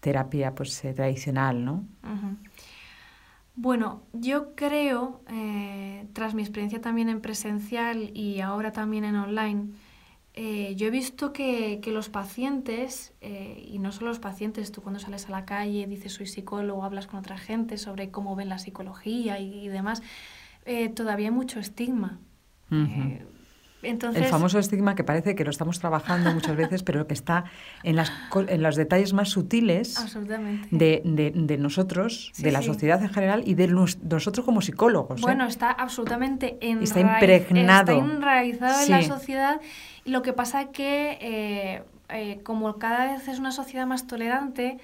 terapia 0.00 0.54
pues, 0.54 0.84
eh, 0.84 0.92
tradicional, 0.92 1.64
¿no? 1.64 1.84
Bueno, 3.54 4.02
yo 4.12 4.54
creo, 4.54 5.20
eh, 5.28 6.06
tras 6.12 6.34
mi 6.34 6.42
experiencia 6.42 6.80
también 6.80 7.08
en 7.08 7.20
presencial 7.20 8.10
y 8.14 8.40
ahora 8.40 8.72
también 8.72 9.04
en 9.04 9.16
online, 9.16 9.70
yo 10.76 10.86
he 10.86 10.90
visto 10.90 11.32
que, 11.32 11.80
que 11.82 11.90
los 11.90 12.10
pacientes, 12.10 13.12
y 13.20 13.80
no 13.80 13.90
solo 13.90 14.06
los 14.06 14.20
pacientes, 14.20 14.70
tú 14.70 14.82
cuando 14.82 15.00
sales 15.00 15.26
a 15.26 15.32
la 15.32 15.44
calle 15.44 15.88
dices 15.88 16.12
soy 16.12 16.28
psicólogo, 16.28 16.84
hablas 16.84 17.08
con 17.08 17.18
otra 17.18 17.36
gente 17.36 17.76
sobre 17.76 18.12
cómo 18.12 18.36
ven 18.36 18.48
la 18.48 18.60
psicología 18.60 19.40
y, 19.40 19.66
demás, 19.66 20.00
todavía 20.94 21.26
hay 21.26 21.34
mucho 21.34 21.58
estigma 21.58 22.20
el 23.82 24.24
famoso 24.24 24.58
estigma 24.58 24.94
que 24.94 25.04
parece 25.04 25.34
que 25.34 25.44
lo 25.44 25.50
estamos 25.50 25.78
trabajando 25.78 26.32
muchas 26.32 26.56
veces, 26.56 26.82
pero 26.82 27.06
que 27.06 27.14
está 27.14 27.44
en, 27.84 27.96
las, 27.96 28.12
en 28.48 28.62
los 28.62 28.76
detalles 28.76 29.12
más 29.12 29.28
sutiles 29.28 29.96
de, 30.70 31.02
de, 31.04 31.58
nosotros, 31.58 32.32
de 32.38 32.50
la 32.50 32.62
sociedad 32.62 33.00
en 33.02 33.10
general 33.10 33.42
y 33.46 33.54
de 33.54 33.68
nosotros 33.68 34.44
como 34.44 34.62
psicólogos. 34.62 35.20
¿eh? 35.20 35.22
Bueno, 35.22 35.46
está 35.46 35.70
absolutamente 35.70 36.58
está 36.60 37.00
impregnado. 37.00 37.92
Está 37.92 38.04
enraizado 38.04 38.82
en 38.84 38.90
la 38.90 39.02
sociedad. 39.02 39.60
Lo 40.04 40.22
que 40.22 40.32
pasa 40.32 40.62
es 40.62 40.68
que, 40.68 41.18
eh, 41.20 41.82
eh, 42.08 42.40
como 42.42 42.78
cada 42.78 43.12
vez 43.12 43.28
es 43.28 43.38
una 43.38 43.52
sociedad 43.52 43.86
más 43.86 44.06
tolerante, 44.06 44.78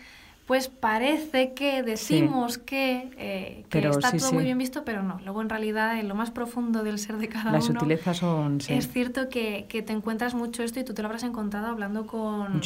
pues 0.46 0.68
parece 0.68 1.54
que 1.54 1.82
decimos 1.82 2.58
que, 2.58 3.10
eh, 3.16 3.64
está 3.70 4.12
todo 4.12 4.32
muy 4.32 4.44
bien 4.44 4.58
visto, 4.58 4.84
pero 4.84 5.02
no. 5.02 5.18
Luego, 5.24 5.40
en 5.40 5.48
realidad, 5.48 5.98
en 5.98 6.06
lo 6.06 6.14
más 6.14 6.30
profundo 6.30 6.84
del 6.84 6.98
ser 6.98 7.16
de 7.16 7.28
cada 7.28 7.50
Las 7.50 7.70
uno... 7.70 7.80
sutilezas 7.80 8.18
son... 8.18 8.58
Es 8.68 8.88
cierto 8.88 9.30
que, 9.30 9.66
te 9.68 9.92
encuentras 9.92 10.34
mucho 10.34 10.62
esto 10.62 10.80
y 10.80 10.84
tú 10.84 10.92
te 10.92 11.00
lo 11.00 11.06
habrás 11.06 11.22
encontrado 11.22 11.68
hablando 11.68 12.06
con, 12.06 12.60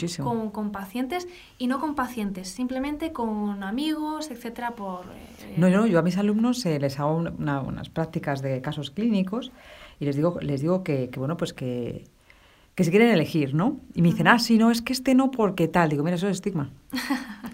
con, 0.50 0.72
pacientes 0.72 1.28
y 1.56 1.68
no 1.68 1.78
con 1.78 1.94
pacientes, 1.94 2.48
simplemente 2.48 3.12
con 3.12 3.62
amigos, 3.62 4.32
etcétera, 4.32 4.72
por... 4.72 5.04
Eh, 5.04 5.54
no, 5.56 5.70
no, 5.70 5.86
yo 5.86 6.00
a 6.00 6.02
mis 6.02 6.18
alumnos 6.18 6.66
eh, 6.66 6.80
les 6.80 6.98
hago 6.98 7.16
unas 7.16 7.88
prácticas 7.90 8.42
de 8.42 8.60
casos 8.60 8.90
clínicos 8.90 9.52
y 10.00 10.04
les 10.04 10.16
digo, 10.16 10.40
les 10.40 10.62
digo 10.62 10.82
que, 10.82 11.10
que 11.10 11.20
bueno, 11.20 11.36
pues 11.36 11.52
que 11.52 12.04
que 12.78 12.84
se 12.84 12.92
quieren 12.92 13.10
elegir, 13.10 13.54
¿no? 13.54 13.80
Y 13.92 14.02
me 14.02 14.10
dicen, 14.10 14.28
ah, 14.28 14.38
sí, 14.38 14.56
no, 14.56 14.70
es 14.70 14.82
que 14.82 14.92
este 14.92 15.16
no 15.16 15.32
porque 15.32 15.66
tal. 15.66 15.88
Digo, 15.88 16.04
mira, 16.04 16.14
eso 16.14 16.28
es 16.28 16.36
estigma. 16.36 16.70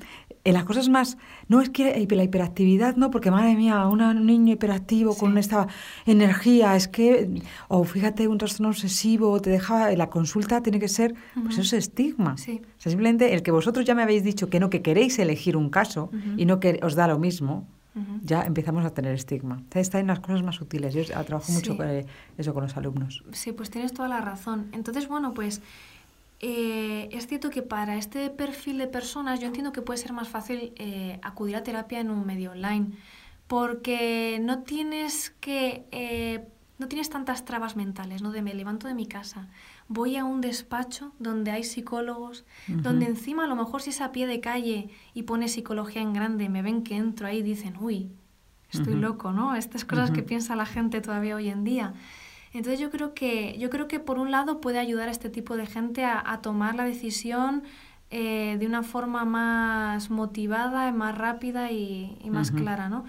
en 0.44 0.52
las 0.52 0.64
cosas 0.64 0.88
más, 0.88 1.16
no 1.48 1.60
es 1.60 1.70
que 1.70 2.06
la 2.10 2.22
hiperactividad, 2.22 2.96
no, 2.96 3.10
porque 3.10 3.30
madre 3.30 3.56
mía, 3.56 3.86
un 3.86 4.26
niño 4.26 4.52
hiperactivo 4.52 5.16
con 5.16 5.38
esta 5.38 5.66
energía, 6.04 6.76
es 6.76 6.86
que, 6.86 7.42
o 7.68 7.84
fíjate, 7.84 8.28
un 8.28 8.38
trastorno 8.38 8.68
obsesivo, 8.68 9.40
te 9.40 9.50
deja, 9.50 9.90
la 9.96 10.10
consulta 10.10 10.62
tiene 10.62 10.78
que 10.78 10.88
ser, 10.88 11.14
pues 11.34 11.58
eso 11.58 11.62
es 11.62 11.72
estigma. 11.72 12.36
Sí. 12.36 12.60
O 12.62 12.80
sea, 12.80 12.90
simplemente 12.90 13.32
el 13.32 13.42
que 13.42 13.50
vosotros 13.50 13.86
ya 13.86 13.94
me 13.94 14.02
habéis 14.02 14.22
dicho 14.22 14.50
que 14.50 14.60
no, 14.60 14.68
que 14.68 14.82
queréis 14.82 15.18
elegir 15.18 15.56
un 15.56 15.70
caso 15.70 16.10
y 16.36 16.44
no 16.44 16.60
que 16.60 16.78
os 16.82 16.94
da 16.94 17.08
lo 17.08 17.18
mismo, 17.18 17.66
ya 18.22 18.42
empezamos 18.42 18.84
a 18.84 18.90
tener 18.90 19.14
estigma. 19.14 19.62
Está 19.72 20.00
en 20.00 20.08
las 20.08 20.20
cosas 20.20 20.42
más 20.42 20.56
sutiles. 20.56 20.94
Yo 20.94 21.04
trabajo 21.04 21.52
mucho 21.52 21.76
con 21.76 21.88
eh, 21.88 22.04
eso 22.36 22.52
con 22.52 22.64
los 22.64 22.76
alumnos. 22.76 23.24
Sí, 23.32 23.52
pues 23.52 23.70
tienes 23.70 23.92
toda 23.92 24.08
la 24.08 24.20
razón. 24.20 24.66
Entonces, 24.72 25.06
bueno, 25.06 25.32
pues 25.32 25.62
eh, 26.46 27.08
es 27.10 27.26
cierto 27.26 27.48
que 27.48 27.62
para 27.62 27.96
este 27.96 28.28
perfil 28.28 28.76
de 28.76 28.86
personas 28.86 29.40
yo 29.40 29.46
entiendo 29.46 29.72
que 29.72 29.80
puede 29.80 29.96
ser 29.96 30.12
más 30.12 30.28
fácil 30.28 30.74
eh, 30.76 31.18
acudir 31.22 31.56
a 31.56 31.62
terapia 31.62 32.00
en 32.00 32.10
un 32.10 32.26
medio 32.26 32.50
online 32.50 32.92
porque 33.46 34.38
no 34.42 34.58
tienes 34.58 35.30
que 35.40 35.86
eh, 35.90 36.46
no 36.78 36.86
tienes 36.86 37.08
tantas 37.08 37.46
trabas 37.46 37.76
mentales, 37.76 38.20
¿no? 38.20 38.30
De 38.30 38.42
me 38.42 38.52
levanto 38.52 38.88
de 38.88 38.92
mi 38.92 39.06
casa, 39.06 39.48
voy 39.88 40.18
a 40.18 40.26
un 40.26 40.42
despacho 40.42 41.14
donde 41.18 41.50
hay 41.50 41.64
psicólogos, 41.64 42.44
donde 42.68 43.06
encima 43.06 43.44
a 43.44 43.46
lo 43.46 43.56
mejor 43.56 43.80
si 43.80 43.88
es 43.88 44.02
a 44.02 44.12
pie 44.12 44.26
de 44.26 44.40
calle 44.40 44.90
y 45.14 45.22
pone 45.22 45.48
psicología 45.48 46.02
en 46.02 46.12
grande, 46.12 46.50
me 46.50 46.60
ven 46.60 46.82
que 46.82 46.96
entro 46.96 47.26
ahí 47.26 47.38
y 47.38 47.42
dicen, 47.42 47.76
uy, 47.80 48.10
estoy 48.70 48.96
loco, 48.96 49.32
¿no? 49.32 49.56
Estas 49.56 49.86
cosas 49.86 50.10
que 50.10 50.22
piensa 50.22 50.56
la 50.56 50.66
gente 50.66 51.00
todavía 51.00 51.36
hoy 51.36 51.48
en 51.48 51.64
día. 51.64 51.94
Entonces 52.54 52.78
yo 52.78 52.90
creo 52.90 53.14
que, 53.14 53.58
yo 53.58 53.68
creo 53.68 53.88
que 53.88 53.98
por 53.98 54.18
un 54.18 54.30
lado 54.30 54.60
puede 54.60 54.78
ayudar 54.78 55.08
a 55.08 55.10
este 55.10 55.28
tipo 55.28 55.56
de 55.56 55.66
gente 55.66 56.04
a, 56.04 56.40
tomar 56.40 56.76
la 56.76 56.84
decisión 56.84 57.64
eh, 58.10 58.56
de 58.60 58.66
una 58.66 58.84
forma 58.84 59.24
más 59.24 60.08
motivada, 60.08 60.92
más 60.92 61.18
rápida 61.18 61.72
y, 61.72 62.16
más 62.30 62.52
clara, 62.52 62.88
¿no? 62.88 63.04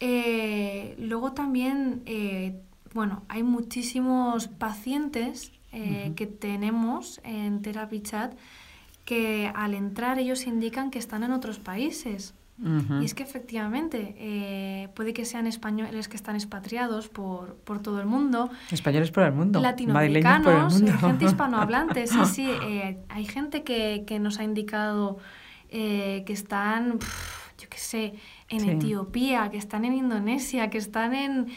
Eh, 0.00 0.96
luego 0.98 1.32
también, 1.32 2.02
eh, 2.06 2.60
bueno, 2.92 3.22
hay 3.28 3.44
muchísimos 3.44 4.48
pacientes 4.48 5.52
que 6.14 6.26
tenemos 6.26 7.20
en 7.24 7.60
Therapy 7.60 8.00
Chat 8.00 8.32
que 9.04 9.50
al 9.56 9.74
entrar 9.74 10.20
ellos 10.20 10.46
indican 10.46 10.92
que 10.92 11.00
están 11.00 11.24
en 11.24 11.32
otros 11.32 11.58
países. 11.58 12.32
Y 12.56 13.04
es 13.04 13.14
que 13.14 13.24
efectivamente 13.24 14.14
eh, 14.16 14.88
puede 14.94 15.12
que 15.12 15.24
sean 15.24 15.48
españoles 15.48 16.06
que 16.06 16.16
están 16.16 16.36
expatriados 16.36 17.08
por, 17.08 17.56
por, 17.56 17.82
todo 17.82 18.00
el 18.00 18.06
mundo. 18.06 18.48
Españoles 18.70 19.10
por 19.10 19.24
el 19.24 19.32
mundo. 19.32 19.60
Latinoamericanos, 19.60 20.80
eh, 20.80 20.92
gente 20.92 21.24
hispanohablante. 21.24 22.06
sí, 22.06 22.18
sí. 22.26 22.50
Eh, 22.64 22.98
hay 23.08 23.24
gente 23.24 23.62
que, 23.62 24.04
que, 24.06 24.18
nos 24.18 24.38
ha 24.38 24.44
indicado 24.44 25.18
que 25.68 26.24
están, 26.28 26.98
yo 27.58 27.68
qué 27.68 27.78
sé, 27.78 28.14
en 28.48 28.68
Etiopía, 28.68 29.50
que 29.50 29.58
están 29.58 29.84
en 29.84 29.94
Indonesia, 29.94 30.70
que 30.70 30.78
están 30.78 31.14
en... 31.14 31.48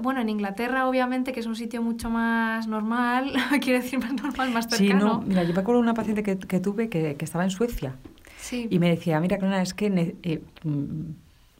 Bueno, 0.00 0.20
en 0.20 0.28
Inglaterra, 0.28 0.88
obviamente, 0.88 1.32
que 1.32 1.40
es 1.40 1.46
un 1.46 1.56
sitio 1.56 1.82
mucho 1.82 2.08
más 2.10 2.66
normal, 2.66 3.32
quiere 3.60 3.80
decir 3.80 3.98
más 3.98 4.12
normal, 4.12 4.50
más 4.52 4.68
cercano. 4.68 5.00
Sí, 5.00 5.04
no, 5.04 5.22
mira, 5.22 5.42
yo 5.42 5.54
me 5.54 5.60
acuerdo 5.60 5.80
de 5.80 5.84
una 5.84 5.94
paciente 5.94 6.22
que, 6.22 6.38
que 6.38 6.60
tuve 6.60 6.88
que, 6.88 7.16
que 7.16 7.24
estaba 7.24 7.44
en 7.44 7.50
Suecia 7.50 7.96
y 8.52 8.78
me 8.78 8.90
decía, 8.90 9.20
mira, 9.20 9.38
Clara, 9.38 9.62
es 9.62 9.74
que 9.74 10.16
eh, 10.22 10.42
mm, 10.64 11.10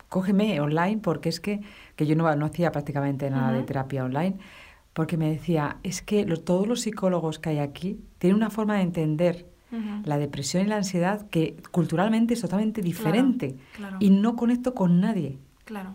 cógeme 0.08 0.60
online 0.60 0.98
porque 0.98 1.28
es 1.28 1.40
que, 1.40 1.60
que 1.96 2.06
yo 2.06 2.16
no, 2.16 2.34
no 2.36 2.46
hacía 2.46 2.72
prácticamente 2.72 3.30
nada 3.30 3.52
de 3.52 3.62
terapia 3.62 4.04
online, 4.04 4.36
porque 4.92 5.16
me 5.16 5.30
decía, 5.30 5.78
es 5.82 6.02
que 6.02 6.24
todos 6.24 6.66
los 6.66 6.82
psicólogos 6.82 7.38
que 7.38 7.50
hay 7.50 7.58
aquí 7.58 7.98
tienen 8.18 8.36
una 8.36 8.50
forma 8.50 8.76
de 8.76 8.82
entender 8.82 9.46
la 10.04 10.18
depresión 10.18 10.64
y 10.64 10.68
la 10.68 10.76
ansiedad 10.76 11.28
que 11.30 11.56
culturalmente 11.72 12.34
es 12.34 12.40
totalmente 12.40 12.80
diferente 12.80 13.56
y 13.98 14.10
no 14.10 14.36
conecto 14.36 14.72
con 14.72 15.00
nadie. 15.00 15.38
Claro. 15.64 15.94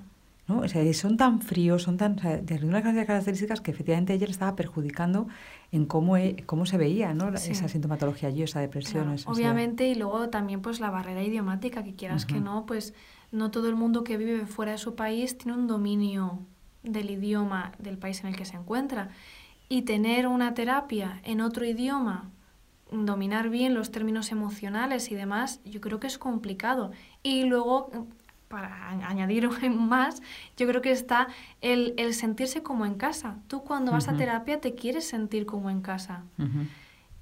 ¿no? 0.49 0.59
O 0.59 0.67
sea, 0.67 0.93
son 0.93 1.15
tan 1.15 1.41
fríos, 1.41 1.83
son 1.83 1.95
tan, 1.95 2.15
de 2.15 2.59
unas 2.63 2.83
características 2.83 3.61
que 3.61 3.71
efectivamente 3.71 4.13
ella 4.13 4.25
le 4.25 4.31
estaba 4.31 4.55
perjudicando 4.55 5.27
en 5.71 5.85
cómo, 5.85 6.17
e, 6.17 6.43
cómo 6.45 6.65
se 6.65 6.77
veía 6.77 7.13
¿no? 7.13 7.29
esa 7.29 7.67
sintomatología 7.67 8.29
allí, 8.29 8.43
esa 8.43 8.59
depresión. 8.59 9.15
obviamente, 9.25 9.87
y 9.87 9.95
luego 9.95 10.29
también 10.29 10.61
pues 10.61 10.79
la 10.79 10.89
barrera 10.89 11.23
idiomática, 11.23 11.83
que 11.83 11.93
quieras 11.93 12.25
que 12.25 12.39
no, 12.39 12.65
pues 12.65 12.93
no 13.31 13.51
todo 13.51 13.69
el 13.69 13.75
mundo 13.75 14.03
que 14.03 14.17
vive 14.17 14.45
fuera 14.47 14.71
de 14.71 14.77
su 14.77 14.95
país 14.95 15.37
tiene 15.37 15.57
un 15.57 15.67
dominio 15.67 16.39
del 16.83 17.11
idioma 17.11 17.73
del 17.77 17.97
país 17.97 18.21
en 18.21 18.27
el 18.27 18.35
que 18.35 18.45
se 18.45 18.57
encuentra. 18.57 19.09
Y 19.67 19.83
tener 19.83 20.25
una 20.27 20.55
terapia 20.55 21.21
en 21.23 21.41
otro 21.41 21.63
idioma, 21.65 22.31
dominar 22.91 23.49
bien 23.49 23.75
los 23.75 23.91
términos 23.91 24.31
emocionales 24.31 25.11
y 25.11 25.15
demás, 25.15 25.61
yo 25.63 25.79
creo 25.79 25.99
que 25.99 26.07
es 26.07 26.17
complicado. 26.17 26.91
Y 27.21 27.43
luego 27.43 28.07
para 28.49 28.89
añadir 28.89 29.47
más, 29.71 30.21
yo 30.57 30.67
creo 30.67 30.81
que 30.81 30.91
está 30.91 31.27
el, 31.61 32.13
sentirse 32.13 32.61
como 32.61 32.85
en 32.85 32.95
casa. 32.95 33.37
Tú 33.47 33.63
cuando 33.63 33.93
vas 33.93 34.09
a 34.09 34.17
terapia 34.17 34.59
te 34.59 34.75
quieres 34.75 35.07
sentir 35.07 35.45
como 35.45 35.69
en 35.69 35.81
casa. 35.81 36.23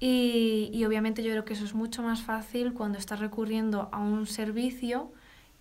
y, 0.00 0.84
obviamente 0.84 1.22
yo 1.22 1.30
creo 1.30 1.44
que 1.44 1.52
eso 1.52 1.64
es 1.64 1.74
mucho 1.74 2.02
más 2.02 2.22
fácil 2.22 2.72
cuando 2.72 2.98
estás 2.98 3.20
recurriendo 3.20 3.88
a 3.92 3.98
un 3.98 4.26
servicio 4.26 5.12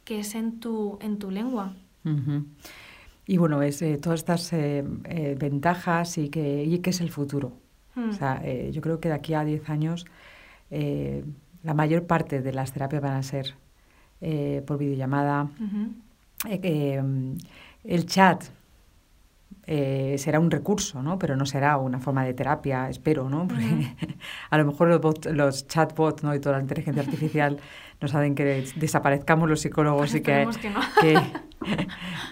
que 0.03 0.19
es 0.19 0.33
en 0.35 0.59
tu, 0.59 0.97
en 1.01 1.19
tu 1.19 1.29
lengua. 1.29 1.73
Y 3.25 3.37
bueno, 3.37 3.61
es 3.61 3.81
eh, 3.81 3.97
todas 3.97 4.21
estas 4.21 4.53
eh, 4.53 4.85
eh, 5.03 5.35
ventajas 5.37 6.17
y 6.17 6.29
que, 6.29 6.63
y 6.63 6.79
que 6.79 6.91
es 6.91 7.01
el 7.01 7.11
futuro. 7.11 7.51
O 7.97 8.13
sea, 8.13 8.43
yo 8.69 8.79
creo 8.81 8.99
que 8.99 9.09
de 9.09 9.15
aquí 9.15 9.33
a 9.33 9.43
10 9.43 9.71
años 9.71 10.05
la 10.69 11.73
mayor 11.73 12.05
parte 12.05 12.43
de 12.43 12.53
las 12.53 12.71
terapias 12.71 13.01
van 13.01 13.15
a 13.15 13.23
ser 13.23 13.55
eh, 14.21 14.63
por 14.65 14.77
videollamada. 14.77 15.49
Eh, 16.47 17.01
mm, 17.01 17.37
el 17.83 18.05
chat 18.05 18.43
eh, 19.69 20.15
será 20.17 20.39
un 20.39 20.49
recurso, 20.49 21.03
¿no? 21.03 21.19
Pero 21.19 21.35
no 21.35 21.45
será 21.45 21.77
una 21.77 21.99
forma 21.99 22.23
de 22.23 22.33
terapia, 22.33 22.89
espero, 22.89 23.29
¿no? 23.29 23.47
Porque 23.47 23.65
a 24.49 24.57
lo 24.57 24.65
mejor 24.65 24.87
los, 24.87 25.25
los, 25.25 25.67
chatbots 25.67 26.23
¿no? 26.23 26.33
y 26.33 26.39
toda 26.39 26.55
la 26.55 26.61
inteligencia 26.61 27.03
artificial 27.03 27.59
nos 28.01 28.15
hacen 28.15 28.33
que 28.33 28.65
desaparezcamos 28.77 29.49
los 29.49 29.59
psicólogos 29.59 30.15
y 30.15 30.21
que, 30.21 30.47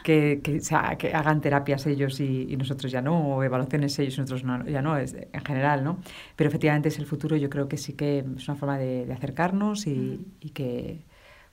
que, 0.03 0.39
que, 0.41 1.11
hagan 1.13 1.41
terapias 1.41 1.85
ellos 1.87 2.21
y, 2.21 2.55
nosotros 2.55 2.89
ya 2.89 3.01
no, 3.01 3.35
o 3.35 3.43
evaluaciones 3.43 3.99
ellos 3.99 4.17
y 4.17 4.21
nosotros 4.21 4.43
ya 4.65 4.81
no, 4.81 4.97
es, 4.97 5.13
en 5.13 5.43
general, 5.43 5.83
¿no? 5.83 5.99
Pero 6.37 6.47
efectivamente 6.47 6.87
es 6.87 6.99
el 6.99 7.05
futuro, 7.05 7.35
yo 7.35 7.49
creo 7.49 7.67
que 7.67 7.75
sí 7.75 7.93
que 7.93 8.19
es 8.19 8.47
una 8.47 8.55
forma 8.55 8.77
de, 8.77 9.11
acercarnos 9.11 9.87
y 9.87 10.51
que 10.53 11.03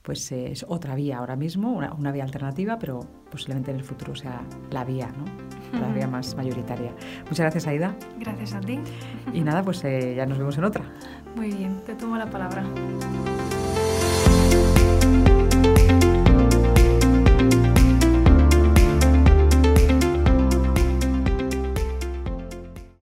pues 0.03 0.31
es 0.33 0.65
otra 0.67 0.95
vía 0.95 1.17
ahora 1.17 1.35
mismo, 1.35 1.71
una, 1.71 2.11
vía 2.11 2.23
alternativa, 2.23 2.77
pero 2.77 2.99
posiblemente 3.31 3.71
en 3.71 3.77
el 3.77 3.83
futuro 3.83 4.15
sea 4.15 4.41
la 4.69 4.83
vía, 4.83 5.09
¿no? 5.17 5.79
La 5.79 5.87
vía 5.91 6.07
más 6.07 6.35
mayoritaria. 6.35 6.91
Muchas 7.23 7.39
gracias, 7.39 7.65
Aida. 7.65 7.95
Gracias 8.19 8.53
a 8.53 8.59
ti. 8.59 8.79
Y 9.33 9.41
nada, 9.41 9.63
pues 9.63 9.83
eh, 9.85 10.13
ya 10.15 10.25
nos 10.25 10.37
vemos 10.37 10.57
en 10.57 10.65
otra. 10.65 10.83
Muy 11.35 11.51
bien, 11.51 11.81
te 11.85 11.95
tomo 11.95 12.17
la 12.17 12.29
palabra. 12.29 12.63